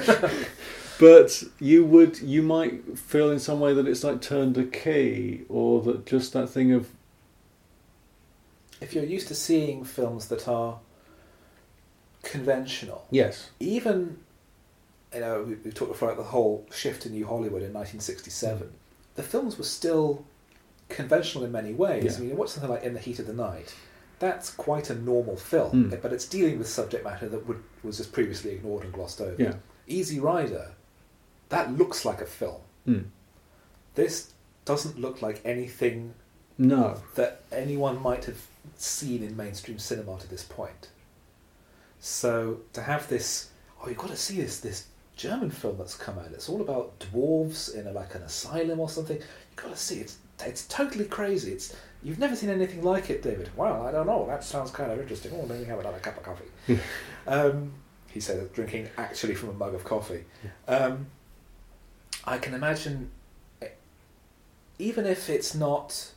But 0.99 1.43
you 1.59 1.85
would, 1.85 2.19
you 2.19 2.41
might 2.41 2.97
feel 2.97 3.29
in 3.29 3.39
some 3.39 3.59
way 3.59 3.73
that 3.73 3.87
it's 3.87 4.03
like 4.03 4.21
turned 4.21 4.57
a 4.57 4.63
key, 4.63 5.43
or 5.47 5.81
that 5.83 6.05
just 6.05 6.33
that 6.33 6.49
thing 6.49 6.71
of 6.71 6.89
if 8.81 8.93
you're 8.93 9.03
used 9.03 9.27
to 9.29 9.35
seeing 9.35 9.83
films 9.83 10.27
that 10.27 10.47
are 10.47 10.79
conventional, 12.23 13.05
yes, 13.11 13.49
even 13.59 14.17
you 15.13 15.19
know 15.19 15.43
we- 15.43 15.55
we've 15.55 15.73
talked 15.73 15.99
about 16.01 16.17
the 16.17 16.23
whole 16.23 16.65
shift 16.71 17.03
to 17.03 17.09
New 17.09 17.25
Hollywood 17.25 17.61
in 17.63 17.71
1967. 17.73 18.73
The 19.15 19.23
films 19.23 19.57
were 19.57 19.63
still 19.63 20.25
conventional 20.89 21.43
in 21.43 21.51
many 21.51 21.73
ways. 21.73 22.03
Yeah. 22.05 22.11
I 22.15 22.19
mean, 22.19 22.29
you 22.29 22.35
watch 22.35 22.49
something 22.49 22.69
like 22.69 22.83
In 22.83 22.93
the 22.93 22.99
Heat 22.99 23.19
of 23.19 23.27
the 23.27 23.33
Night. 23.33 23.73
That's 24.19 24.49
quite 24.49 24.89
a 24.89 24.95
normal 24.95 25.35
film, 25.37 25.91
Mm. 25.91 26.01
but 26.01 26.11
it's 26.13 26.25
dealing 26.27 26.57
with 26.57 26.67
subject 26.67 27.03
matter 27.03 27.27
that 27.29 27.45
would, 27.47 27.61
was 27.83 27.97
just 27.97 28.11
previously 28.11 28.51
ignored 28.51 28.83
and 28.83 28.91
glossed 28.93 29.21
over. 29.21 29.41
yeah, 29.41 29.55
Easy 29.87 30.19
Rider, 30.19 30.71
that 31.49 31.71
looks 31.77 32.03
like 32.05 32.19
a 32.21 32.25
film. 32.25 32.61
mm. 32.87 33.05
This 33.95 34.31
doesn't 34.65 34.99
look 34.99 35.21
like 35.21 35.41
anything 35.45 36.13
no, 36.57 36.99
that 37.15 37.41
anyone 37.51 38.01
might 38.01 38.25
have 38.25 38.47
seen 38.75 39.23
in 39.23 39.35
mainstream 39.35 39.79
cinema 39.79 40.19
to 40.19 40.27
this 40.27 40.43
point. 40.43 40.89
So 41.99 42.59
to 42.73 42.81
have 42.81 43.07
this, 43.07 43.49
oh, 43.81 43.89
you've 43.89 43.97
got 43.97 44.09
to 44.09 44.17
see 44.17 44.41
this 44.41 44.59
this 44.59 44.87
German 45.15 45.49
film 45.49 45.77
that's 45.77 45.95
come 45.95 46.19
out. 46.19 46.27
It's 46.31 46.49
all 46.49 46.61
about 46.61 46.99
dwarves 46.99 47.73
in 47.73 47.87
a, 47.87 47.91
like 47.91 48.15
an 48.15 48.21
asylum 48.21 48.79
or 48.79 48.89
something. 48.89 49.17
You've 49.17 49.55
got 49.55 49.71
to 49.71 49.77
see 49.77 49.95
it. 49.95 50.01
It's 50.01 50.17
it's 50.45 50.67
totally 50.67 51.05
crazy. 51.05 51.51
It's 51.51 51.75
you've 52.03 52.19
never 52.19 52.35
seen 52.35 52.49
anything 52.49 52.83
like 52.83 53.09
it, 53.09 53.23
David. 53.23 53.49
Well, 53.55 53.85
I 53.85 53.91
don't 53.91 54.07
know. 54.07 54.25
That 54.27 54.43
sounds 54.43 54.71
kind 54.71 54.91
of 54.91 54.99
interesting. 54.99 55.31
Oh, 55.35 55.45
let 55.45 55.59
me 55.59 55.65
have 55.65 55.79
another 55.79 55.99
cup 55.99 56.17
of 56.17 56.23
coffee. 56.23 56.79
um, 57.27 57.73
he 58.07 58.19
said, 58.19 58.51
drinking 58.53 58.89
actually 58.97 59.35
from 59.35 59.49
a 59.49 59.53
mug 59.53 59.73
of 59.73 59.83
coffee. 59.83 60.23
Um, 60.67 61.07
I 62.23 62.37
can 62.37 62.53
imagine, 62.53 63.09
eh, 63.61 63.67
even 64.79 65.05
if 65.05 65.29
it's 65.29 65.53
not 65.55 66.11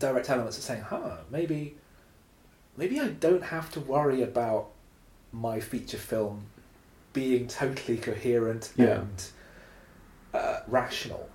direct 0.00 0.28
elements 0.28 0.58
of 0.58 0.64
saying, 0.64 0.82
huh, 0.82 1.18
maybe, 1.30 1.76
maybe 2.76 2.98
I 2.98 3.08
don't 3.08 3.44
have 3.44 3.70
to 3.72 3.80
worry 3.80 4.22
about 4.22 4.70
my 5.32 5.60
feature 5.60 5.98
film 5.98 6.46
being 7.12 7.46
totally 7.46 7.96
coherent 7.98 8.72
Yeah. 8.76 9.00
and 9.02 9.24
uh, 10.34 10.60
rational. 10.66 11.28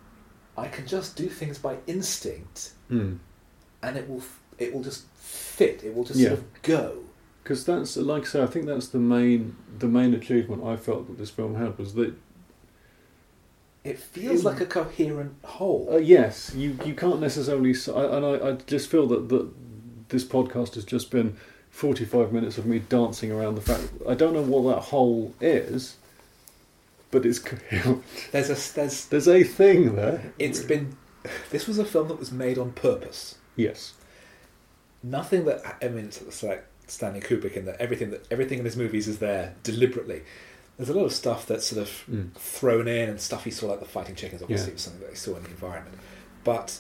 I 0.58 0.68
can 0.68 0.86
just 0.88 1.16
do 1.16 1.28
things 1.30 1.58
by 1.58 1.78
instinct, 1.88 2.72
mm. 2.90 3.18
and 3.82 3.98
it 3.98 4.10
will 4.10 4.24
it 4.58 4.74
will 4.74 4.82
just 4.84 5.06
fit. 5.16 5.84
It 5.84 5.94
will 5.94 6.06
just 6.06 6.20
Yeah. 6.20 6.30
sort 6.30 6.40
of 6.40 6.62
go. 6.62 7.04
because 7.44 7.66
that's 7.66 7.98
like 7.98 8.24
I 8.24 8.26
say, 8.26 8.42
I 8.44 8.48
think 8.48 8.66
that's 8.66 8.88
the 8.88 9.00
main 9.00 9.56
the 9.80 9.88
main 9.88 10.14
achievement 10.14 10.64
I 10.64 10.78
felt 10.78 11.08
that 11.08 11.18
this 11.18 11.30
film 11.30 11.56
had 11.56 11.78
was 11.78 11.94
that 11.96 12.14
It 13.86 14.00
feels 14.00 14.44
like 14.44 14.60
a 14.60 14.66
coherent 14.66 15.36
whole. 15.44 15.88
uh, 15.92 15.98
yes, 15.98 16.54
you 16.56 16.78
you 16.84 16.94
can't 16.96 17.22
necessarily, 17.22 17.74
and 17.88 18.26
I, 18.26 18.50
I 18.50 18.52
just 18.68 18.90
feel 18.90 19.06
that 19.08 19.30
that 19.30 19.48
this 20.10 20.26
podcast 20.26 20.74
has 20.76 20.84
just 20.86 21.12
been 21.12 21.38
forty 21.70 22.04
five 22.04 22.34
minutes 22.34 22.58
of 22.58 22.66
me 22.66 22.80
dancing 22.80 23.32
around 23.32 23.56
the 23.56 23.62
fact 23.62 23.84
I 24.10 24.16
don't 24.16 24.34
know 24.34 24.42
what 24.42 24.76
that 24.76 24.82
whole 24.82 25.34
is, 25.40 25.98
but 27.12 27.26
it's 27.26 27.40
coherent. 27.52 28.04
There's 28.32 28.50
a 28.50 28.74
there's 28.76 29.06
There's 29.06 29.28
a 29.28 29.44
thing 29.44 29.96
there. 29.96 30.34
it's 30.40 30.62
been. 30.64 30.98
This 31.52 31.68
was 31.68 31.78
a 31.80 31.86
film 31.86 32.08
that 32.10 32.20
was 32.20 32.32
made 32.32 32.58
on 32.58 32.72
purpose. 32.74 33.38
Yes. 33.56 33.94
nothing 35.04 35.46
that 35.46 35.78
I 35.82 35.88
mean 35.90 36.06
it's, 36.06 36.44
like 36.44 36.66
Stanley 36.88 37.20
Kubrick 37.22 37.54
in 37.56 37.66
that 37.66 37.78
everything 37.80 38.10
that 38.12 38.26
everything 38.32 38.60
in 38.60 38.66
his 38.66 38.76
movies 38.78 39.08
is 39.08 39.20
there 39.20 39.54
deliberately. 39.64 40.24
There's 40.78 40.90
a 40.90 40.94
lot 40.94 41.06
of 41.06 41.14
stuff 41.14 41.46
that's 41.46 41.68
sort 41.68 41.82
of 41.82 41.90
Mm. 42.12 42.34
thrown 42.34 42.88
in 42.88 43.10
and 43.10 43.20
stuff 43.22 43.44
he 43.46 43.52
saw 43.52 43.68
like 43.68 43.80
the 43.80 43.86
fighting 43.86 44.16
chickens 44.16 44.42
obviously 44.42 44.68
Yeah. 44.70 44.74
was 44.74 44.82
something 44.82 45.02
that 45.02 45.10
he 45.12 45.16
saw 45.16 45.36
in 45.38 45.44
the 45.44 45.50
environment, 45.50 45.96
but 46.44 46.80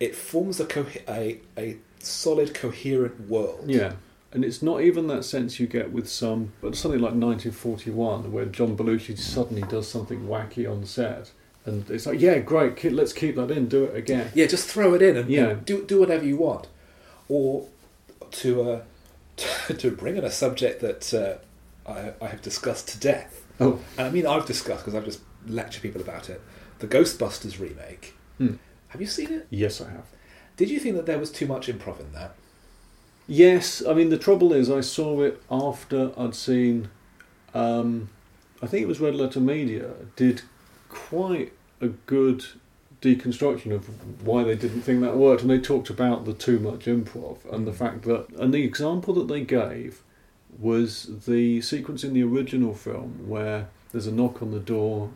it 0.00 0.14
forms 0.14 0.58
a 0.60 0.64
co- 0.64 0.86
a 1.08 1.40
a 1.56 1.76
solid 1.98 2.54
coherent 2.54 3.28
world. 3.28 3.64
Yeah, 3.68 3.92
and 4.32 4.44
it's 4.44 4.62
not 4.62 4.80
even 4.82 5.06
that 5.08 5.24
sense 5.24 5.60
you 5.60 5.66
get 5.66 5.92
with 5.92 6.08
some, 6.08 6.52
but 6.60 6.74
something 6.74 7.00
like 7.00 7.14
1941, 7.14 8.32
where 8.32 8.46
John 8.46 8.76
Belushi 8.76 9.16
suddenly 9.18 9.62
does 9.62 9.86
something 9.86 10.26
wacky 10.26 10.68
on 10.70 10.84
set, 10.86 11.30
and 11.66 11.88
it's 11.90 12.06
like, 12.06 12.20
yeah, 12.20 12.38
great, 12.38 12.82
let's 12.92 13.12
keep 13.12 13.36
that 13.36 13.50
in, 13.50 13.68
do 13.68 13.84
it 13.84 13.96
again. 13.96 14.32
Yeah, 14.34 14.46
just 14.46 14.66
throw 14.66 14.94
it 14.94 15.02
in 15.02 15.16
and, 15.16 15.30
Yeah. 15.30 15.56
do 15.64 15.84
do 15.84 16.00
whatever 16.00 16.24
you 16.24 16.36
want, 16.38 16.66
or 17.28 17.68
to 18.32 18.62
uh, 18.62 18.80
to 19.78 19.90
bring 19.90 20.16
in 20.16 20.24
a 20.24 20.30
subject 20.30 20.80
that 20.80 21.14
uh, 21.14 21.36
I, 21.86 22.12
I 22.20 22.28
have 22.28 22.42
discussed 22.42 22.88
to 22.88 22.98
death. 22.98 23.44
Oh, 23.60 23.78
And 23.98 24.06
I 24.06 24.10
mean, 24.10 24.26
I've 24.26 24.46
discussed 24.46 24.84
because 24.84 24.94
I've 24.94 25.04
just 25.04 25.20
lectured 25.46 25.82
people 25.82 26.00
about 26.00 26.30
it. 26.30 26.40
The 26.78 26.86
Ghostbusters 26.86 27.58
remake. 27.60 28.14
Hmm. 28.38 28.54
Have 28.88 29.00
you 29.00 29.06
seen 29.06 29.32
it? 29.32 29.46
yes, 29.50 29.80
I 29.80 29.90
have. 29.90 30.04
Did 30.56 30.68
you 30.70 30.78
think 30.78 30.96
that 30.96 31.06
there 31.06 31.18
was 31.18 31.30
too 31.32 31.46
much 31.46 31.66
improv 31.66 32.00
in 32.00 32.12
that? 32.12 32.34
Yes, 33.26 33.82
I 33.86 33.94
mean 33.94 34.10
the 34.10 34.18
trouble 34.18 34.52
is 34.52 34.70
I 34.70 34.80
saw 34.80 35.22
it 35.22 35.40
after 35.50 36.12
I'd 36.18 36.34
seen, 36.34 36.88
um, 37.54 38.10
I 38.60 38.66
think 38.66 38.82
it 38.82 38.88
was 38.88 39.00
Red 39.00 39.14
Letter 39.14 39.40
Media 39.40 39.90
did 40.16 40.42
quite 40.88 41.52
a 41.80 41.88
good 41.88 42.44
deconstruction 43.00 43.72
of 43.72 43.86
why 44.26 44.44
they 44.44 44.54
didn't 44.54 44.82
think 44.82 45.00
that 45.00 45.16
worked, 45.16 45.42
and 45.42 45.50
they 45.50 45.58
talked 45.58 45.88
about 45.90 46.24
the 46.24 46.34
too 46.34 46.58
much 46.58 46.84
improv 46.86 47.38
and 47.52 47.66
the 47.66 47.72
fact 47.72 48.02
that, 48.02 48.28
and 48.38 48.52
the 48.52 48.62
example 48.64 49.14
that 49.14 49.28
they 49.28 49.40
gave 49.40 50.02
was 50.58 51.24
the 51.26 51.60
sequence 51.60 52.04
in 52.04 52.14
the 52.14 52.22
original 52.22 52.74
film 52.74 53.28
where 53.28 53.68
there's 53.92 54.06
a 54.06 54.12
knock 54.12 54.42
on 54.42 54.50
the 54.50 54.60
door, 54.60 55.10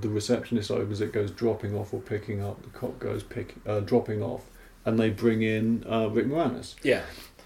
the 0.00 0.08
receptionist 0.08 0.70
opens 0.70 1.00
it, 1.00 1.12
goes 1.12 1.30
dropping 1.30 1.74
off 1.76 1.94
or 1.94 2.00
picking 2.00 2.42
up, 2.42 2.62
the 2.62 2.68
cop 2.70 2.98
goes 2.98 3.22
pick, 3.22 3.54
uh, 3.66 3.80
dropping 3.80 4.22
off, 4.22 4.42
and 4.84 4.98
they 4.98 5.10
bring 5.10 5.42
in 5.42 5.84
uh, 5.88 6.08
Rick 6.08 6.26
Moranis. 6.26 6.74
Yeah. 6.82 7.02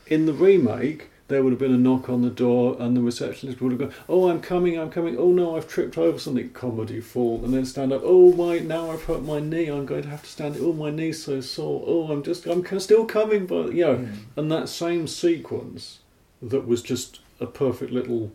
In 0.07 0.27
the 0.27 0.33
remake, 0.33 1.11
there 1.29 1.43
would 1.43 1.51
have 1.53 1.59
been 1.61 1.75
a 1.75 1.79
knock 1.79 2.09
on 2.09 2.23
the 2.23 2.31
door, 2.31 2.75
and 2.81 2.97
the 2.97 3.03
receptionist 3.03 3.61
would 3.61 3.73
have 3.73 3.79
gone, 3.79 3.93
"Oh, 4.09 4.31
I'm 4.31 4.41
coming, 4.41 4.79
I'm 4.79 4.89
coming. 4.89 5.19
Oh 5.19 5.31
no, 5.31 5.57
I've 5.59 5.69
tripped 5.69 5.99
over 5.99 6.19
something." 6.19 6.49
Comedy 6.51 7.03
fall, 7.03 7.45
and 7.45 7.53
then 7.53 7.67
stand 7.67 7.93
up. 7.93 8.01
Oh 8.03 8.33
my, 8.33 8.59
now 8.61 8.91
I've 8.91 9.05
hurt 9.05 9.23
my 9.23 9.39
knee. 9.39 9.67
I'm 9.67 9.85
going 9.85 10.05
to 10.05 10.09
have 10.09 10.23
to 10.23 10.29
stand. 10.31 10.57
Oh, 10.59 10.73
my 10.73 10.89
knee's 10.91 11.23
so 11.23 11.43
sore. 11.43 11.85
Oh, 11.87 12.11
I'm 12.11 12.23
just, 12.23 12.47
I'm 12.47 12.65
still 12.81 13.05
coming, 13.05 13.45
but 13.47 13.75
you 13.75 13.85
know, 13.85 13.97
Mm. 13.97 14.13
and 14.37 14.51
that 14.51 14.71
same 14.71 15.07
sequence 15.07 15.99
that 16.43 16.67
was 16.67 16.83
just 16.83 17.21
a 17.41 17.47
perfect 17.47 17.93
little 17.93 18.33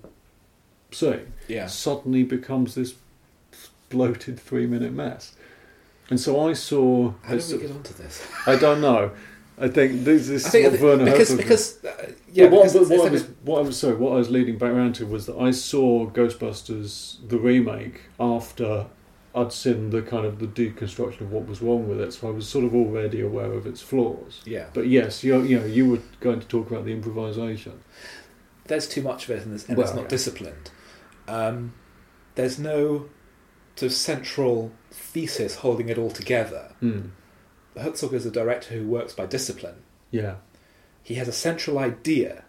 scene 0.92 1.34
Yeah. 1.48 1.68
suddenly 1.68 2.24
becomes 2.24 2.76
this 2.76 2.96
bloated 3.90 4.40
three 4.40 4.66
minute 4.68 4.94
mess. 4.94 5.36
And 6.10 6.20
so 6.20 6.48
I 6.50 6.54
saw. 6.54 7.14
How 7.24 7.36
did 7.36 7.52
we 7.52 7.58
get 7.60 7.72
onto 7.72 7.94
this? 7.94 8.26
I 8.48 8.56
don't 8.58 8.82
know. 8.82 9.12
I 9.58 9.68
think 9.68 10.04
this 10.04 10.30
is 10.30 10.46
I 10.46 10.50
think 10.50 10.72
what 10.74 10.82
Werner 10.82 11.06
because 11.06 11.30
Herzog- 11.30 11.38
because 11.38 11.86
uh, 11.86 12.12
yeah, 12.34 12.46
what, 12.46 12.64
because 12.74 12.90
what, 12.90 12.92
it's 12.92 13.06
I 13.06 13.10
was, 13.12 13.22
a- 13.22 13.26
what 13.44 13.60
I 13.60 13.62
was 13.62 13.80
sorry, 13.80 13.96
what 13.96 14.14
I 14.14 14.16
was 14.16 14.30
leading 14.32 14.58
back 14.58 14.72
around 14.72 14.94
to 14.96 15.06
was 15.06 15.28
that 15.28 15.38
I 15.38 15.52
saw 15.52 16.10
Ghostbusters 16.10 17.18
the 17.30 17.38
remake 17.38 18.02
after 18.20 18.88
I'd 19.36 19.52
seen 19.52 19.90
the 19.90 20.02
kind 20.04 20.26
of 20.26 20.38
the 20.40 20.46
deconstruction 20.48 21.22
of 21.22 21.32
what 21.32 21.48
was 21.48 21.62
wrong 21.62 21.88
with 21.90 22.00
it, 22.00 22.14
so 22.14 22.28
I 22.28 22.32
was 22.32 22.48
sort 22.48 22.66
of 22.66 22.76
already 22.76 23.20
aware 23.22 23.52
of 23.52 23.66
its 23.66 23.82
flaws. 23.82 24.42
yeah. 24.46 24.68
But 24.74 24.88
yes, 24.88 25.24
you 25.24 25.42
you 25.44 25.60
know 25.60 25.66
you 25.66 25.90
were 25.90 26.00
going 26.20 26.40
to 26.40 26.48
talk 26.48 26.70
about 26.70 26.86
the 26.86 26.92
improvisation. 26.94 27.80
there's 28.68 28.88
too 28.88 29.02
much 29.02 29.26
of 29.26 29.32
it 29.32 29.46
and 29.46 29.54
it's, 29.56 29.68
and 29.68 29.78
Well, 29.78 29.88
it's 29.88 29.96
not 29.96 30.04
yeah. 30.04 30.08
disciplined. 30.10 30.72
Um, 31.28 31.74
there's 32.36 32.58
no 32.60 33.10
sort 33.76 33.92
of 33.92 33.94
central 33.98 34.72
thesis 34.92 35.56
holding 35.56 35.90
it 35.90 35.98
all 35.98 36.12
together. 36.12 36.74
Mm. 36.82 37.10
Herzog 37.76 38.14
is 38.14 38.26
a 38.26 38.32
director 38.32 38.76
who 38.76 38.88
works 38.88 39.14
by 39.14 39.26
discipline. 39.26 39.82
Yeah, 40.12 40.36
He 41.02 41.16
has 41.16 41.28
a 41.28 41.32
central 41.34 41.80
idea. 41.80 42.44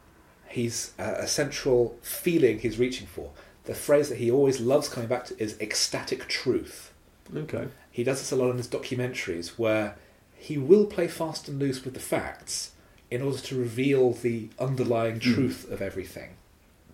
He's 0.49 0.93
a, 0.99 1.23
a 1.23 1.27
central 1.27 1.97
feeling 2.03 2.59
he's 2.59 2.79
reaching 2.79 3.07
for. 3.07 3.31
The 3.65 3.75
phrase 3.75 4.09
that 4.11 4.19
he 4.19 4.31
always 4.31 4.61
loves 4.61 4.89
coming 4.89 5.09
back 5.09 5.25
to 5.27 5.43
is 5.43 5.59
ecstatic 5.61 6.29
truth. 6.29 6.93
okay, 7.35 7.69
He 7.91 8.05
does 8.05 8.21
this 8.21 8.31
a 8.33 8.37
lot 8.37 8.51
in 8.51 8.59
his 8.59 8.69
documentaries 8.69 9.59
where 9.59 9.97
he 10.37 10.59
will 10.59 10.85
play 10.87 11.09
fast 11.09 11.49
and 11.49 11.59
loose 11.59 11.85
with 11.85 11.95
the 11.95 12.01
facts 12.01 12.73
in 13.11 13.23
order 13.23 13.39
to 13.39 13.59
reveal 13.59 14.13
the 14.13 14.49
underlying 14.59 15.17
Mm. 15.21 15.35
truth 15.35 15.71
of 15.71 15.81
everything. 15.81 16.31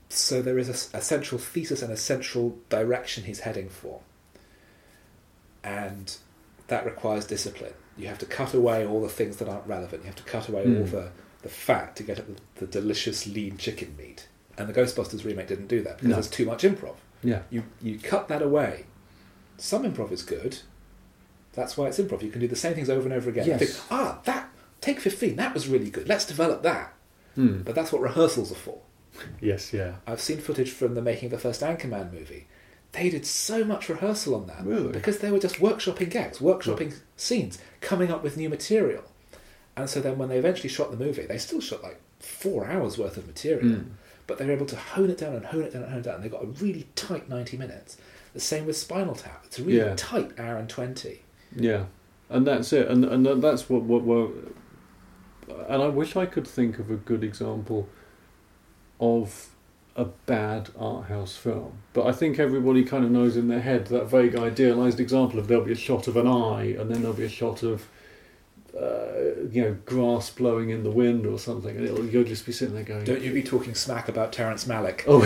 So 0.08 0.42
there 0.42 0.58
is 0.58 0.68
a, 0.68 0.98
a 0.98 1.00
central 1.00 1.38
thesis 1.40 1.82
and 1.82 1.92
a 1.92 1.96
central 1.96 2.58
direction 2.68 3.24
he's 3.24 3.40
heading 3.40 3.68
for. 3.68 4.00
And 5.62 6.16
that 6.68 6.84
requires 6.84 7.24
discipline. 7.26 7.74
You 7.96 8.06
have 8.08 8.18
to 8.18 8.26
cut 8.26 8.54
away 8.54 8.86
all 8.86 9.02
the 9.02 9.08
things 9.08 9.36
that 9.36 9.48
aren't 9.48 9.66
relevant. 9.66 10.02
You 10.02 10.06
have 10.06 10.16
to 10.16 10.22
cut 10.22 10.48
away 10.48 10.62
all 10.62 10.84
Mm. 10.86 10.90
the, 10.90 11.10
the 11.42 11.48
fat 11.48 11.96
to 11.96 12.02
get 12.02 12.18
at 12.18 12.26
the, 12.28 12.40
the 12.60 12.66
delicious 12.66 13.26
lean 13.26 13.56
chicken 13.56 13.94
meat. 13.96 14.26
And 14.59 14.68
the 14.68 14.72
Ghostbusters 14.78 15.24
remake 15.24 15.48
didn't 15.48 15.68
do 15.68 15.82
that 15.82 15.96
because 15.96 16.09
No. 16.09 16.14
there's 16.16 16.28
too 16.28 16.44
much 16.44 16.62
improv. 16.62 16.96
yeah, 17.22 17.42
You 17.51 17.64
you 17.80 17.98
cut 17.98 18.28
that 18.28 18.42
away. 18.42 18.84
Some 19.59 19.84
improv 19.84 20.11
is 20.12 20.22
good. 20.22 20.59
That's 21.53 21.76
why 21.76 21.86
it's 21.88 21.98
improv. 21.98 22.22
You 22.22 22.30
can 22.30 22.40
do 22.40 22.48
the 22.48 22.57
same 22.57 22.74
things 22.74 22.88
over 22.90 23.03
and 23.05 23.12
over 23.12 23.28
again. 23.30 23.46
Yes. 23.46 23.59
think, 23.59 23.86
ah, 23.90 24.20
that 24.24 24.48
take 24.80 25.01
fifteen. 25.01 25.36
That 25.36 25.53
was 25.55 25.68
really 25.68 25.90
good. 25.90 26.09
Let's 26.09 26.24
develop 26.24 26.62
that. 26.62 26.94
Hmm. 27.34 27.62
But 27.62 27.74
that's 27.74 27.92
what 27.92 28.03
rehearsals 28.03 28.51
are 28.53 28.57
for. 28.57 28.78
yes, 29.40 29.72
yeah, 29.72 29.96
I've 30.07 30.20
seen 30.20 30.38
footage 30.38 30.70
from 30.70 30.94
the 30.94 31.03
making 31.03 31.26
of 31.26 31.30
the 31.32 31.38
first 31.38 31.61
Anchorman 31.62 32.12
movie. 32.12 32.46
They 32.92 33.09
did 33.11 33.24
so 33.26 33.62
much 33.64 33.88
rehearsal 33.88 34.34
on 34.34 34.46
that 34.48 34.64
Really? 34.64 34.90
because 34.92 35.18
they 35.18 35.30
were 35.30 35.38
just 35.38 35.57
workshopping 35.57 36.11
gags, 36.11 36.38
workshopping 36.38 36.94
scenes, 37.16 37.59
coming 37.80 38.11
up 38.11 38.22
with 38.24 38.36
new 38.36 38.48
material. 38.48 39.05
And 39.76 39.88
so 39.88 40.01
then 40.01 40.18
when 40.18 40.28
they 40.28 40.38
eventually 40.38 40.68
shot 40.68 40.90
the 40.90 40.96
movie, 40.96 41.24
they 41.26 41.38
still 41.38 41.61
shot 41.61 41.82
like 41.84 42.01
four 42.18 42.66
hours 42.66 42.98
worth 42.98 43.16
of 43.16 43.26
material 43.28 43.64
Mm. 43.64 43.84
But 44.30 44.38
they're 44.38 44.52
able 44.52 44.66
to 44.66 44.76
hone 44.76 45.10
it 45.10 45.18
down 45.18 45.34
and 45.34 45.44
hone 45.44 45.62
it 45.62 45.72
down 45.72 45.82
and 45.82 45.90
hone 45.90 46.00
it 46.00 46.04
down. 46.04 46.14
And 46.14 46.22
they've 46.24 46.30
got 46.30 46.44
a 46.44 46.46
really 46.46 46.86
tight 46.94 47.28
90 47.28 47.56
minutes. 47.56 47.96
The 48.32 48.38
same 48.38 48.64
with 48.64 48.76
Spinal 48.76 49.16
Tap. 49.16 49.42
It's 49.46 49.58
a 49.58 49.64
really 49.64 49.78
Yeah. 49.78 49.94
tight 49.96 50.38
hour 50.38 50.56
and 50.56 50.68
20. 50.68 51.22
yeah, 51.56 51.86
and 52.28 52.46
that's 52.46 52.72
it, 52.72 52.86
and 52.88 53.04
and 53.04 53.42
that's 53.42 53.68
what 53.68 53.82
what. 53.82 54.02
what 54.02 54.30
and 55.68 55.82
I 55.82 55.88
wish 55.88 56.14
I 56.14 56.26
could 56.26 56.46
think 56.46 56.78
of 56.78 56.88
a 56.92 56.94
good 56.94 57.24
example 57.24 57.88
of 59.00 59.48
a 59.96 60.04
bad 60.04 60.68
art 60.78 61.06
house 61.06 61.36
film. 61.36 61.72
But 61.92 62.06
I 62.06 62.12
think 62.12 62.38
everybody 62.38 62.84
kind 62.84 63.04
of 63.04 63.10
knows 63.10 63.36
in 63.36 63.48
their 63.48 63.60
head 63.60 63.86
that 63.88 64.04
vague 64.08 64.36
idealized 64.36 65.00
example 65.00 65.40
of 65.40 65.48
there'll 65.48 65.64
be 65.64 65.72
a 65.72 65.76
shot 65.88 66.06
of 66.06 66.16
an 66.16 66.28
eye 66.28 66.76
and 66.78 66.88
then 66.88 67.00
there'll 67.02 67.16
be 67.16 67.24
a 67.24 67.28
shot 67.28 67.64
of 67.64 67.88
uh, 68.78 69.46
you 69.50 69.62
know 69.62 69.76
grass 69.84 70.30
blowing 70.30 70.70
in 70.70 70.82
the 70.84 70.90
wind 70.90 71.26
or 71.26 71.38
something, 71.38 71.76
and 71.76 71.84
it'll, 71.86 72.04
you'll 72.06 72.24
just 72.24 72.46
be 72.46 72.52
sitting 72.52 72.74
there 72.74 72.84
going, 72.84 73.04
Don't 73.04 73.22
you 73.22 73.32
be 73.32 73.42
talking 73.42 73.74
smack 73.74 74.08
about 74.08 74.32
Terrence 74.32 74.64
Malick. 74.64 75.02
"Oh, 75.06 75.20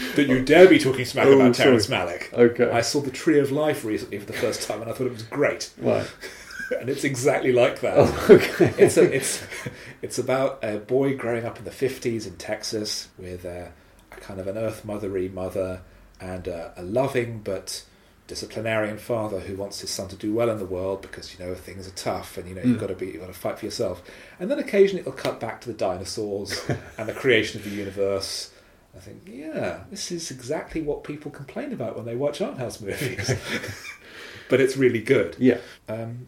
Don't 0.16 0.28
you 0.28 0.44
dare 0.44 0.68
be 0.68 0.78
talking 0.78 1.04
smack 1.04 1.26
Oh, 1.26 1.32
about 1.32 1.56
sorry. 1.56 1.66
Terrence 1.66 1.86
Malick. 1.88 2.32
okay, 2.32 2.70
I 2.70 2.80
saw 2.80 3.00
The 3.00 3.10
Tree 3.10 3.38
of 3.40 3.50
Life 3.52 3.84
recently 3.84 4.18
for 4.18 4.26
the 4.26 4.32
first 4.32 4.66
time 4.68 4.80
and 4.82 4.90
I 4.90 4.94
thought 4.94 5.06
it 5.08 5.12
was 5.12 5.22
great. 5.22 5.70
right, 5.78 6.08
And 6.80 6.88
it's 6.88 7.04
exactly 7.04 7.52
like 7.52 7.80
that. 7.80 7.94
oh, 7.96 8.26
okay, 8.30 8.74
it's, 8.78 8.96
a, 8.96 9.02
it's, 9.14 9.44
it's 10.02 10.18
about 10.18 10.58
a 10.64 10.78
boy 10.78 11.16
growing 11.16 11.44
up 11.44 11.58
in 11.58 11.64
the 11.64 11.70
50s 11.70 12.26
in 12.26 12.36
Texas 12.36 13.08
with 13.18 13.44
a, 13.44 13.72
a 14.12 14.16
kind 14.16 14.40
of 14.40 14.46
an 14.48 14.56
earth 14.58 14.82
mothery 14.86 15.32
mother 15.32 15.82
and 16.20 16.48
a, 16.48 16.72
a 16.76 16.82
loving 16.82 17.40
but 17.40 17.84
disciplinarian 18.26 18.98
father 18.98 19.40
who 19.40 19.54
wants 19.56 19.80
his 19.80 19.90
son 19.90 20.08
to 20.08 20.16
do 20.16 20.34
well 20.34 20.50
in 20.50 20.58
the 20.58 20.64
world 20.64 21.00
because 21.00 21.32
you 21.38 21.44
know 21.44 21.54
things 21.54 21.86
are 21.86 21.92
tough 21.92 22.36
and 22.36 22.48
you 22.48 22.54
know 22.54 22.62
you've 22.62 22.76
Mm. 22.76 22.80
got 22.80 22.86
to 22.88 22.94
be 22.94 23.06
you've 23.06 23.20
got 23.20 23.28
to 23.28 23.32
fight 23.32 23.58
for 23.58 23.64
yourself 23.66 24.02
and 24.40 24.50
then 24.50 24.58
occasionally 24.58 25.00
it'll 25.00 25.12
cut 25.12 25.38
back 25.38 25.60
to 25.60 25.68
the 25.68 25.74
dinosaurs 25.74 26.68
and 26.98 27.08
the 27.08 27.12
creation 27.12 27.60
of 27.60 27.64
the 27.64 27.70
universe 27.70 28.50
I 28.96 28.98
think 28.98 29.22
yeah 29.26 29.84
this 29.90 30.10
is 30.10 30.30
exactly 30.30 30.82
what 30.82 31.04
people 31.04 31.30
complain 31.30 31.72
about 31.72 31.94
when 31.96 32.04
they 32.04 32.16
watch 32.16 32.40
art 32.40 32.58
house 32.58 32.80
movies 32.80 33.30
but 34.48 34.60
it's 34.60 34.76
really 34.76 35.00
good 35.00 35.36
yeah, 35.38 35.58
um, 35.88 36.26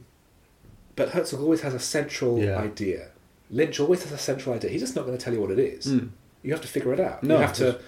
but 0.96 1.10
Herzog 1.10 1.40
always 1.40 1.60
has 1.62 1.74
a 1.74 1.78
central 1.80 2.38
Yeah. 2.40 2.58
idea. 2.58 3.08
Lynch 3.50 3.78
always 3.80 4.02
has 4.02 4.12
a 4.12 4.18
central 4.18 4.54
idea. 4.54 4.70
He's 4.70 4.80
just 4.82 4.94
not 4.96 5.06
going 5.06 5.16
to 5.16 5.24
tell 5.24 5.32
you 5.32 5.40
what 5.40 5.50
it 5.52 5.58
is. 5.60 5.86
Mm. 5.86 6.10
You 6.42 6.52
have 6.52 6.60
to 6.60 6.68
figure 6.68 6.92
it 6.92 7.00
out. 7.00 7.22
No, 7.22 7.36
you 7.36 7.40
have 7.40 7.54
to 7.54 7.80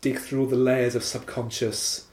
dig 0.00 0.18
through 0.18 0.40
all 0.40 0.46
the 0.46 0.56
layers 0.56 0.94
of 0.94 1.02
subconscious 1.04 2.06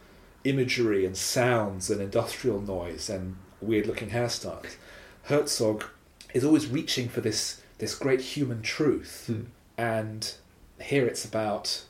imagery 0.44 1.06
and 1.06 1.16
sounds 1.16 1.89
and 1.89 2.02
industrial 2.02 2.62
noise 2.62 3.10
and 3.10 3.36
weird 3.62 3.88
looking 3.88 4.10
hairstyles. 4.10 4.76
Herzog 5.24 5.86
is 6.34 6.44
always 6.44 6.68
reaching 6.68 7.08
for 7.10 7.22
this 7.22 7.62
this 7.78 7.96
great 7.96 8.22
human 8.22 8.62
truth. 8.62 9.26
Hmm. 9.28 9.41
And 9.78 10.34
here 10.82 11.06
it's 11.06 11.26
about 11.26 11.84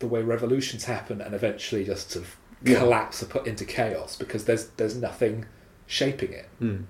the 0.00 0.06
way 0.06 0.22
revolutions 0.22 0.84
happen 0.84 1.20
and 1.20 1.34
eventually 1.34 1.84
just 1.84 2.10
sort 2.10 2.24
of 2.24 2.36
Yeah. 2.62 2.78
collapse 2.78 3.22
or 3.22 3.26
put 3.26 3.46
into 3.46 3.64
chaos 3.64 4.16
because 4.16 4.44
there's 4.44 4.66
there's 4.76 4.96
nothing 4.96 5.46
shaping 5.86 6.32
it. 6.32 6.48
Mm. 6.60 6.84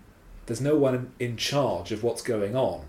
There's 0.47 0.61
no 0.61 0.77
one 0.77 1.13
in 1.19 1.37
charge 1.37 1.91
of 1.93 2.03
what's 2.03 2.23
going 2.23 2.55
on. 2.55 2.87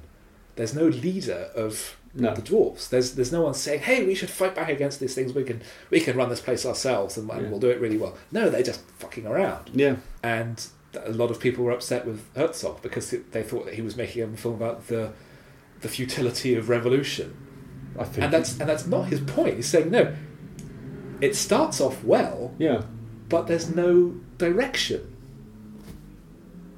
There's 0.55 0.73
no 0.75 0.87
leader 0.87 1.49
of 1.55 1.97
No. 2.17 2.33
the 2.33 2.41
dwarfs. 2.41 2.87
There's 2.87 3.15
there's 3.15 3.31
no 3.33 3.41
one 3.41 3.53
saying, 3.53 3.81
"Hey, 3.81 4.05
we 4.05 4.15
should 4.15 4.29
fight 4.29 4.55
back 4.55 4.69
against 4.69 4.99
these 5.01 5.13
things. 5.13 5.33
We 5.33 5.43
can 5.43 5.61
we 5.89 5.99
can 5.99 6.15
run 6.15 6.29
this 6.29 6.39
place 6.41 6.65
ourselves 6.65 7.17
and, 7.17 7.29
and 7.29 7.41
Yeah. 7.43 7.49
we'll 7.49 7.59
do 7.59 7.69
it 7.69 7.79
really 7.81 7.97
well." 7.97 8.15
No, 8.31 8.49
they're 8.49 8.63
just 8.63 8.81
fucking 8.99 9.27
around. 9.27 9.71
yeah, 9.73 9.97
And 10.23 10.65
a 11.03 11.11
lot 11.11 11.29
of 11.29 11.41
people 11.41 11.65
were 11.65 11.71
upset 11.71 12.05
with 12.05 12.21
Herzog 12.35 12.81
because 12.81 13.13
they 13.31 13.43
thought 13.43 13.65
that 13.65 13.73
he 13.73 13.81
was 13.81 13.97
making 13.97 14.23
a 14.23 14.27
film 14.37 14.55
about 14.55 14.87
the 14.87 15.11
the 15.81 15.89
futility 15.89 16.55
of 16.55 16.69
revolution. 16.69 17.35
I 17.99 18.05
think, 18.05 18.23
And 18.23 18.33
that's 18.33 18.59
and 18.59 18.69
that's 18.69 18.87
not 18.87 19.07
his 19.07 19.19
point. 19.19 19.55
He's 19.57 19.67
saying 19.67 19.91
no. 19.91 20.13
It 21.21 21.35
starts 21.35 21.79
off 21.81 22.01
well, 22.03 22.53
yeah, 22.57 22.83
but 23.29 23.47
there's 23.47 23.73
no 23.75 24.15
direction. 24.37 25.13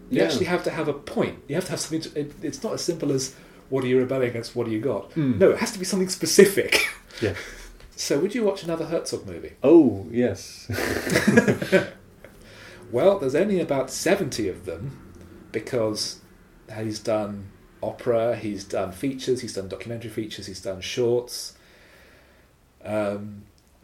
You 0.10 0.20
Yeah. 0.20 0.26
actually 0.26 0.46
have 0.46 0.64
to 0.64 0.72
have 0.72 0.88
a 0.88 0.94
point. 0.94 1.40
You 1.48 1.56
have 1.56 1.66
to 1.66 1.72
have 1.72 1.80
something. 1.80 2.02
To, 2.02 2.20
it, 2.20 2.32
it's 2.42 2.64
not 2.64 2.74
as 2.74 2.82
simple 2.82 3.12
as 3.12 3.36
what 3.70 3.84
are 3.84 3.88
you 3.88 3.98
rebelling 4.00 4.30
against? 4.30 4.56
What 4.56 4.66
do 4.66 4.72
you 4.72 4.80
got? 4.80 5.12
Mm. 5.12 5.38
No, 5.40 5.52
it 5.52 5.58
has 5.60 5.72
to 5.72 5.80
be 5.80 5.86
something 5.86 6.10
specific. 6.10 6.88
yeah. 7.22 7.36
So, 7.96 8.20
would 8.20 8.36
you 8.36 8.44
watch 8.44 8.64
another 8.64 8.86
Herzog 8.86 9.26
movie? 9.26 9.54
Oh 9.64 10.06
yes, 10.12 10.70
Well, 12.92 13.20
there's 13.20 13.36
only 13.36 13.60
about 13.60 13.90
seventy 13.90 14.48
of 14.48 14.66
them 14.66 15.14
because 15.52 16.22
he's 16.76 17.00
done 17.00 17.50
opera, 17.82 18.36
he's 18.36 18.64
done 18.64 18.92
features, 18.92 19.42
he's 19.42 19.54
done 19.54 19.68
documentary 19.68 20.10
features, 20.10 20.46
he's 20.46 20.62
done 20.62 20.82
shorts. 20.82 21.58
Um, 22.84 23.44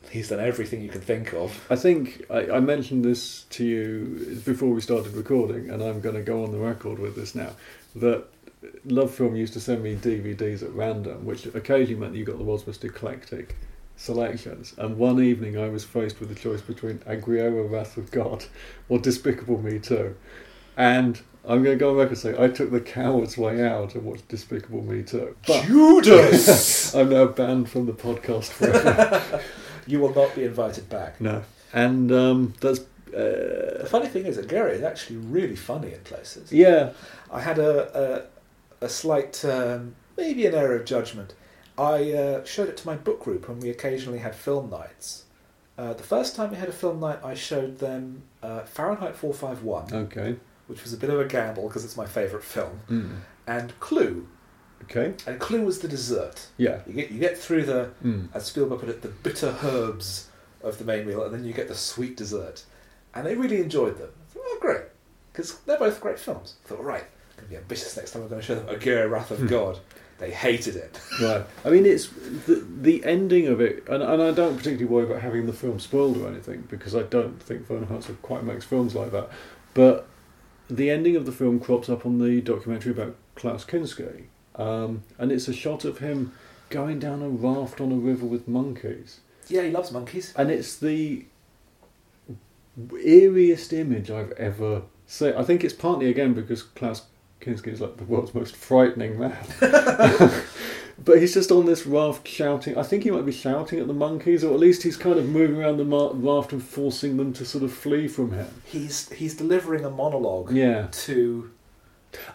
he's 0.10 0.30
done 0.30 0.40
everything 0.40 0.82
you 0.82 0.90
can 0.90 1.02
think 1.02 1.34
of. 1.34 1.66
I 1.70 1.76
think 1.76 2.26
I, 2.30 2.52
I 2.52 2.60
mentioned 2.60 3.04
this 3.04 3.44
to 3.52 3.66
you 3.66 4.42
before 4.46 4.70
we 4.70 4.82
started 4.82 5.14
recording, 5.14 5.70
and 5.70 5.82
I'm 5.82 6.02
going 6.02 6.16
to 6.16 6.22
go 6.22 6.44
on 6.44 6.52
the 6.52 6.60
record 6.60 7.00
with 7.00 7.16
this 7.16 7.36
now. 7.36 7.52
That 7.96 8.26
Love 8.86 9.14
Film 9.14 9.36
used 9.36 9.54
to 9.54 9.60
send 9.60 9.84
me 9.84 9.96
DVDs 9.96 10.64
at 10.64 10.72
random, 10.74 11.26
which 11.26 11.46
occasionally 11.48 12.00
meant 12.00 12.16
you 12.16 12.24
got 12.26 12.38
the 12.38 12.44
world's 12.44 12.66
most 12.68 12.84
eclectic 12.84 13.56
selections. 13.96 14.74
And 14.78 14.98
one 14.98 15.22
evening 15.22 15.58
I 15.58 15.70
was 15.70 15.84
faced 15.84 16.20
with 16.20 16.30
the 16.30 16.36
choice 16.36 16.62
between 16.62 17.02
Aguirre, 17.06 17.64
Wrath 17.68 17.98
of 17.98 18.12
God, 18.12 18.46
or 18.90 19.00
Despicable 19.00 19.62
Me 19.62 19.80
2. 19.80 20.16
And 20.78 21.22
I'm 21.48 21.62
going 21.64 21.78
to 21.78 21.80
go 21.80 21.92
on 21.92 21.98
record 21.98 22.10
and 22.12 22.18
say 22.18 22.36
I 22.44 22.48
took 22.48 22.72
the 22.72 22.82
coward's 22.82 23.38
way 23.38 23.66
out 23.68 23.96
and 23.96 24.04
watched 24.06 24.28
Despicable 24.30 24.82
Me 24.82 25.04
too. 25.04 25.36
But 25.46 25.66
Judas! 25.66 26.96
I'm 26.96 27.10
now 27.10 27.26
banned 27.26 27.70
from 27.70 27.86
the 27.86 27.92
podcast 27.94 28.46
forever. 28.50 29.42
you 29.88 30.00
will 30.00 30.14
not 30.16 30.34
be 30.36 30.46
invited 30.46 30.90
back. 30.90 31.20
no. 31.22 31.44
And 31.74 32.12
um, 32.12 32.54
that's. 32.62 32.80
The 33.12 33.84
Uh, 33.84 33.86
funny 33.86 34.08
thing 34.08 34.26
is 34.26 34.38
that 34.38 34.48
Gary 34.48 34.74
is 34.76 34.82
actually 34.82 35.18
really 35.18 35.56
funny 35.56 35.94
in 35.94 36.00
places. 36.00 36.52
yeah. 36.52 36.94
I 37.32 37.40
had 37.42 37.60
a 37.60 38.26
a, 38.84 38.90
slight 38.90 39.44
um, 39.46 39.96
maybe 40.18 40.46
an 40.46 40.56
error 40.56 40.76
of 40.76 40.86
judgment. 40.86 41.34
I 41.78 42.12
uh, 42.14 42.44
showed 42.46 42.70
it 42.70 42.78
to 42.78 42.88
my 42.88 42.96
book 42.96 43.24
group 43.24 43.48
when 43.50 43.60
we 43.60 43.70
occasionally 43.70 44.20
had 44.20 44.36
film 44.36 44.70
nights. 44.70 45.24
Uh, 45.78 45.94
the 45.94 46.04
first 46.04 46.36
time 46.36 46.52
we 46.52 46.58
had 46.58 46.70
a 46.70 46.74
film 46.74 47.00
night, 47.00 47.20
I 47.24 47.34
showed 47.34 47.80
them 47.80 48.24
uh, 48.44 48.62
Fahrenheit 48.62 49.16
451, 49.16 49.94
Okay. 50.06 50.36
which 50.68 50.84
was 50.84 50.94
a 50.94 50.98
bit 50.98 51.10
of 51.10 51.20
a 51.20 51.26
gamble 51.26 51.68
because 51.68 51.84
it's 51.84 51.98
my 51.98 52.06
favourite 52.06 52.46
film, 52.46 52.80
Mm. 52.90 53.16
and 53.48 53.80
Clue. 53.80 54.28
Okay. 54.84 55.14
And 55.26 55.40
Clue 55.40 55.64
was 55.66 55.80
the 55.80 55.88
dessert. 55.88 56.48
Yeah. 56.58 56.82
You 56.86 56.94
get 56.94 57.10
you 57.10 57.20
get 57.20 57.38
through 57.38 57.64
the, 57.66 57.90
Mm. 58.06 58.28
as 58.36 58.46
Spielberg 58.46 58.82
put 58.82 58.90
it, 58.90 59.02
the 59.02 59.08
bitter 59.08 59.56
herbs 59.64 60.30
of 60.62 60.78
the 60.78 60.84
main 60.86 61.08
meal, 61.08 61.24
and 61.24 61.34
then 61.34 61.44
you 61.44 61.54
get 61.54 61.68
the 61.68 61.76
sweet 61.76 62.16
dessert. 62.18 62.64
And 63.16 63.26
they 63.26 63.36
really 63.36 63.62
enjoyed 63.62 63.98
them. 63.98 64.10
I 64.30 64.34
thought, 64.34 64.44
oh, 64.46 64.58
great, 64.62 64.82
because 65.32 65.56
they're 65.66 65.80
both 65.80 66.00
great 66.02 66.20
films. 66.20 66.56
I 66.66 66.70
thought, 66.70 66.84
right, 66.84 67.06
going 67.44 67.50
to 67.50 67.50
be 67.50 67.58
ambitious 67.58 67.96
next 67.98 68.12
time. 68.12 68.24
I'm 68.24 68.30
going 68.30 68.42
to 68.42 68.46
show 68.48 68.56
them 68.56 68.70
Aguirre, 68.70 69.08
Wrath 69.08 69.32
of 69.32 69.40
Hmm. 69.40 69.48
God. 69.48 69.80
They 70.20 70.32
hated 70.32 70.76
it. 70.76 71.00
Right. 71.22 71.44
I 71.66 71.70
mean, 71.70 71.86
it's 71.86 72.08
the, 72.46 72.66
the 72.82 73.04
ending 73.04 73.48
of 73.48 73.60
it, 73.60 73.84
and, 73.90 74.02
and 74.04 74.22
I 74.22 74.32
don't 74.32 74.56
particularly 74.58 74.86
worry 74.86 75.06
about 75.06 75.22
having 75.22 75.46
the 75.48 75.54
film 75.54 75.80
spoiled 75.80 76.18
or 76.18 76.28
anything 76.28 76.62
because 76.70 76.96
I 76.96 77.04
don't 77.04 77.42
think 77.42 77.70
Werner 77.70 77.88
Herzog 77.88 78.22
quite 78.22 78.44
makes 78.44 78.64
films 78.64 78.96
like 78.96 79.12
that. 79.12 79.30
But 79.74 80.08
the 80.70 80.90
ending 80.92 81.16
of 81.16 81.26
the 81.26 81.32
film 81.32 81.60
crops 81.60 81.90
up 81.90 82.06
on 82.06 82.20
the 82.20 82.42
documentary 82.42 82.92
about 82.92 83.16
Klaus 83.36 83.66
Kinski, 83.66 84.26
um, 84.56 85.04
and 85.18 85.32
it's 85.32 85.48
a 85.48 85.54
shot 85.54 85.84
of 85.84 85.98
him 85.98 86.32
going 86.70 87.00
down 87.00 87.22
a 87.22 87.30
raft 87.30 87.82
on 87.82 87.92
a 87.92 87.96
river 87.96 88.26
with 88.26 88.48
monkeys, 88.48 89.20
Yeah, 89.50 89.64
he 89.64 89.72
loves 89.72 89.92
monkeys. 89.92 90.34
and 90.38 90.50
it's 90.52 90.78
the 90.78 91.26
eeriest 92.78 93.74
image 93.74 94.10
I've 94.10 94.32
ever 94.34 94.84
seen. 95.06 95.34
I 95.34 95.44
think 95.44 95.64
it's 95.64 95.74
partly 95.74 96.10
again 96.10 96.34
because 96.34 96.64
Klaus 96.64 97.04
Kinski 97.44 97.68
is 97.68 97.82
like 97.82 97.98
the 97.98 98.04
world's 98.06 98.34
most 98.34 98.56
frightening 98.56 99.20
man. 99.20 99.38
but 101.04 101.20
he's 101.20 101.34
just 101.34 101.52
on 101.52 101.66
this 101.66 101.86
raft 101.86 102.28
shouting. 102.28 102.78
I 102.78 102.84
think 102.84 103.04
he 103.04 103.12
might 103.12 103.26
be 103.26 103.32
shouting 103.32 103.80
at 103.80 103.88
the 103.88 103.94
monkeys, 103.94 104.44
or 104.44 104.54
at 104.54 104.60
least 104.60 104.84
he's 104.84 104.98
kind 104.98 105.18
of 105.18 105.28
moving 105.28 105.58
around 105.58 105.78
the 105.78 105.84
mar- 105.86 106.14
raft 106.14 106.54
and 106.54 106.64
forcing 106.64 107.18
them 107.18 107.34
to 107.34 107.46
sort 107.46 107.64
of 107.64 107.74
flee 107.74 108.08
from 108.08 108.32
him. 108.32 108.48
He's 108.66 109.12
he's 109.12 109.36
delivering 109.36 109.86
a 109.86 109.90
monologue 109.90 110.52
Yeah. 110.52 110.88
to 110.92 111.52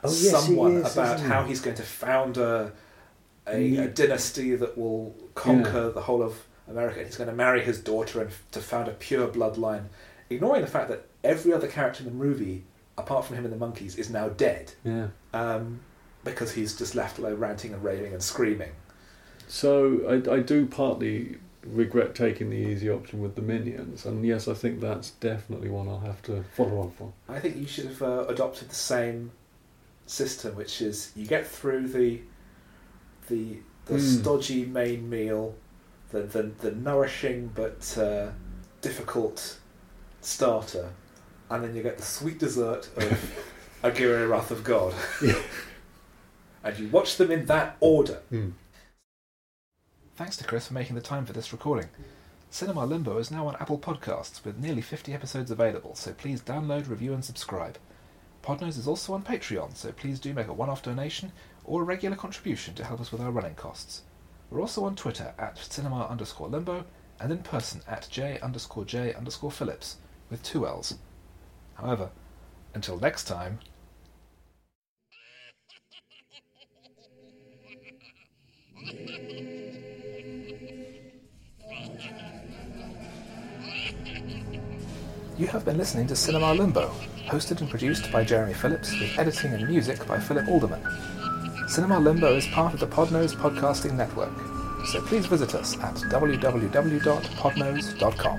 Oh, 0.03 0.11
yes, 0.11 0.31
someone 0.45 0.79
is, 0.79 0.93
about 0.93 1.21
how 1.21 1.45
he's 1.45 1.61
going 1.61 1.77
to 1.77 1.85
found 1.85 2.37
a, 2.37 2.73
a, 3.47 3.61
Yeah. 3.61 3.83
a 3.83 3.89
dynasty 3.89 4.57
that 4.57 4.77
will 4.77 5.15
conquer 5.37 5.91
the 5.91 6.01
whole 6.03 6.21
of 6.23 6.45
America. 6.69 7.05
He's 7.05 7.17
going 7.17 7.31
to 7.31 7.37
marry 7.37 7.63
his 7.63 7.79
daughter 7.81 8.21
and 8.21 8.31
to 8.51 8.61
found 8.61 8.89
a 8.89 8.93
pure 8.93 9.29
bloodline, 9.29 9.85
ignoring 10.31 10.63
the 10.63 10.67
fact 10.67 10.89
that 10.89 11.07
every 11.23 11.53
other 11.53 11.69
character 11.69 12.03
in 12.03 12.09
the 12.09 12.15
movie, 12.15 12.65
apart 12.99 13.25
from 13.25 13.37
him 13.37 13.45
and 13.45 13.53
the 13.53 13.59
monkeys, 13.59 13.97
is 13.97 14.11
now 14.11 14.29
dead 14.29 14.73
Yeah. 14.85 15.09
um, 15.33 15.81
because 16.25 16.53
he's 16.53 16.77
just 16.77 16.95
left 16.95 17.19
alone 17.19 17.39
ranting 17.39 17.73
and 17.73 17.83
raving 17.83 18.13
and 18.13 18.23
screaming. 18.23 18.73
So 19.47 20.23
I, 20.29 20.35
I 20.35 20.41
do 20.41 20.67
partly 20.67 21.39
regret 21.65 22.15
taking 22.15 22.51
the 22.51 22.57
easy 22.57 22.91
option 22.91 23.21
with 23.23 23.35
the 23.35 23.43
minions, 23.43 24.05
and 24.05 24.25
yes, 24.25 24.49
I 24.49 24.55
think 24.55 24.81
that's 24.81 25.11
definitely 25.13 25.69
one 25.71 25.89
I'll 25.89 26.01
have 26.01 26.23
to 26.23 26.43
follow 26.55 26.81
on 26.81 26.93
on. 27.01 27.13
I 27.29 27.41
think 27.41 27.57
you 27.57 27.67
should 27.67 27.87
have 27.87 28.03
uh, 28.03 28.25
adopted 28.29 28.69
the 28.69 28.75
same 28.75 29.31
system, 30.07 30.55
which 30.57 30.81
is 30.83 31.13
you 31.17 31.27
get 31.27 31.47
through 31.47 31.89
the 31.89 32.21
the 33.29 33.59
the 33.87 33.95
Hmm. 33.95 33.99
stodgy 34.01 34.67
main 34.67 35.09
meal, 35.09 35.55
the 36.11 36.23
the, 36.23 36.43
the 36.61 36.73
nourishing 36.73 37.51
but 37.55 37.97
uh, 37.99 38.31
difficult 38.83 39.59
starter, 40.21 40.91
and 41.51 41.63
then 41.65 41.75
you 41.75 41.83
get 41.83 41.97
the 41.97 42.03
sweet 42.05 42.39
dessert 42.39 42.89
of 42.97 43.39
Aguirre 43.83 44.27
Wrath 44.27 44.51
of 44.51 44.65
God. 44.65 44.95
Yeah. 45.23 45.41
and 46.65 46.79
you 46.79 46.89
watch 46.89 47.17
them 47.17 47.31
in 47.31 47.47
that 47.47 47.77
order. 47.81 48.21
Hmm. 48.31 48.51
Thanks 50.17 50.37
to 50.39 50.45
Chris 50.45 50.67
for 50.67 50.75
making 50.75 50.97
the 50.97 51.03
time 51.03 51.25
for 51.25 51.33
this 51.33 51.53
recording. 51.53 51.89
Cinema 52.51 52.85
Limbo 52.87 53.19
is 53.19 53.31
now 53.31 53.47
on 53.47 53.57
Apple 53.61 53.79
Podcasts 53.79 54.45
with 54.45 54.59
nearly 54.59 54.81
50 54.83 55.13
episodes 55.13 55.51
available, 55.51 55.95
so 55.95 56.13
please 56.13 56.41
download, 56.41 56.89
review, 56.89 57.13
and 57.13 57.25
subscribe. 57.25 57.79
Podnose 58.43 58.79
is 58.79 58.89
also 58.89 59.13
on 59.13 59.23
Patreon, 59.23 59.77
so 59.77 59.93
please 59.93 60.19
do 60.19 60.33
make 60.33 60.49
a 60.49 60.53
one 60.53 60.71
off 60.71 60.83
donation 60.83 61.31
or 61.65 61.83
a 61.83 61.85
regular 61.85 62.17
contribution 62.17 62.75
to 62.75 62.85
help 62.85 63.01
us 63.01 63.13
with 63.13 63.21
our 63.21 63.31
running 63.31 63.55
costs. 63.55 64.03
We're 64.51 64.61
also 64.63 64.85
on 64.85 64.97
Twitter 64.97 65.35
at 65.39 65.59
cinema 65.59 66.07
underscore 66.07 66.49
limbo 66.49 66.85
and 67.21 67.31
in 67.31 67.39
person 67.43 67.83
at 67.87 68.09
j 68.11 68.39
underscore 68.41 68.87
j 68.87 69.13
underscore 69.13 69.51
Phillips 69.53 69.97
with 70.31 70.43
two 70.43 70.67
L's. 70.67 70.95
However, 71.79 72.11
until 72.75 72.99
next 72.99 73.25
time, 73.25 73.61
You 85.37 85.47
have 85.47 85.65
been 85.65 85.79
listening 85.79 86.09
to 86.09 86.17
Cinema 86.17 86.53
Limbo, 86.53 86.91
hosted 87.27 87.61
and 87.61 87.71
produced 87.71 88.11
by 88.11 88.25
Jeremy 88.25 88.55
Phillips, 88.55 88.91
with 88.99 89.17
editing 89.17 89.53
and 89.53 89.69
music 89.69 90.05
by 90.05 90.19
Philip 90.19 90.49
Alderman. 90.49 90.83
Cinema 91.69 92.01
Limbo 92.01 92.35
is 92.35 92.49
part 92.49 92.75
of 92.75 92.81
the 92.81 92.89
Podnose 92.89 93.37
Podcasting 93.37 93.93
Network, 93.93 94.33
so 94.87 95.01
please 95.03 95.27
visit 95.27 95.55
us 95.55 95.79
at 95.79 95.95
www.podnose.com. 95.95 98.39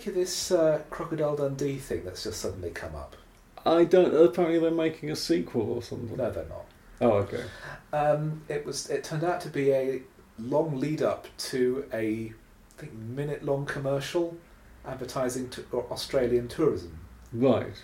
make 0.00 0.06
of 0.06 0.14
this 0.14 0.50
uh, 0.50 0.80
Crocodile 0.88 1.36
Dundee 1.36 1.76
thing 1.76 2.04
that's 2.04 2.24
just 2.24 2.40
suddenly 2.40 2.70
come 2.70 2.94
up? 2.94 3.16
I 3.66 3.84
don't. 3.84 4.14
Apparently, 4.14 4.58
they're 4.58 4.70
making 4.70 5.10
a 5.10 5.16
sequel 5.16 5.70
or 5.72 5.82
something. 5.82 6.16
No, 6.16 6.30
they're 6.30 6.46
not. 6.46 6.64
Oh, 7.02 7.12
okay. 7.18 7.44
Um, 7.92 8.42
it 8.48 8.64
was. 8.64 8.88
It 8.88 9.04
turned 9.04 9.24
out 9.24 9.40
to 9.42 9.48
be 9.50 9.72
a 9.72 10.02
long 10.38 10.78
lead 10.80 11.02
up 11.02 11.28
to 11.36 11.84
a, 11.92 12.32
I 12.78 12.80
think, 12.80 12.94
minute 12.94 13.44
long 13.44 13.66
commercial 13.66 14.36
advertising 14.86 15.50
to 15.50 15.64
Australian 15.90 16.48
tourism. 16.48 16.98
Right. 17.32 17.74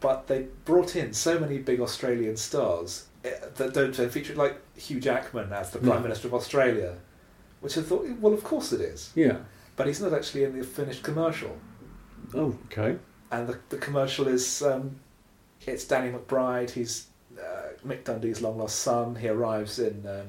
But 0.00 0.26
they 0.26 0.48
brought 0.64 0.96
in 0.96 1.14
so 1.14 1.38
many 1.38 1.58
big 1.58 1.80
Australian 1.80 2.36
stars 2.36 3.06
eh, 3.24 3.30
that 3.56 3.72
don't 3.72 3.94
feature, 4.10 4.34
like 4.34 4.60
Hugh 4.76 5.00
Jackman 5.00 5.52
as 5.52 5.70
the 5.70 5.78
Prime. 5.78 6.02
Minister 6.02 6.26
of 6.26 6.34
Australia, 6.34 6.96
which 7.60 7.78
I 7.78 7.82
thought, 7.82 8.08
well, 8.20 8.34
of 8.34 8.42
course 8.42 8.72
it 8.72 8.80
is. 8.80 9.12
Yeah. 9.14 9.38
But 9.76 9.86
he's 9.86 10.00
not 10.00 10.12
actually 10.14 10.44
in 10.44 10.58
the 10.58 10.64
finished 10.64 11.02
commercial. 11.02 11.56
Oh, 12.34 12.58
okay. 12.66 12.98
and 13.30 13.46
the, 13.46 13.58
the 13.68 13.76
commercial 13.76 14.26
is 14.26 14.62
um, 14.62 14.96
it's 15.66 15.84
Danny 15.84 16.10
McBride. 16.10 16.70
He's 16.70 17.06
uh, 17.38 17.68
Mick 17.86 18.04
Dundee's 18.04 18.40
long 18.40 18.58
lost 18.58 18.80
son. 18.80 19.14
He 19.16 19.28
arrives 19.28 19.78
in 19.78 20.06
um, 20.06 20.26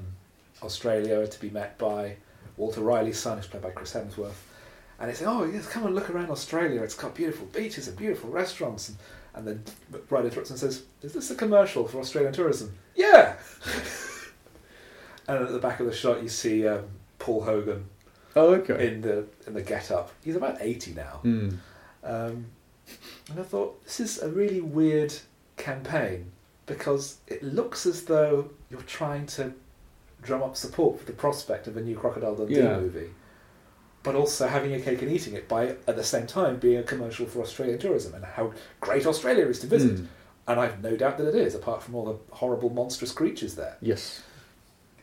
Australia 0.62 1.26
to 1.26 1.40
be 1.40 1.50
met 1.50 1.78
by 1.78 2.16
Walter 2.56 2.80
Reilly's 2.80 3.18
son, 3.18 3.38
who's 3.38 3.46
played 3.46 3.62
by 3.62 3.70
Chris 3.70 3.94
Hemsworth. 3.94 4.32
And 5.00 5.08
they 5.08 5.14
say, 5.14 5.24
"Oh, 5.26 5.44
yes, 5.44 5.66
come 5.68 5.86
and 5.86 5.94
look 5.94 6.10
around 6.10 6.30
Australia. 6.30 6.82
It's 6.82 6.94
got 6.94 7.14
beautiful 7.14 7.46
beaches 7.46 7.88
and 7.88 7.96
beautiful 7.96 8.30
restaurants." 8.30 8.88
And, 8.88 8.98
and 9.34 9.46
then 9.46 9.64
McBride 9.92 10.24
interrupts 10.24 10.50
and 10.50 10.58
says, 10.58 10.82
"Is 11.02 11.12
this 11.12 11.30
a 11.30 11.34
commercial 11.34 11.86
for 11.86 12.00
Australian 12.00 12.32
tourism?" 12.32 12.74
Yeah. 12.96 13.36
and 15.28 15.44
at 15.44 15.52
the 15.52 15.58
back 15.58 15.80
of 15.80 15.86
the 15.86 15.94
shot, 15.94 16.22
you 16.22 16.28
see 16.28 16.66
um, 16.66 16.84
Paul 17.18 17.44
Hogan 17.44 17.86
Oh, 18.36 18.54
okay. 18.54 18.86
in 18.88 19.00
the 19.00 19.24
in 19.46 19.54
the 19.54 19.62
get 19.62 19.90
up. 19.90 20.12
He's 20.24 20.36
about 20.36 20.58
eighty 20.60 20.92
now. 20.94 21.20
Hmm. 21.22 21.50
Um, 22.04 22.46
and 23.30 23.38
I 23.38 23.42
thought, 23.42 23.84
this 23.84 24.00
is 24.00 24.22
a 24.22 24.28
really 24.30 24.60
weird 24.60 25.12
campaign 25.56 26.30
because 26.66 27.18
it 27.26 27.42
looks 27.42 27.84
as 27.86 28.04
though 28.04 28.50
you're 28.70 28.80
trying 28.82 29.26
to 29.26 29.52
drum 30.22 30.42
up 30.42 30.56
support 30.56 30.98
for 30.98 31.04
the 31.06 31.12
prospect 31.12 31.66
of 31.66 31.76
a 31.76 31.80
new 31.80 31.96
Crocodile 31.96 32.34
Dundee 32.34 32.56
Yeah. 32.56 32.78
movie, 32.78 33.10
but 34.02 34.14
also 34.14 34.46
having 34.48 34.70
your 34.70 34.80
cake 34.80 35.02
and 35.02 35.10
eating 35.10 35.34
it 35.34 35.48
by, 35.48 35.76
at 35.86 35.96
the 35.96 36.04
same 36.04 36.26
time, 36.26 36.58
being 36.58 36.78
a 36.78 36.82
commercial 36.82 37.26
for 37.26 37.40
Australian 37.42 37.78
tourism 37.78 38.14
and 38.14 38.24
how 38.24 38.52
great 38.80 39.06
Australia 39.06 39.46
is 39.46 39.58
to 39.60 39.66
visit. 39.66 39.98
Hmm. 39.98 40.04
And 40.46 40.58
I've 40.60 40.82
no 40.82 40.96
doubt 40.96 41.18
that 41.18 41.28
it 41.28 41.34
is, 41.34 41.54
apart 41.54 41.82
from 41.82 41.94
all 41.94 42.04
the 42.06 42.16
horrible, 42.34 42.70
monstrous 42.70 43.12
creatures 43.12 43.54
there. 43.54 43.76
Yes. 43.82 44.22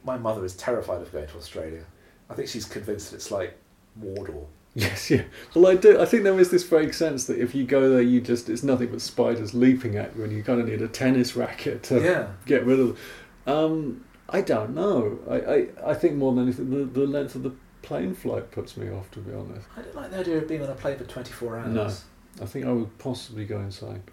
My 0.04 0.18
mother 0.18 0.44
is 0.44 0.56
terrified 0.56 1.02
of 1.02 1.12
going 1.12 1.28
to 1.28 1.38
Australia. 1.38 1.84
I 2.30 2.34
think 2.34 2.50
she's 2.50 2.66
convinced 2.66 3.14
it's 3.14 3.32
like 3.32 3.58
Mordor. 4.02 4.46
Yes, 4.78 5.10
yeah. 5.10 5.24
Well, 5.54 5.68
I 5.68 5.76
do. 5.76 6.02
I 6.02 6.06
think 6.06 6.24
there 6.24 6.38
is 6.38 6.52
this 6.52 6.64
vague 6.66 6.94
sense 6.94 7.24
that 7.28 7.40
if 7.40 7.56
you 7.56 7.64
go 7.64 7.90
there, 7.92 8.02
you 8.02 8.20
just 8.20 8.50
it's 8.50 8.62
nothing 8.62 8.90
but 8.90 9.00
spiders 9.00 9.54
leaping 9.54 9.96
at 9.96 10.14
you, 10.18 10.26
and 10.26 10.34
you 10.34 10.44
kind 10.44 10.60
of 10.60 10.68
need 10.68 10.82
a 10.82 10.90
tennis 10.90 11.34
racket 11.38 11.82
to 11.84 12.02
Yeah. 12.02 12.28
get 12.46 12.66
rid 12.66 12.82
of. 12.82 13.00
them. 13.46 13.56
Um, 13.56 14.06
I 14.28 14.42
don't 14.42 14.76
know. 14.76 15.18
I, 15.30 15.36
I, 15.36 15.92
I 15.92 15.94
think 15.94 16.16
more 16.16 16.34
than 16.34 16.44
anything, 16.44 16.72
the, 16.72 16.84
the 16.84 17.08
length 17.08 17.36
of 17.36 17.44
the 17.44 17.54
plane 17.84 18.14
flight 18.14 18.52
puts 18.52 18.76
me 18.76 18.90
off. 18.90 19.10
To 19.12 19.20
be 19.20 19.34
honest, 19.34 19.66
I 19.78 19.82
don't 19.82 19.96
like 19.96 20.12
the 20.12 20.20
idea 20.20 20.40
of 20.40 20.48
being 20.50 20.62
on 20.62 20.70
a 20.70 20.76
plane 20.76 20.98
for 20.98 21.06
24 21.06 21.58
hours. 21.58 21.74
No. 21.74 22.44
I 22.44 22.46
think 22.46 22.66
I 22.66 22.74
would 22.74 22.98
possibly 22.98 23.46
go 23.46 23.62
insane. 23.62 24.04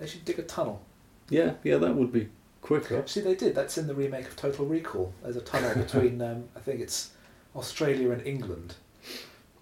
They 0.00 0.08
should 0.08 0.24
dig 0.24 0.40
a 0.40 0.42
tunnel. 0.42 0.82
Yeah, 1.30 1.52
yeah, 1.62 1.76
that 1.76 1.94
would 1.94 2.10
be 2.12 2.28
quicker. 2.60 2.98
Actually, 2.98 3.22
they 3.22 3.34
did. 3.36 3.54
That's 3.54 3.78
in 3.78 3.86
the 3.86 3.94
remake 3.94 4.26
of 4.26 4.34
Total 4.34 4.66
Recall. 4.66 5.12
There's 5.22 5.36
a 5.36 5.40
tunnel 5.42 5.74
between, 5.76 6.20
um, 6.22 6.48
I 6.56 6.58
think 6.58 6.80
it's 6.80 7.12
Australia 7.56 8.10
and 8.10 8.26
England, 8.26 8.74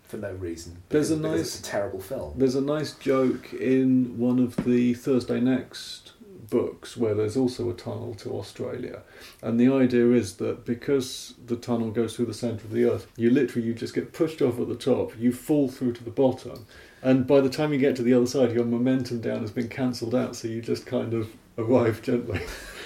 for 0.02 0.16
no 0.16 0.32
reason. 0.32 0.78
There's 0.88 1.10
a 1.10 1.16
because- 1.16 1.22
because 1.32 1.38
nice- 1.40 1.58
It's 1.58 1.68
a 1.68 1.70
terrible 1.70 2.00
film. 2.00 2.34
There's 2.36 2.54
a 2.54 2.60
nice 2.60 2.92
joke 2.94 3.52
in 3.54 4.18
one 4.18 4.38
of 4.38 4.56
the 4.64 4.94
Thursday 4.94 5.40
Next 5.40 6.12
books 6.50 6.96
where 6.96 7.14
there's 7.14 7.36
also 7.38 7.70
a 7.70 7.72
tunnel 7.72 8.14
to 8.14 8.30
Australia. 8.38 9.00
And 9.42 9.58
the 9.58 9.68
idea 9.72 10.10
is 10.12 10.36
that 10.36 10.64
because 10.66 11.34
the 11.44 11.56
tunnel 11.56 11.90
goes 11.90 12.14
through 12.14 12.26
the 12.26 12.34
centre 12.34 12.64
of 12.66 12.70
the 12.72 12.84
earth, 12.84 13.06
you 13.16 13.30
literally 13.30 13.66
you 13.66 13.74
just 13.74 13.94
get 13.94 14.12
pushed 14.12 14.42
off 14.42 14.60
at 14.60 14.68
the 14.68 14.74
top, 14.76 15.18
you 15.18 15.32
fall 15.32 15.68
through 15.68 15.94
to 15.94 16.04
the 16.04 16.10
bottom, 16.10 16.66
and 17.02 17.26
by 17.26 17.40
the 17.40 17.48
time 17.48 17.72
you 17.72 17.78
get 17.78 17.96
to 17.96 18.02
the 18.02 18.12
other 18.14 18.26
side 18.26 18.52
your 18.52 18.64
momentum 18.64 19.20
down 19.20 19.40
has 19.40 19.50
been 19.50 19.68
cancelled 19.68 20.14
out, 20.14 20.36
so 20.36 20.46
you 20.46 20.60
just 20.60 20.84
kind 20.86 21.14
of 21.14 21.30
arrive 21.56 22.02
gently. 22.02 22.40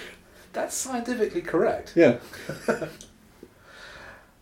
That's 0.53 0.75
scientifically 0.75 1.41
correct. 1.41 1.93
yeah. 1.95 2.19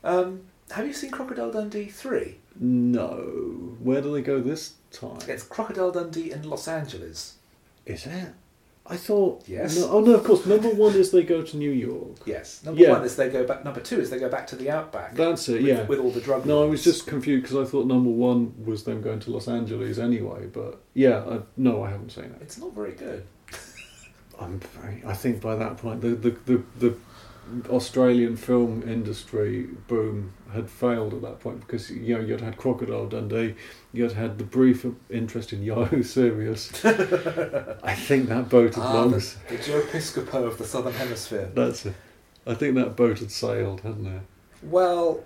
Um, 0.03 0.43
have 0.71 0.85
you 0.87 0.93
seen 0.93 1.11
Crocodile 1.11 1.51
Dundee 1.51 1.85
3? 1.87 2.37
No. 2.59 3.75
Where 3.79 4.01
do 4.01 4.11
they 4.13 4.21
go 4.21 4.39
this 4.41 4.73
time? 4.91 5.19
It's 5.27 5.43
Crocodile 5.43 5.91
Dundee 5.91 6.31
in 6.31 6.43
Los 6.49 6.67
Angeles. 6.67 7.35
Is 7.85 8.05
it? 8.05 8.33
I 8.89 8.95
thought 8.95 9.43
Yes. 9.47 9.77
No, 9.77 9.89
oh 9.91 9.99
no, 9.99 10.13
of 10.15 10.23
course. 10.23 10.45
Number 10.45 10.69
one 10.69 10.93
is 10.95 11.11
they 11.11 11.23
go 11.23 11.41
to 11.41 11.57
New 11.57 11.71
York. 11.71 12.17
Yes. 12.25 12.61
Number 12.63 12.81
Yeah. 12.81 12.91
one 12.93 13.03
is 13.03 13.17
they 13.17 13.29
go 13.29 13.45
back. 13.45 13.65
Number 13.65 13.81
two 13.81 13.99
is 13.99 14.09
they 14.09 14.17
go 14.19 14.29
back 14.29 14.47
to 14.47 14.55
the 14.55 14.69
outback. 14.69 15.13
That's 15.13 15.49
it. 15.49 15.55
with, 15.61 15.65
Yeah. 15.65 15.85
With 15.85 15.99
all 15.99 16.09
the 16.11 16.21
drug. 16.21 16.45
No, 16.45 16.63
I 16.63 16.67
was 16.67 16.83
just 16.85 17.05
confused 17.05 17.43
because 17.43 17.57
I 17.67 17.69
thought 17.69 17.85
number 17.85 18.09
one 18.09 18.53
was 18.65 18.83
them 18.85 19.01
going 19.01 19.19
to 19.21 19.31
Los 19.31 19.47
Angeles 19.49 19.97
anyway. 19.97 20.47
But 20.47 20.79
yeah, 20.93 21.19
I, 21.29 21.39
no, 21.57 21.83
I 21.83 21.89
haven't 21.89 22.11
seen 22.13 22.25
it. 22.25 22.37
It's 22.41 22.57
not 22.57 22.73
very 22.73 22.93
good. 22.93 23.25
I'm 24.39 24.59
very, 24.59 25.03
I 25.05 25.13
think 25.13 25.41
by 25.41 25.55
that 25.55 25.77
point 25.77 25.99
the, 26.01 26.09
the 26.09 26.29
the 26.45 26.63
the 26.79 26.95
Australian 27.69 28.35
film 28.37 28.83
industry 28.87 29.67
boom 29.87 30.33
had 30.53 30.69
failed 30.69 31.13
at 31.13 31.21
that 31.21 31.39
point 31.39 31.59
because 31.61 31.89
you 31.91 32.15
know 32.15 32.21
you'd 32.21 32.41
had 32.41 32.57
Crocodile 32.57 33.07
Dundee, 33.07 33.55
you'd 33.93 34.13
had 34.13 34.37
the 34.37 34.43
brief 34.43 34.85
interest 35.09 35.53
in 35.53 35.63
Yahoo 35.63 36.03
Serious. 36.03 36.71
I 36.85 37.93
think 37.95 38.29
that 38.29 38.49
boat 38.49 38.75
had 38.75 38.83
Ah, 38.83 38.93
long. 38.93 39.11
the, 39.11 39.35
the 39.49 39.57
Joe 39.57 39.81
Piscopo 39.81 40.45
of 40.47 40.57
the 40.57 40.65
Southern 40.65 40.93
Hemisphere. 40.93 41.51
That's 41.53 41.85
it. 41.85 41.93
I 42.45 42.53
think 42.53 42.75
that 42.75 42.95
boat 42.95 43.19
had 43.19 43.31
sailed, 43.31 43.81
hadn't 43.81 44.05
it? 44.07 44.21
Well, 44.63 45.21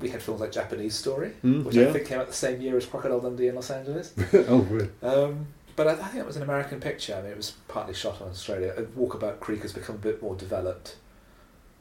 we 0.00 0.08
had 0.08 0.22
films 0.22 0.40
like 0.40 0.52
Japanese 0.52 0.94
Story, 0.94 1.30
Hmm, 1.42 1.64
which 1.64 1.74
yeah. 1.74 1.88
I 1.88 1.92
think 1.92 2.06
came 2.06 2.20
out 2.20 2.28
the 2.28 2.32
same 2.32 2.60
year 2.60 2.76
as 2.76 2.86
Crocodile 2.86 3.20
Dundee 3.20 3.48
in 3.48 3.54
Los 3.56 3.70
Angeles. 3.70 4.14
oh, 4.32 4.60
really? 4.70 4.88
Um, 5.02 5.46
but 5.76 5.88
I, 5.88 5.92
I 5.92 5.96
think 5.96 6.16
it 6.20 6.26
was 6.26 6.36
an 6.36 6.42
American 6.42 6.80
picture. 6.80 7.14
I 7.16 7.22
mean, 7.22 7.32
it 7.32 7.36
was 7.36 7.52
partly 7.68 7.94
shot 7.94 8.22
on 8.22 8.28
Australia. 8.28 8.72
Uh, 8.78 8.82
Walkabout 8.98 9.40
Creek 9.40 9.62
has 9.62 9.72
become 9.72 9.96
a 9.96 9.98
bit 9.98 10.22
more 10.22 10.34
developed. 10.36 10.96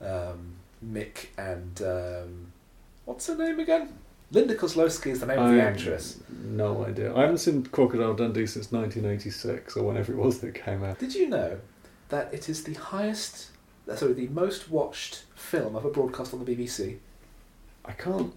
Um, 0.02 0.56
Mick 0.86 1.28
and 1.38 1.82
um, 1.82 2.52
what's 3.06 3.28
her 3.28 3.36
name 3.36 3.60
again? 3.60 3.98
Linda 4.32 4.56
Kozlowski 4.56 5.08
is 5.08 5.22
the 5.22 5.26
name 5.26 5.40
of 5.40 5.52
the 5.52 5.62
actress. 5.62 6.20
No 6.44 6.86
idea. 6.86 7.16
I 7.16 7.22
haven't 7.22 7.40
seen 7.40 7.64
Crocodile 7.64 8.14
Dundee 8.14 8.46
since 8.46 8.72
1986 8.72 9.76
or 9.76 9.84
whenever 9.84 10.14
it 10.14 10.18
was 10.18 10.40
that 10.40 10.48
it 10.50 10.64
came 10.64 10.84
out. 10.84 11.00
Did 11.00 11.16
you 11.16 11.28
know 11.28 11.60
that 12.10 12.32
it 12.34 12.48
is 12.48 12.64
the 12.64 12.76
highest, 12.76 13.48
uh, 13.90 13.96
sorry, 13.96 14.14
the 14.14 14.28
most 14.28 14.70
watched 14.70 15.24
film 15.36 15.76
ever 15.76 15.90
broadcast 15.90 16.34
on 16.34 16.46
the 16.46 16.56
BBC? 16.56 16.98
I 17.86 17.94
can't 17.94 18.34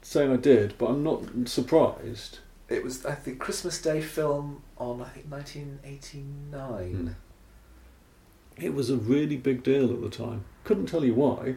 say 0.00 0.26
I 0.26 0.36
did, 0.36 0.78
but 0.78 0.86
I'm 0.86 1.02
not 1.02 1.22
surprised. 1.46 2.38
It 2.70 2.82
was 2.82 3.04
I 3.04 3.14
think 3.14 3.38
Christmas 3.38 3.80
Day 3.80 4.00
film 4.00 4.62
on 4.78 5.02
I 5.02 5.08
think 5.08 5.26
1989. 5.30 7.16
Hmm. 8.58 8.64
It 8.64 8.74
was 8.74 8.90
a 8.90 8.96
really 8.96 9.36
big 9.36 9.62
deal 9.62 9.92
at 9.92 10.00
the 10.00 10.10
time. 10.10 10.44
Couldn't 10.64 10.86
tell 10.86 11.04
you 11.04 11.14
why, 11.14 11.56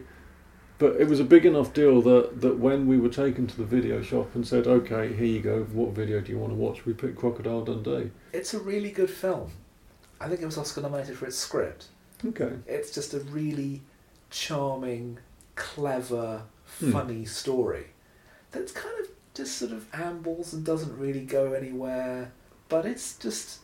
but 0.78 0.96
it 1.00 1.08
was 1.08 1.20
a 1.20 1.24
big 1.24 1.46
enough 1.46 1.72
deal 1.72 2.02
that, 2.02 2.40
that 2.40 2.58
when 2.58 2.86
we 2.86 2.98
were 2.98 3.08
taken 3.08 3.46
to 3.46 3.56
the 3.56 3.64
video 3.64 4.02
shop 4.02 4.34
and 4.34 4.46
said, 4.46 4.66
okay, 4.66 5.12
here 5.12 5.26
you 5.26 5.40
go, 5.40 5.62
what 5.72 5.90
video 5.92 6.20
do 6.20 6.30
you 6.32 6.38
want 6.38 6.52
to 6.52 6.56
watch? 6.56 6.84
We 6.84 6.92
picked 6.92 7.16
Crocodile 7.18 7.64
Dundee. 7.64 8.10
It's 8.32 8.54
a 8.54 8.58
really 8.60 8.90
good 8.90 9.10
film. 9.10 9.50
I 10.20 10.28
think 10.28 10.40
it 10.42 10.46
was 10.46 10.58
Oscar 10.58 10.80
nominated 10.82 11.16
for 11.16 11.26
its 11.26 11.36
script. 11.38 11.86
Okay. 12.26 12.52
It's 12.66 12.92
just 12.92 13.14
a 13.14 13.20
really 13.20 13.82
charming, 14.30 15.18
clever, 15.54 16.42
Hmm. 16.80 16.92
funny 16.92 17.24
story 17.24 17.86
that's 18.50 18.72
kind 18.72 18.94
of 19.00 19.08
just 19.34 19.56
sort 19.56 19.72
of 19.72 19.86
ambles 19.94 20.52
and 20.52 20.64
doesn't 20.64 20.96
really 20.98 21.24
go 21.24 21.54
anywhere, 21.54 22.30
but 22.68 22.84
it's 22.84 23.16
just 23.16 23.60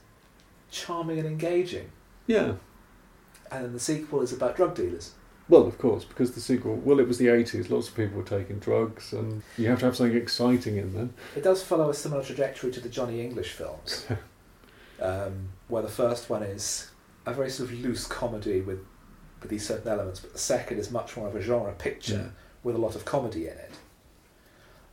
charming 0.71 1.19
and 1.19 1.29
engaging. 1.29 1.91
Yeah. 2.27 2.55
And 3.55 3.67
then 3.67 3.73
the 3.73 3.81
sequel 3.81 4.21
is 4.21 4.33
about 4.33 4.57
drug 4.57 4.75
dealers. 4.75 5.13
Well, 5.49 5.67
of 5.67 5.79
course, 5.79 6.05
because 6.05 6.33
the 6.33 6.41
sequel, 6.41 6.75
well, 6.77 6.99
it 6.99 7.07
was 7.07 7.19
the 7.19 7.27
80s, 7.27 7.71
lots 7.71 7.89
of 7.89 7.95
people 7.95 8.17
were 8.17 8.25
taking 8.25 8.59
drugs, 8.59 9.13
and 9.13 9.43
you 9.57 9.69
have 9.69 9.79
to 9.81 9.85
have 9.85 9.97
something 9.97 10.17
exciting 10.17 10.77
in 10.77 10.95
them. 10.95 11.15
It 11.37 11.45
does 11.45 11.63
follow 11.63 11.91
a 11.91 11.95
similar 11.95 12.25
trajectory 12.25 12.73
to 12.73 12.81
the 12.81 12.89
Johnny 12.89 13.21
English 13.21 13.53
films, 13.53 14.07
um, 15.01 15.51
where 15.69 15.83
the 15.83 15.89
first 15.89 16.31
one 16.31 16.43
is 16.43 16.91
a 17.27 17.35
very 17.35 17.51
sort 17.51 17.71
of 17.71 17.79
loose 17.79 18.07
comedy 18.07 18.63
with, 18.63 18.81
with 19.41 19.51
these 19.51 19.67
certain 19.67 19.93
elements, 19.93 20.19
but 20.19 20.33
the 20.33 20.39
second 20.39 20.79
is 20.79 20.91
much 20.91 21.17
more 21.17 21.29
of 21.29 21.37
a 21.37 21.43
genre 21.43 21.75
picture 21.75 22.33
with 22.63 22.75
a 22.75 22.79
lot 22.79 22.97
of 22.97 23.05
comedy 23.05 23.47
in 23.47 23.53
it. 23.53 23.73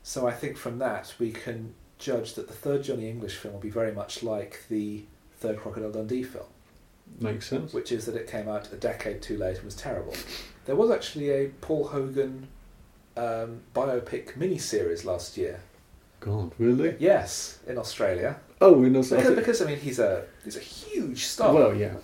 So 0.03 0.27
I 0.27 0.33
think 0.33 0.57
from 0.57 0.79
that 0.79 1.13
we 1.17 1.31
can 1.31 1.73
judge 1.97 2.33
that 2.33 2.47
the 2.47 2.53
third 2.53 2.83
Johnny 2.83 3.09
English 3.09 3.38
film 3.38 3.53
will 3.53 3.61
be 3.61 3.69
very 3.69 3.93
much 3.93 4.21
like 4.21 4.63
the 4.69 5.05
third 5.38 5.59
Crocodile 5.59 5.91
Dundee 5.91 6.23
film. 6.23 6.45
Makes 7.19 7.47
sense. 7.47 7.73
which 7.73 7.91
is 7.91 8.05
that 8.05 8.15
it 8.15 8.27
came 8.27 8.47
out 8.47 8.71
a 8.71 8.75
decade 8.75 9.21
too 9.21 9.38
late 9.38 9.57
and 9.57 9.65
was 9.65 9.75
terrible. 9.75 10.13
There 10.65 10.75
was 10.75 10.89
actually 10.91 11.29
a 11.29 11.49
Paul 11.61 11.88
Hogan 11.88 12.47
um, 13.17 13.61
biopic 13.75 14.38
miniseries 14.38 15.05
last 15.05 15.38
year. 15.38 15.61
God, 16.19 16.51
really? 16.59 16.95
Yes, 16.99 17.59
in 17.67 17.77
Australia. 17.77 18.39
Oh, 18.59 18.83
in 18.83 18.95
Australia. 18.95 19.29
Because, 19.31 19.59
because 19.59 19.61
I 19.61 19.65
mean, 19.65 19.79
he's 19.79 19.97
a 19.99 20.25
he's 20.43 20.55
a 20.55 20.59
huge 20.59 21.25
star. 21.25 21.53
Well, 21.53 21.75
yeah. 21.75 21.95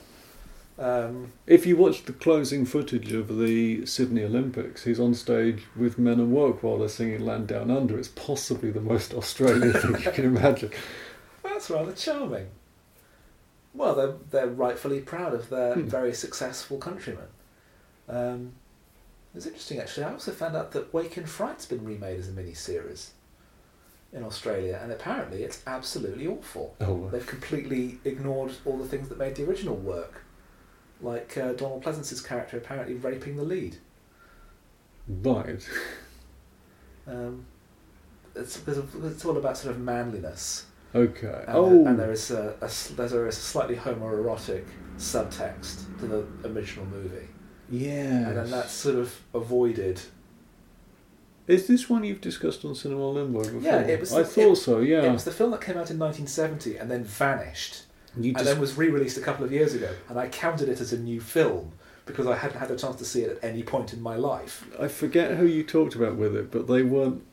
Um, 0.80 1.34
If 1.48 1.66
you 1.66 1.76
watch 1.78 2.04
the 2.06 2.14
closing 2.14 2.64
footage 2.66 3.12
of 3.12 3.38
the 3.40 3.86
Sydney 3.88 4.24
Olympics, 4.24 4.84
he's 4.84 5.00
on 5.00 5.14
stage 5.16 5.64
with 5.76 5.98
Men 5.98 6.20
at 6.20 6.28
Work 6.28 6.62
while 6.62 6.78
they're 6.78 6.90
singing 6.90 7.26
Land 7.26 7.48
Down 7.48 7.72
Under. 7.72 7.98
It's 7.98 8.10
possibly 8.10 8.70
the 8.70 8.82
most 8.82 9.14
Australian 9.14 9.74
thing 9.82 9.92
you 10.04 10.12
can 10.12 10.26
imagine. 10.26 10.72
that's 11.44 11.70
rather 11.72 11.94
charming. 11.94 12.48
Well, 13.78 13.94
they're 13.96 14.16
they're 14.32 14.48
rightfully 14.48 15.00
proud 15.02 15.34
of 15.34 15.50
their 15.50 15.76
Hmm. 15.76 15.88
very 15.88 16.14
successful 16.14 16.78
countrymen. 16.80 17.28
Um, 18.10 18.54
it's 19.36 19.46
interesting, 19.46 19.80
actually. 19.80 20.06
I 20.06 20.14
also 20.14 20.32
found 20.32 20.56
out 20.56 20.72
that 20.72 20.92
Wake 20.94 21.18
in 21.18 21.26
Fright's 21.28 21.66
been 21.68 21.86
remade 21.86 22.20
as 22.20 22.28
a 22.28 22.32
mini 22.32 22.54
series 22.56 23.12
in 24.12 24.24
Australia, 24.24 24.80
and 24.82 24.92
apparently 24.92 25.44
it's 25.44 25.62
absolutely 25.68 26.26
awful. 26.26 26.76
Oh, 26.82 27.08
They've 27.10 27.26
completely 27.26 28.00
ignored 28.04 28.54
all 28.66 28.78
the 28.78 28.88
things 28.88 29.10
that 29.10 29.18
made 29.20 29.36
the 29.36 29.44
original 29.44 29.76
work, 29.76 30.24
like 31.02 31.38
uh, 31.38 31.54
Donald 31.54 31.84
Pleasence's 31.84 32.22
character 32.22 32.58
apparently 32.58 32.96
raping 32.96 33.36
the 33.36 33.44
lead. 33.44 33.78
right. 35.08 35.68
Um, 37.06 37.46
it's 38.36 38.60
it's 38.68 39.26
all 39.26 39.38
about 39.38 39.58
sort 39.58 39.76
of 39.76 39.82
manliness, 39.82 40.66
Okay. 40.96 41.44
and, 41.48 41.56
oh, 41.58 41.86
and 41.86 42.00
there 42.00 42.12
is 42.12 42.32
a, 42.32 42.56
a 42.62 42.66
s- 42.66 42.88
there's 42.96 43.14
a, 43.14 43.26
a 43.26 43.32
slightly 43.32 43.76
homoerotic 43.76 44.64
subtext 44.98 45.84
to 46.00 46.08
the 46.08 46.26
original 46.50 46.86
movie, 46.86 47.28
yeah. 47.70 48.28
and 48.30 48.38
then 48.38 48.50
that's 48.50 48.72
sort 48.72 48.96
of 48.96 49.20
avoided. 49.34 50.02
Is 51.48 51.68
this 51.68 51.90
one 51.90 52.04
you've 52.04 52.20
discussed 52.22 52.66
on 52.66 52.76
Cinema 52.76 53.08
Limbo 53.10 53.40
before? 53.44 53.62
Yeah, 53.62 53.80
it 53.80 54.00
was 54.02 54.14
I 54.14 54.20
the- 54.20 54.26
thought 54.26 54.52
it- 54.54 54.56
so. 54.58 54.80
Yeah. 54.80 55.04
It 55.04 55.12
was 55.14 55.24
the 55.24 55.32
film 55.32 55.52
that 55.52 55.62
came 55.62 55.78
out 55.78 55.90
in 55.92 55.98
1970 56.00 56.78
and 56.78 56.90
then 56.92 57.04
vanished, 57.04 57.84
you 58.18 58.30
and 58.30 58.38
just 58.38 58.46
then 58.46 58.60
was 58.60 58.78
re-released 58.78 59.18
a 59.18 59.22
couple 59.22 59.46
of 59.46 59.52
years 59.52 59.74
ago, 59.74 59.90
and 60.10 60.20
I 60.20 60.28
counted 60.30 60.68
it 60.70 60.82
as 60.82 60.92
a 60.94 60.98
new 61.00 61.22
film 61.22 61.72
because 62.06 62.26
I 62.28 62.36
hadn't 62.38 62.60
had 62.60 62.72
a 62.72 62.76
chance 62.78 62.96
to 62.98 63.06
see 63.06 63.22
it 63.22 63.38
at 63.38 63.44
any 63.44 63.64
point 63.64 63.94
in 63.94 64.02
my 64.02 64.16
life. 64.16 64.66
I 64.80 64.88
forget 64.88 65.38
who 65.38 65.46
you 65.46 65.64
talked 65.64 65.94
about 65.96 66.16
with 66.16 66.36
it, 66.36 66.50
but 66.52 66.68
they 66.68 66.82
weren't. 66.82 67.24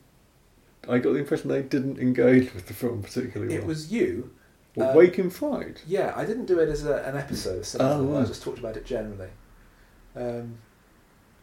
I 0.89 0.97
got 0.99 1.13
the 1.13 1.19
impression 1.19 1.49
they 1.49 1.61
didn't 1.61 1.99
engage 1.99 2.53
with 2.53 2.67
the 2.67 2.73
film 2.73 3.01
particularly 3.01 3.53
well. 3.53 3.63
It 3.63 3.67
was 3.67 3.91
you. 3.91 4.31
Well, 4.75 4.89
um, 4.91 4.95
Wake 4.97 5.17
in 5.19 5.29
Fright. 5.29 5.81
Yeah, 5.87 6.13
I 6.15 6.25
didn't 6.25 6.45
do 6.45 6.59
it 6.59 6.69
as 6.69 6.85
a, 6.85 6.97
an 7.03 7.15
episode. 7.17 7.65
Oh, 7.79 7.97
Film, 8.05 8.15
I 8.17 8.25
just 8.25 8.43
talked 8.43 8.59
about 8.59 8.75
it 8.77 8.85
generally. 8.85 9.29
Um, 10.15 10.57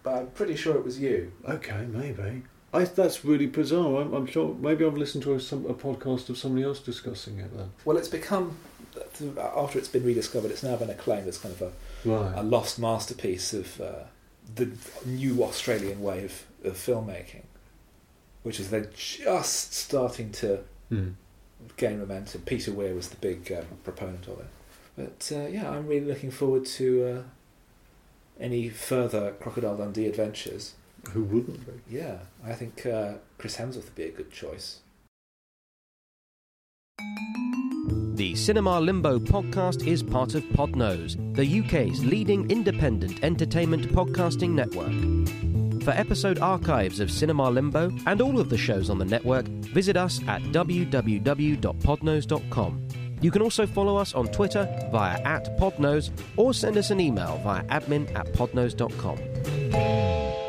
but 0.02 0.14
I'm 0.14 0.26
pretty 0.28 0.56
sure 0.56 0.76
it 0.76 0.84
was 0.84 0.98
you. 1.00 1.32
Okay, 1.48 1.86
maybe. 1.88 2.42
I, 2.74 2.84
that's 2.84 3.24
really 3.24 3.46
bizarre. 3.46 4.00
I'm, 4.02 4.12
I'm 4.14 4.26
sure. 4.26 4.54
Maybe 4.60 4.84
I've 4.84 4.96
listened 4.96 5.22
to 5.24 5.34
a, 5.34 5.40
some, 5.40 5.64
a 5.66 5.74
podcast 5.74 6.28
of 6.30 6.38
somebody 6.38 6.64
else 6.64 6.80
discussing 6.80 7.38
it 7.38 7.56
then. 7.56 7.70
Well, 7.84 7.96
it's 7.96 8.08
become 8.08 8.56
after 9.38 9.78
it's 9.78 9.88
been 9.88 10.04
rediscovered. 10.04 10.50
It's 10.50 10.62
now 10.62 10.76
been 10.76 10.90
acclaimed 10.90 11.26
as 11.28 11.38
kind 11.38 11.54
of 11.54 11.62
a, 11.62 11.72
Right. 12.08 12.32
a 12.36 12.42
lost 12.42 12.78
masterpiece 12.78 13.52
of 13.54 13.80
uh, 13.80 14.04
the 14.54 14.70
new 15.06 15.44
Australian 15.44 16.02
way 16.02 16.24
of, 16.24 16.44
of 16.64 16.74
filmmaking, 16.74 17.44
which 18.42 18.58
is 18.60 18.70
they're 18.70 18.90
just 18.94 19.72
starting 19.74 20.30
to 20.32 20.60
Hmm. 20.88 21.10
gain 21.76 21.98
momentum. 22.00 22.42
Peter 22.42 22.72
Weir 22.72 22.94
was 22.94 23.08
the 23.08 23.16
big 23.16 23.50
um, 23.52 23.64
proponent 23.84 24.26
of 24.28 24.40
it. 24.40 24.46
But 24.96 25.32
uh, 25.34 25.46
yeah, 25.46 25.70
I'm 25.70 25.86
really 25.86 26.04
looking 26.06 26.30
forward 26.30 26.66
to 26.66 27.04
uh, 27.06 27.22
any 28.38 28.68
further 28.68 29.32
Crocodile 29.40 29.76
Dundee 29.76 30.06
adventures. 30.06 30.74
Who 31.12 31.22
wouldn't 31.24 31.64
be? 31.66 31.96
Yeah, 31.96 32.18
I 32.44 32.52
think 32.52 32.84
uh, 32.86 33.14
Chris 33.38 33.56
Hemsworth 33.56 33.84
would 33.84 33.94
be 33.94 34.04
a 34.04 34.10
good 34.10 34.30
choice. 34.30 34.80
The 38.14 38.34
Cinema 38.36 38.78
Limbo 38.78 39.18
podcast 39.18 39.86
is 39.86 40.02
part 40.02 40.34
of 40.34 40.44
Podnose, 40.44 41.16
the 41.34 41.60
UK's 41.60 42.04
leading 42.04 42.48
independent 42.50 43.24
entertainment 43.24 43.88
podcasting 43.88 44.50
network. 44.50 44.92
For 45.82 45.90
episode 45.90 46.38
archives 46.38 47.00
of 47.00 47.10
Cinema 47.10 47.50
Limbo 47.50 47.90
and 48.06 48.20
all 48.20 48.38
of 48.38 48.48
the 48.48 48.56
shows 48.56 48.88
on 48.88 48.98
the 48.98 49.04
network, 49.04 49.48
visit 49.74 49.96
us 49.96 50.20
at 50.28 50.40
www.podnose.com. 50.42 52.88
You 53.20 53.32
can 53.32 53.42
also 53.42 53.66
follow 53.66 53.96
us 53.96 54.14
on 54.14 54.28
Twitter 54.28 54.68
via 54.92 55.20
at 55.22 55.58
Podnose 55.58 56.12
or 56.36 56.54
send 56.54 56.76
us 56.76 56.90
an 56.90 57.00
email 57.00 57.40
via 57.44 57.64
admin 57.64 58.14
at 58.14 58.32
podnose.com. 58.32 60.41